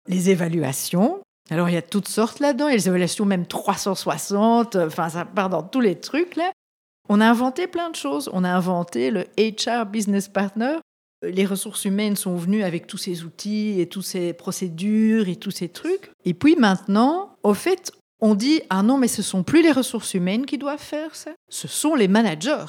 les 0.09 0.29
évaluations. 0.29 1.21
Alors, 1.51 1.71
il 1.71 1.75
y 1.75 1.79
a 1.79 1.83
toutes 1.83 2.09
sortes 2.09 2.41
là-dedans. 2.41 2.69
Il 2.69 2.73
y 2.73 2.75
a 2.75 2.77
les 2.77 2.89
évaluations 2.89 3.25
même 3.25 3.47
360, 3.47 4.77
enfin, 4.77 5.09
ça 5.09 5.25
part 5.25 5.49
dans 5.49 5.63
tous 5.63 5.81
les 5.81 5.99
trucs 5.99 6.37
là. 6.37 6.53
On 7.09 7.21
a 7.21 7.29
inventé 7.29 7.67
plein 7.67 7.91
de 7.91 7.97
choses. 7.97 8.31
On 8.33 8.45
a 8.45 8.51
inventé 8.51 9.11
le 9.11 9.27
HR 9.39 9.87
Business 9.87 10.29
Partner. 10.29 10.77
Les 11.33 11.47
ressources 11.47 11.85
humaines 11.85 12.17
sont 12.17 12.37
venues 12.37 12.63
avec 12.63 12.87
tous 12.87 12.99
ces 12.99 13.25
outils 13.25 13.81
et 13.81 13.89
toutes 13.89 14.05
ces 14.05 14.33
procédures 14.33 15.29
et 15.29 15.37
tous 15.37 15.51
ces 15.51 15.69
trucs. 15.69 16.11
Et 16.25 16.35
puis 16.35 16.57
maintenant, 16.57 17.37
au 17.43 17.55
fait, 17.55 17.93
on 18.21 18.35
dit 18.35 18.63
ah 18.71 18.83
non, 18.83 18.99
mais 18.99 19.09
ce 19.09 19.23
sont 19.23 19.43
plus 19.43 19.63
les 19.63 19.73
ressources 19.73 20.15
humaines 20.15 20.47
qui 20.47 20.59
doivent 20.59 20.79
faire 20.79 21.15
ça. 21.15 21.33
Ce 21.49 21.69
sont 21.69 21.95
les 21.95 22.09
managers. 22.09 22.67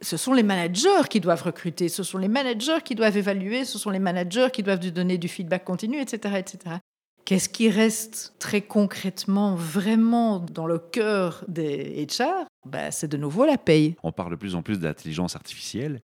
Ce 0.00 0.16
sont 0.16 0.32
les 0.32 0.42
managers 0.42 1.08
qui 1.10 1.20
doivent 1.20 1.42
recruter. 1.42 1.88
Ce 1.88 2.02
sont 2.02 2.18
les 2.18 2.28
managers 2.28 2.82
qui 2.84 2.94
doivent 2.94 3.16
évaluer. 3.16 3.64
Ce 3.64 3.78
sont 3.78 3.90
les 3.90 3.98
managers 3.98 4.48
qui 4.52 4.62
doivent 4.62 4.78
donner 4.78 5.18
du 5.18 5.28
feedback 5.28 5.64
continu, 5.64 6.00
etc., 6.00 6.36
etc. 6.38 6.76
Qu'est-ce 7.24 7.50
qui 7.50 7.68
reste 7.68 8.34
très 8.38 8.62
concrètement, 8.62 9.54
vraiment 9.54 10.38
dans 10.38 10.66
le 10.66 10.78
cœur 10.78 11.44
des 11.46 12.06
HR 12.06 12.46
ben, 12.64 12.90
C'est 12.90 13.08
de 13.08 13.18
nouveau 13.18 13.44
la 13.44 13.58
paye. 13.58 13.96
On 14.02 14.12
parle 14.12 14.30
de 14.30 14.36
plus 14.36 14.54
en 14.54 14.62
plus 14.62 14.78
d'intelligence 14.78 15.36
artificielle. 15.36 16.00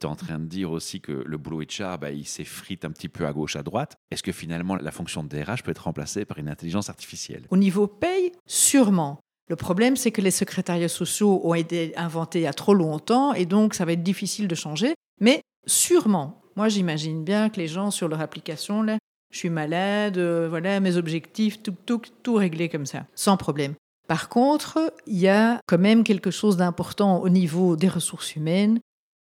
Tu 0.00 0.06
es 0.06 0.10
en 0.10 0.16
train 0.16 0.38
de 0.38 0.46
dire 0.46 0.70
aussi 0.70 1.00
que 1.00 1.12
le 1.12 1.36
boulot 1.36 1.60
HR, 1.60 1.98
bah, 1.98 2.10
il 2.10 2.26
s'effrite 2.26 2.86
un 2.86 2.90
petit 2.90 3.08
peu 3.08 3.26
à 3.26 3.32
gauche, 3.32 3.56
à 3.56 3.62
droite. 3.62 3.96
Est-ce 4.10 4.22
que 4.22 4.32
finalement 4.32 4.76
la 4.76 4.90
fonction 4.90 5.22
de 5.22 5.28
DRH 5.28 5.62
peut 5.62 5.72
être 5.72 5.84
remplacée 5.84 6.24
par 6.24 6.38
une 6.38 6.48
intelligence 6.48 6.88
artificielle? 6.88 7.44
Au 7.50 7.58
niveau 7.58 7.86
paye, 7.86 8.32
sûrement. 8.46 9.20
Le 9.48 9.56
problème, 9.56 9.96
c'est 9.96 10.10
que 10.10 10.22
les 10.22 10.30
secrétariats 10.30 10.88
sociaux 10.88 11.40
ont 11.44 11.54
été 11.54 11.94
inventés 11.98 12.38
il 12.40 12.44
y 12.44 12.46
a 12.46 12.52
trop 12.54 12.72
longtemps 12.72 13.34
et 13.34 13.44
donc 13.44 13.74
ça 13.74 13.84
va 13.84 13.92
être 13.92 14.02
difficile 14.02 14.48
de 14.48 14.54
changer. 14.54 14.94
Mais 15.20 15.42
sûrement, 15.66 16.40
moi 16.56 16.68
j'imagine 16.68 17.24
bien 17.24 17.50
que 17.50 17.58
les 17.58 17.68
gens 17.68 17.90
sur 17.90 18.08
leur 18.08 18.20
application, 18.20 18.82
là, 18.82 18.96
je 19.30 19.38
suis 19.38 19.50
malade, 19.50 20.16
euh, 20.18 20.48
voilà 20.48 20.80
mes 20.80 20.96
objectifs, 20.96 21.62
tout, 21.62 21.74
tout, 21.84 22.00
tout 22.22 22.34
réglé 22.34 22.68
comme 22.68 22.86
ça, 22.86 23.06
sans 23.14 23.36
problème. 23.36 23.74
Par 24.08 24.28
contre, 24.28 24.92
il 25.06 25.18
y 25.18 25.28
a 25.28 25.60
quand 25.66 25.78
même 25.78 26.04
quelque 26.04 26.30
chose 26.30 26.56
d'important 26.56 27.20
au 27.20 27.28
niveau 27.28 27.76
des 27.76 27.88
ressources 27.88 28.34
humaines, 28.34 28.80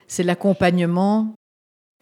c'est 0.09 0.23
l'accompagnement 0.23 1.33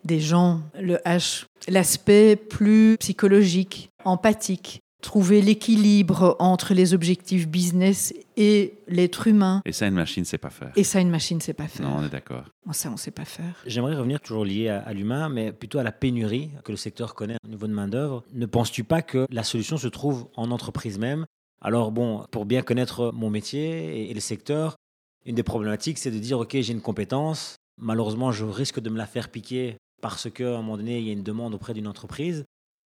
des 0.04 0.20
gens, 0.20 0.62
le 0.80 0.96
H, 1.06 1.46
l'aspect 1.68 2.36
plus 2.36 2.96
psychologique, 3.00 3.90
empathique, 4.06 4.80
trouver 5.04 5.42
l'équilibre 5.42 6.36
entre 6.40 6.74
les 6.74 6.94
objectifs 6.94 7.48
business 7.48 8.14
et 8.38 8.74
l'être 8.88 9.28
humain. 9.28 9.62
Et 9.66 9.74
ça, 9.74 9.86
une 9.86 9.96
machine 9.96 10.22
ne 10.22 10.26
sait 10.26 10.38
pas 10.38 10.50
faire. 10.50 10.72
Et 10.76 10.84
ça, 10.84 11.02
une 11.02 11.10
machine 11.10 11.38
ne 11.38 11.42
sait 11.42 11.54
pas 11.54 11.68
faire. 11.68 11.86
Non, 11.86 11.98
on 11.98 12.04
est 12.06 12.10
d'accord. 12.10 12.46
Ça, 12.72 12.90
on 12.90 12.94
ne 12.94 12.98
sait 12.98 13.12
pas 13.12 13.26
faire. 13.26 13.62
J'aimerais 13.66 13.96
revenir 13.96 14.22
toujours 14.22 14.46
lié 14.46 14.70
à, 14.70 14.80
à 14.80 14.94
l'humain, 14.94 15.30
mais 15.30 15.52
plutôt 15.52 15.78
à 15.78 15.84
la 15.84 15.92
pénurie 15.92 16.52
que 16.64 16.72
le 16.72 16.78
secteur 16.78 17.14
connaît 17.14 17.38
au 17.46 17.48
niveau 17.50 17.68
de 17.68 17.74
main-d'œuvre. 17.74 18.24
Ne 18.34 18.46
penses-tu 18.46 18.84
pas 18.84 19.02
que 19.02 19.28
la 19.30 19.44
solution 19.44 19.78
se 19.78 19.88
trouve 19.88 20.28
en 20.36 20.52
entreprise 20.52 20.98
même? 20.98 21.26
Alors, 21.62 21.92
bon, 21.92 22.26
pour 22.32 22.46
bien 22.46 22.62
connaître 22.62 23.12
mon 23.14 23.30
métier 23.30 24.04
et, 24.04 24.12
et 24.12 24.14
le 24.14 24.20
secteur, 24.20 24.78
une 25.26 25.36
des 25.36 25.44
problématiques, 25.44 25.98
c'est 25.98 26.12
de 26.12 26.20
dire 26.20 26.40
OK, 26.40 26.52
j'ai 26.54 26.72
une 26.72 26.82
compétence. 26.82 27.56
Malheureusement, 27.80 28.32
je 28.32 28.46
risque 28.46 28.80
de 28.80 28.90
me 28.90 28.98
la 28.98 29.06
faire 29.06 29.30
piquer 29.30 29.78
parce 30.02 30.30
qu'à 30.30 30.50
un 30.50 30.58
moment 30.58 30.78
donné, 30.78 31.00
il 31.00 31.06
y 31.06 31.10
a 31.10 31.14
une 31.14 31.24
demande 31.24 31.54
auprès 31.54 31.74
d'une 31.74 31.88
entreprise. 31.88 32.46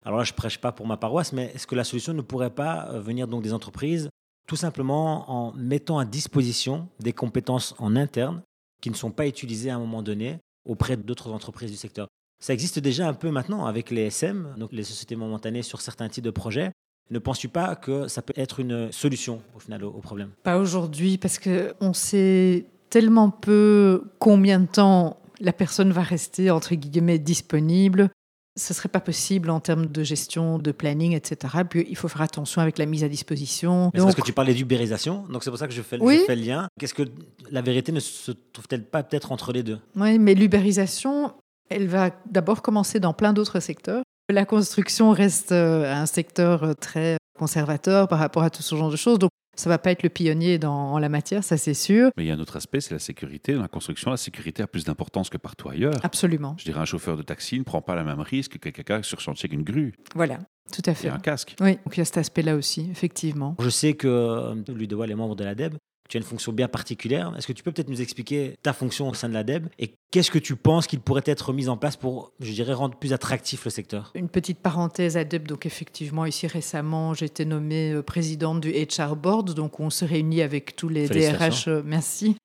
Alors 0.06 0.20
là, 0.20 0.24
je 0.24 0.34
prêche 0.34 0.58
pas 0.58 0.72
pour 0.72 0.86
ma 0.86 0.98
paroisse, 0.98 1.34
mais 1.34 1.52
est-ce 1.56 1.68
que 1.68 1.76
la 1.76 1.84
solution 1.84 2.14
ne 2.14 2.22
pourrait 2.22 2.50
pas 2.50 2.90
euh, 2.90 3.00
venir 3.00 3.28
donc 3.28 3.44
des 3.44 3.54
entreprises 3.54 4.10
tout 4.46 4.58
simplement 4.58 5.32
en 5.32 5.54
mettant 5.54 6.00
à 6.00 6.06
disposition 6.06 6.90
des 7.00 7.14
compétences 7.14 7.76
en 7.78 7.96
interne 7.96 8.42
qui 8.82 8.90
ne 8.90 8.96
sont 8.96 9.12
pas 9.12 9.26
utilisées 9.26 9.70
à 9.70 9.76
un 9.76 9.80
moment 9.80 10.04
donné 10.04 10.40
auprès 10.66 10.98
d'autres 10.98 11.32
entreprises 11.32 11.72
du 11.72 11.78
secteur? 11.78 12.08
Ça 12.44 12.54
existe 12.54 12.80
déjà 12.80 13.08
un 13.08 13.14
peu 13.14 13.32
maintenant 13.32 13.66
avec 13.66 13.90
les 13.90 14.08
SM, 14.08 14.56
donc 14.58 14.74
les 14.74 14.84
sociétés 14.84 15.16
momentanées 15.16 15.64
sur 15.64 15.80
certains 15.80 16.10
types 16.10 16.26
de 16.26 16.30
projets. 16.30 16.72
Ne 17.10 17.20
penses-tu 17.20 17.48
pas 17.48 17.78
que 17.78 18.10
ça 18.10 18.22
peut 18.22 18.34
être 18.36 18.60
une 18.60 18.92
solution 18.92 19.42
au 19.56 19.60
final 19.60 19.86
au, 19.86 20.00
problème? 20.00 20.32
Pas 20.44 20.58
aujourd'hui, 20.58 21.18
parce 21.18 21.40
qu'on 21.40 21.94
sait 21.94 22.66
tellement 22.94 23.32
peu 23.32 24.04
combien 24.20 24.60
de 24.60 24.68
temps 24.68 25.18
la 25.40 25.52
personne 25.52 25.92
va 25.92 26.04
rester, 26.04 26.52
entre 26.52 26.76
guillemets, 26.76 27.18
disponible. 27.18 28.12
Ce 28.56 28.72
ne 28.72 28.76
serait 28.76 28.88
pas 28.88 29.00
possible 29.00 29.50
en 29.50 29.60
termes 29.60 29.88
de 29.88 30.04
gestion, 30.04 30.60
de 30.60 30.72
planning, 30.72 31.14
etc. 31.14 31.64
Puis 31.68 31.88
il 31.90 31.96
faut 31.96 32.08
faire 32.08 32.22
attention 32.22 32.62
avec 32.62 32.78
la 32.78 32.86
mise 32.86 33.04
à 33.04 33.10
disposition. 33.10 33.90
C'est 33.96 34.02
parce 34.02 34.14
que 34.14 34.22
tu 34.22 34.32
parlais 34.32 34.54
d'ubérisation, 34.54 35.26
donc 35.28 35.44
c'est 35.44 35.50
pour 35.50 35.58
ça 35.58 35.68
que 35.68 35.74
je 35.74 35.82
fais, 35.82 35.98
Oui. 36.00 36.20
je 36.20 36.26
fais 36.26 36.36
le 36.36 36.44
lien. 36.44 36.68
Qu'est-ce 36.80 36.94
que 36.94 37.02
la 37.50 37.64
vérité 37.64 37.92
ne 37.92 38.00
se 38.00 38.32
trouve-t-elle 38.32 38.86
pas 38.86 39.02
peut-être 39.02 39.32
entre 39.32 39.54
les 39.54 39.64
deux? 39.64 39.80
Oui, 39.96 40.20
mais 40.20 40.36
l'ubérisation, 40.36 41.34
elle 41.72 41.88
va 41.88 42.12
d'abord 42.30 42.62
commencer 42.62 43.00
dans 43.00 43.14
plein 43.14 43.34
d'autres 43.34 43.60
secteurs. 43.60 44.04
La 44.32 44.46
construction 44.46 45.10
reste 45.10 45.52
euh, 45.52 45.92
un 45.92 46.06
secteur 46.06 46.64
euh, 46.64 46.74
très 46.76 47.18
conservateur 47.40 48.08
par 48.08 48.20
rapport 48.20 48.44
à 48.44 48.52
tout 48.52 48.62
ce 48.62 48.76
genre 48.76 48.92
de 48.92 48.96
choses. 48.98 49.18
Donc, 49.18 49.32
Ça 49.56 49.70
va 49.70 49.78
pas 49.78 49.92
être 49.92 50.04
le 50.04 50.10
pionnier 50.10 50.58
dans, 50.58 50.94
en 50.94 51.00
la 51.00 51.10
matière, 51.10 51.44
ça 51.44 51.58
c'est 51.58 51.74
sûr. 51.74 52.10
Mais 52.18 52.24
il 52.24 52.28
y 52.28 52.32
a 52.32 52.34
un 52.34 52.40
autre 52.40 52.56
aspect, 52.58 52.82
c'est 52.82 52.94
la 52.94 53.00
sécurité. 53.00 53.54
Dans 53.54 53.62
la 53.62 53.68
construction, 53.68 54.10
la 54.12 54.18
sécurité 54.18 54.64
a 54.64 54.68
plus 54.68 54.84
d'importance 54.84 55.30
que 55.30 55.38
partout 55.38 55.70
ailleurs. 55.70 55.94
Absolument. 56.04 56.56
Je 56.58 56.66
dirais, 56.66 56.80
un 56.80 56.86
chauffeur 56.86 57.18
de 57.18 57.22
taxi 57.24 57.60
ne 57.60 57.64
prend 57.64 57.82
pas 57.82 57.96
le 57.96 58.04
même 58.04 58.20
risque 58.22 58.58
que 58.58 58.70
quelqu'un 58.70 59.04
sur 59.04 59.20
chantier 59.20 59.50
qu'une 59.50 59.64
grue. 59.64 59.94
Voilà, 60.16 60.40
tout 60.72 60.82
à 60.86 60.94
fait. 60.94 61.08
Et 61.08 61.12
un 61.12 61.20
casque. 61.20 61.56
Oui, 61.60 61.74
donc 61.86 61.96
il 61.96 62.00
y 62.00 62.02
a 62.02 62.06
cet 62.06 62.18
aspect-là 62.18 62.56
aussi, 62.56 62.90
effectivement. 62.92 63.56
Je 63.60 63.70
sais 63.70 63.94
que 63.94 64.08
euh, 64.08 64.56
Ludois 64.74 65.08
est 65.08 65.16
membre 65.16 65.36
de 65.36 65.44
l'ADEB. 65.44 65.76
Tu 66.10 66.18
as 66.18 66.20
une 66.20 66.26
fonction 66.26 66.52
bien 66.52 66.68
particulière. 66.68 67.34
Est-ce 67.38 67.48
que 67.48 67.54
tu 67.54 67.64
peux 67.64 67.72
peut-être 67.72 67.90
nous 67.90 68.02
expliquer 68.02 68.56
ta 68.62 68.74
fonction 68.74 69.10
au 69.10 69.14
sein 69.14 69.30
de 69.30 69.34
l'ADEB 69.34 69.68
et 69.80 69.94
qu'est-ce 70.12 70.32
que 70.32 70.40
tu 70.40 70.56
penses 70.56 70.86
qu'il 70.86 71.00
pourrait 71.00 71.24
être 71.26 71.54
mis 71.54 71.70
en 71.70 71.78
place 71.78 71.96
pour, 71.96 72.34
je 72.40 72.52
dirais, 72.52 72.74
rendre 72.74 72.96
plus 72.98 73.14
attractif 73.14 73.66
le 73.66 73.72
secteur? 73.72 74.12
Une 74.14 74.30
petite 74.30 74.60
parenthèse 74.60 75.18
ADEB, 75.18 75.48
donc 75.48 75.66
effectivement, 75.66 76.26
ici 76.26 76.46
récemment, 76.48 77.14
j'ai 77.14 77.26
été 77.26 77.46
nommée 77.46 77.92
euh, 77.92 78.04
présidente 78.04 78.60
du 78.60 78.72
HR 78.72 79.16
Board, 79.16 79.54
donc 79.54 79.80
on 79.80 79.90
se 79.90 80.06
réunit 80.06 80.42
avec 80.42 80.76
tous 80.76 80.90
les 80.90 81.08
DRH, 81.08 81.68
euh, 81.68 81.82
merci, 81.86 82.36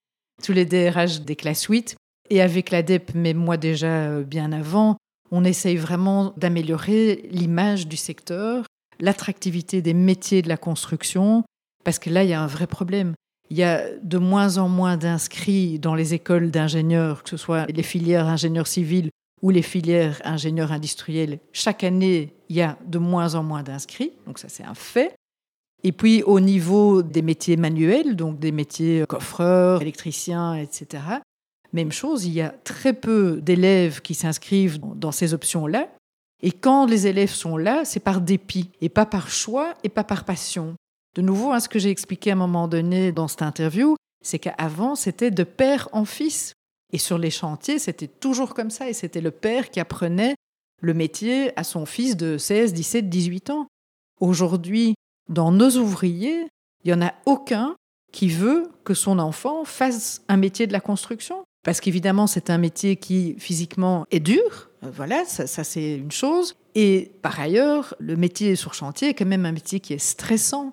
tous 0.43 0.53
les 0.53 0.65
DRH 0.65 1.23
des 1.23 1.37
classes 1.37 1.65
8, 1.65 1.97
et 2.31 2.41
avec 2.41 2.71
l'ADEP, 2.71 3.13
mais 3.15 3.35
moi 3.35 3.57
déjà 3.57 3.87
euh, 3.87 4.23
bien 4.23 4.53
avant, 4.53 4.97
on 5.31 5.45
essaye 5.45 5.77
vraiment 5.77 6.33
d'améliorer 6.37 7.29
l'image 7.31 7.87
du 7.87 7.97
secteur, 7.97 8.65
l'attractivité 9.01 9.83
des 9.83 9.95
métiers 9.95 10.43
de 10.43 10.49
la 10.49 10.57
construction, 10.57 11.45
parce 11.85 11.99
que 11.99 12.11
là, 12.11 12.25
il 12.25 12.31
y 12.31 12.35
a 12.35 12.43
un 12.43 12.47
vrai 12.47 12.67
problème. 12.67 13.15
Il 13.51 13.57
y 13.57 13.63
a 13.63 13.83
de 14.03 14.19
moins 14.19 14.59
en 14.59 14.69
moins 14.69 14.97
d'inscrits 14.97 15.79
dans 15.79 15.95
les 15.95 16.15
écoles 16.15 16.51
d'ingénieurs, 16.51 17.23
que 17.23 17.31
ce 17.31 17.37
soit 17.37 17.67
les 17.67 17.83
filières 17.83 18.27
ingénieurs 18.27 18.67
civils 18.67 19.11
ou 19.41 19.51
les 19.51 19.63
filières 19.63 20.21
ingénieurs 20.25 20.73
industriels. 20.73 21.39
Chaque 21.53 21.85
année, 21.85 22.35
il 22.49 22.57
y 22.57 22.63
a 22.63 22.77
de 22.87 22.99
moins 22.99 23.35
en 23.35 23.43
moins 23.43 23.63
d'inscrits, 23.63 24.13
donc 24.27 24.39
ça 24.39 24.49
c'est 24.49 24.65
un 24.65 24.75
fait. 24.75 25.15
Et 25.85 25.93
puis 25.93 26.23
au 26.25 26.41
niveau 26.41 27.03
des 27.03 27.23
métiers 27.23 27.57
manuels, 27.57 28.17
donc 28.17 28.39
des 28.39 28.53
métiers 28.53 29.05
coffreurs, 29.09 29.81
électriciens, 29.81 30.55
etc., 30.55 31.03
même 31.73 31.93
chose, 31.93 32.25
il 32.25 32.33
y 32.33 32.41
a 32.41 32.49
très 32.49 32.95
peu 32.95 33.41
d'élèves 33.43 34.01
qui 34.01 34.15
s'inscrivent 34.15 34.81
dans 34.81 35.13
ces 35.13 35.35
options-là. 35.35 35.89
Et 36.43 36.53
quand 36.53 36.87
les 36.87 37.07
élèves 37.07 37.31
sont 37.31 37.57
là, 37.57 37.85
c'est 37.85 38.01
par 38.01 38.21
dépit, 38.21 38.71
et 38.81 38.89
pas 38.89 39.07
par 39.07 39.29
choix, 39.29 39.75
et 39.85 39.89
pas 39.89 40.05
par 40.05 40.25
passion. 40.25 40.75
De 41.15 41.23
nouveau, 41.23 41.53
hein, 41.53 41.61
ce 41.61 41.69
que 41.69 41.79
j'ai 41.79 41.91
expliqué 41.91 42.31
à 42.31 42.35
un 42.35 42.37
moment 42.37 42.69
donné 42.69 43.13
dans 43.13 43.29
cette 43.29 43.43
interview, 43.43 43.97
c'est 44.25 44.39
qu'avant, 44.39 44.95
c'était 44.95 45.31
de 45.31 45.45
père 45.45 45.89
en 45.93 46.05
fils. 46.05 46.53
Et 46.93 46.99
sur 46.99 47.19
les 47.19 47.31
chantiers, 47.31 47.79
c'était 47.79 48.07
toujours 48.09 48.55
comme 48.55 48.71
ça, 48.71 48.89
et 48.89 48.95
c'était 48.95 49.21
le 49.21 49.31
père 49.31 49.71
qui 49.71 49.81
apprenait 49.81 50.35
le 50.81 50.95
métier 50.95 51.59
à 51.59 51.65
son 51.65 51.87
fils 51.87 52.17
de 52.17 52.39
16, 52.39 52.73
17, 52.73 53.09
18 53.09 53.51
ans. 53.51 53.67
Aujourd'hui, 54.21 54.95
dans 55.29 55.53
nos 55.53 55.71
ouvriers, 55.77 56.49
il 56.85 56.89
n'y 56.89 56.95
en 56.95 57.07
a 57.07 57.13
aucun 57.27 57.77
qui 58.13 58.29
veut 58.29 58.71
que 58.85 58.95
son 58.95 59.19
enfant 59.19 59.65
fasse 59.65 60.23
un 60.29 60.37
métier 60.37 60.67
de 60.67 60.73
la 60.73 60.81
construction. 60.81 61.45
Parce 61.65 61.81
qu'évidemment, 61.81 62.27
c'est 62.27 62.51
un 62.51 62.59
métier 62.59 62.97
qui 62.97 63.35
physiquement 63.39 64.07
est 64.11 64.21
dur. 64.21 64.71
Euh, 64.85 64.91
Voilà, 64.95 65.25
ça, 65.27 65.47
ça, 65.47 65.65
c'est 65.65 65.97
une 65.97 66.13
chose. 66.13 66.55
Et 66.75 67.13
par 67.21 67.39
ailleurs, 67.41 67.95
le 67.99 68.17
métier 68.17 68.57
sur 68.57 68.75
chantier 68.75 69.09
est 69.09 69.15
quand 69.15 69.27
même 69.27 69.45
un 69.45 69.53
métier 69.53 69.81
qui 69.81 69.93
est 69.93 69.99
stressant. 69.99 70.73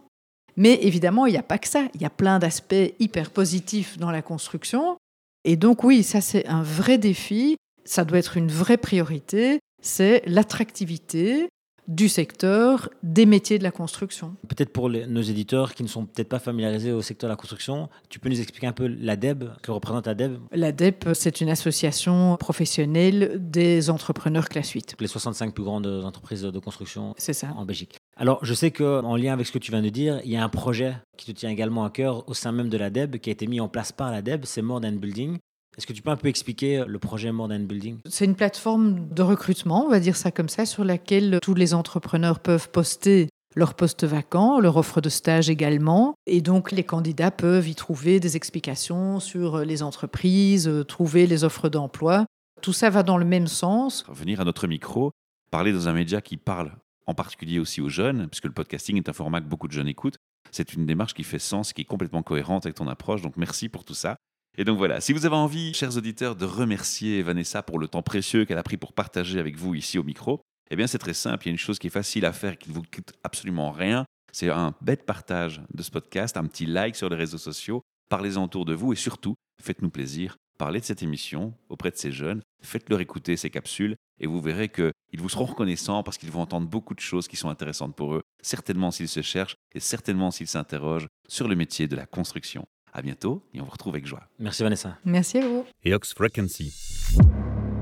Mais 0.58 0.80
évidemment, 0.82 1.26
il 1.26 1.32
n'y 1.32 1.38
a 1.38 1.44
pas 1.44 1.58
que 1.58 1.68
ça. 1.68 1.88
Il 1.96 2.02
y 2.02 2.06
a 2.06 2.10
plein 2.10 2.39
d'aspects 2.39 2.76
hyper 3.00 3.30
positifs 3.32 3.98
dans 3.98 4.12
la 4.12 4.22
construction. 4.22 4.98
Et 5.44 5.56
donc 5.58 5.84
oui, 5.84 6.04
ça 6.04 6.22
c'est 6.22 6.46
un 6.48 6.63
vrai 6.63 6.98
défi. 6.98 7.58
Ça 7.84 8.04
doit 8.06 8.18
être 8.18 8.38
une 8.38 8.48
vraie 8.50 8.78
priorité. 8.78 9.60
C'est 9.82 10.24
l'attractivité 10.26 11.50
du 11.88 12.10
secteur 12.10 12.89
des 13.04 13.28
métiers 13.28 13.60
de 13.60 13.63
la 13.63 13.70
construction. 13.70 14.36
Peut-être 14.48 14.74
pour 14.74 14.89
les- 14.89 15.06
nos 15.06 15.22
éditeurs 15.22 15.76
qui 15.76 15.84
ne 15.84 15.88
sont 15.88 16.08
peut-être 16.08 16.30
pas 16.30 16.39
familiarisés 16.39 16.91
au 16.91 17.04
secteur 17.04 17.28
de 17.28 17.34
la 17.34 17.36
construction, 17.38 17.89
tu 18.10 18.18
peux 18.18 18.28
nous 18.28 18.39
expliquer 18.41 18.65
un 18.65 18.72
peu 18.72 18.88
l'ADEB, 18.88 19.52
que 19.62 19.70
représente 19.70 20.08
l'ADEB, 20.08 20.39
L'ADEP, 20.52 21.10
c'est 21.13 21.41
une 21.41 21.50
association 21.50 22.38
professionnelle 22.38 23.36
des 23.38 23.91
entrepreneurs 23.91 24.50
classe 24.50 24.72
8. 24.72 24.96
les 25.00 25.06
65 25.08 25.54
plus 25.54 25.63
grandes 25.63 25.86
entreprises 25.86 26.41
de 26.41 26.58
construction 26.60 27.13
C'est 27.20 27.34
ça. 27.34 27.50
en 27.56 27.65
Belgique. 27.65 27.98
Alors, 28.17 28.39
je 28.43 28.54
sais 28.54 28.71
qu'en 28.71 29.17
lien 29.17 29.34
avec 29.34 29.45
ce 29.45 29.51
que 29.51 29.58
tu 29.58 29.71
viens 29.71 29.82
de 29.82 29.89
dire, 29.89 30.21
il 30.23 30.32
y 30.32 30.38
a 30.38 30.43
un 30.43 30.49
projet 30.49 30.95
qui 31.17 31.25
te 31.25 31.38
tient 31.38 31.49
également 31.49 31.84
à 31.84 31.89
cœur 31.89 32.28
au 32.30 32.34
sein 32.34 32.54
même 32.54 32.69
de 32.69 32.78
l'ADEB, 32.78 33.17
qui 33.17 33.30
a 33.30 33.34
été 33.34 33.45
mis 33.45 33.60
en 33.60 33.67
place 33.67 33.91
par 33.91 34.10
l'ADEB, 34.10 34.45
c'est 34.45 34.62
More 34.62 34.80
Than 34.80 34.93
Building. 34.93 35.38
Est-ce 35.78 35.86
que 35.86 35.91
tu 35.91 36.01
peux 36.01 36.12
un 36.12 36.15
peu 36.15 36.30
expliquer 36.30 36.86
le 36.88 36.97
projet 36.97 37.34
More 37.34 37.49
Than 37.49 37.60
Building? 37.60 37.97
C'est 38.08 38.23
une 38.23 38.36
plateforme 38.36 39.10
de 39.10 39.21
recrutement, 39.21 39.86
on 39.86 39.89
va 39.89 39.99
dire 39.99 40.15
ça 40.15 40.32
comme 40.32 40.47
ça, 40.47 40.65
sur 40.65 40.86
laquelle 40.86 41.39
tous 41.41 41.56
les 41.56 41.73
entrepreneurs 41.73 42.39
peuvent 42.39 42.69
poster 42.69 43.28
leurs 43.54 43.73
postes 43.73 44.06
vacants, 44.06 44.62
leur 44.62 44.78
offre 44.78 45.01
de 45.01 45.10
stage 45.10 45.49
également. 45.49 46.15
Et 46.25 46.39
donc, 46.39 46.71
les 46.71 46.84
candidats 46.84 47.32
peuvent 47.32 47.67
y 47.67 47.75
trouver 47.75 48.21
des 48.21 48.38
explications 48.38 49.19
sur 49.19 49.60
les 49.60 49.84
entreprises, 49.84 50.69
euh, 50.69 50.86
trouver 50.86 51.28
les 51.28 51.43
offres 51.43 51.67
d'emploi. 51.67 52.25
Tout 52.62 52.73
ça 52.73 52.89
va 52.89 53.04
dans 53.04 53.17
le 53.17 53.25
même 53.25 53.47
sens. 53.47 54.06
Venir 54.10 54.39
à 54.39 54.45
notre 54.45 54.67
micro, 54.67 55.12
parler 55.51 55.73
dans 55.73 55.89
un 55.89 55.93
média 55.93 56.21
qui 56.21 56.38
parle 56.38 56.71
en 57.08 57.13
particulier 57.13 57.60
aussi 57.60 57.82
aux 57.82 57.89
jeunes, 57.89 58.28
puisque 58.28 58.46
le 58.46 58.54
podcasting 58.54 58.98
est 58.98 59.10
un 59.10 59.13
format 59.13 59.41
que 59.41 59.48
beaucoup 59.48 59.68
de 59.68 59.74
jeunes 59.74 59.88
écoutent. 59.88 60.18
C'est 60.52 60.74
une 60.74 60.86
démarche 60.86 61.13
qui 61.13 61.24
fait 61.24 61.39
sens, 61.39 61.74
qui 61.74 61.82
est 61.82 61.86
complètement 61.86 62.24
cohérente 62.24 62.65
avec 62.65 62.76
ton 62.76 62.88
approche. 62.88 63.22
Donc 63.22 63.38
merci 63.38 63.70
pour 63.70 63.84
tout 63.84 63.94
ça. 63.94 64.18
Et 64.58 64.63
donc 64.63 64.78
voilà, 64.78 65.02
si 65.02 65.12
vous 65.12 65.26
avez 65.26 65.36
envie, 65.36 65.74
chers 65.74 65.98
auditeurs, 65.98 66.36
de 66.36 66.46
remercier 66.46 67.22
Vanessa 67.22 67.62
pour 67.62 67.78
le 67.78 67.88
temps 67.88 68.04
précieux 68.04 68.46
qu'elle 68.46 68.58
a 68.58 68.63
pris 68.63 68.78
pour 68.78 68.94
partager 68.94 69.39
avec 69.39 69.58
vous 69.58 69.76
ici 69.76 70.00
au 70.00 70.04
micro, 70.04 70.39
eh 70.72 70.76
bien 70.76 70.88
c'est 70.88 70.98
très 70.98 71.13
simple. 71.13 71.46
Il 71.46 71.48
y 71.48 71.52
a 71.52 71.52
une 71.52 71.58
chose 71.58 71.78
qui 71.78 71.88
est 71.88 71.91
facile 71.91 72.26
à 72.26 72.32
faire 72.32 72.54
et 72.54 72.58
qui 72.58 72.70
ne 72.70 72.76
vous 72.76 72.84
coûte 72.84 73.13
absolument 73.24 73.72
rien. 73.72 74.06
C'est 74.32 74.50
un 74.50 74.74
bête 74.82 75.06
partage 75.06 75.62
de 75.74 75.84
ce 75.84 75.91
podcast, 75.91 76.38
un 76.38 76.46
petit 76.46 76.65
like 76.65 76.96
sur 76.96 77.10
les 77.10 77.15
réseaux 77.15 77.38
sociaux. 77.38 77.82
Parlez-en 78.10 78.44
autour 78.44 78.65
de 78.65 78.74
vous 78.74 78.94
et 78.94 78.96
surtout, 78.96 79.36
faites-nous 79.62 79.89
plaisir. 79.89 80.38
Parlez 80.58 80.80
de 80.80 80.86
cette 80.86 81.04
émission 81.04 81.54
auprès 81.70 81.91
de 81.91 81.98
ces 81.98 82.12
jeunes. 82.12 82.41
Faites-leur 82.62 83.02
écouter 83.02 83.36
ces 83.36 83.50
capsules 83.50 83.96
et 84.20 84.28
vous 84.28 84.39
verrez 84.39 84.70
qu'ils 84.70 84.94
vous 85.18 85.28
seront 85.28 85.46
reconnaissants 85.46 86.02
parce 86.02 86.18
qu'ils 86.18 86.32
vont 86.32 86.41
entendre 86.41 86.68
beaucoup 86.68 86.96
de 86.96 87.02
choses 87.02 87.28
qui 87.28 87.36
sont 87.36 87.50
intéressantes 87.50 87.96
pour 87.96 88.15
eux, 88.15 88.22
certainement 88.41 88.91
s'ils 88.91 89.10
se 89.10 89.22
cherchent 89.22 89.58
et 89.74 89.82
certainement 89.82 90.32
s'ils 90.32 90.48
s'interrogent 90.48 91.08
sur 91.28 91.48
le 91.50 91.56
métier 91.56 91.88
de 91.88 91.96
la 91.96 92.06
construction. 92.06 92.65
À 92.94 93.02
bientôt 93.02 93.44
et 93.54 93.60
on 93.60 93.65
vous 93.65 93.72
retrouve 93.72 93.96
avec 93.96 94.06
joie. 94.06 94.30
Merci 94.39 94.63
Vanessa. 94.63 94.98
Merci 95.04 95.39
à 95.39 95.48
vous. 95.48 95.65
Eox 95.84 96.13
Frequency, 96.13 96.74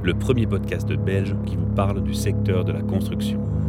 le 0.03 0.17
premier 0.17 0.47
podcast 0.47 0.88
belge 0.88 1.36
qui 1.45 1.55
vous 1.55 1.71
parle 1.75 2.03
du 2.03 2.15
secteur 2.15 2.65
de 2.65 2.71
la 2.71 2.81
construction. 2.81 3.62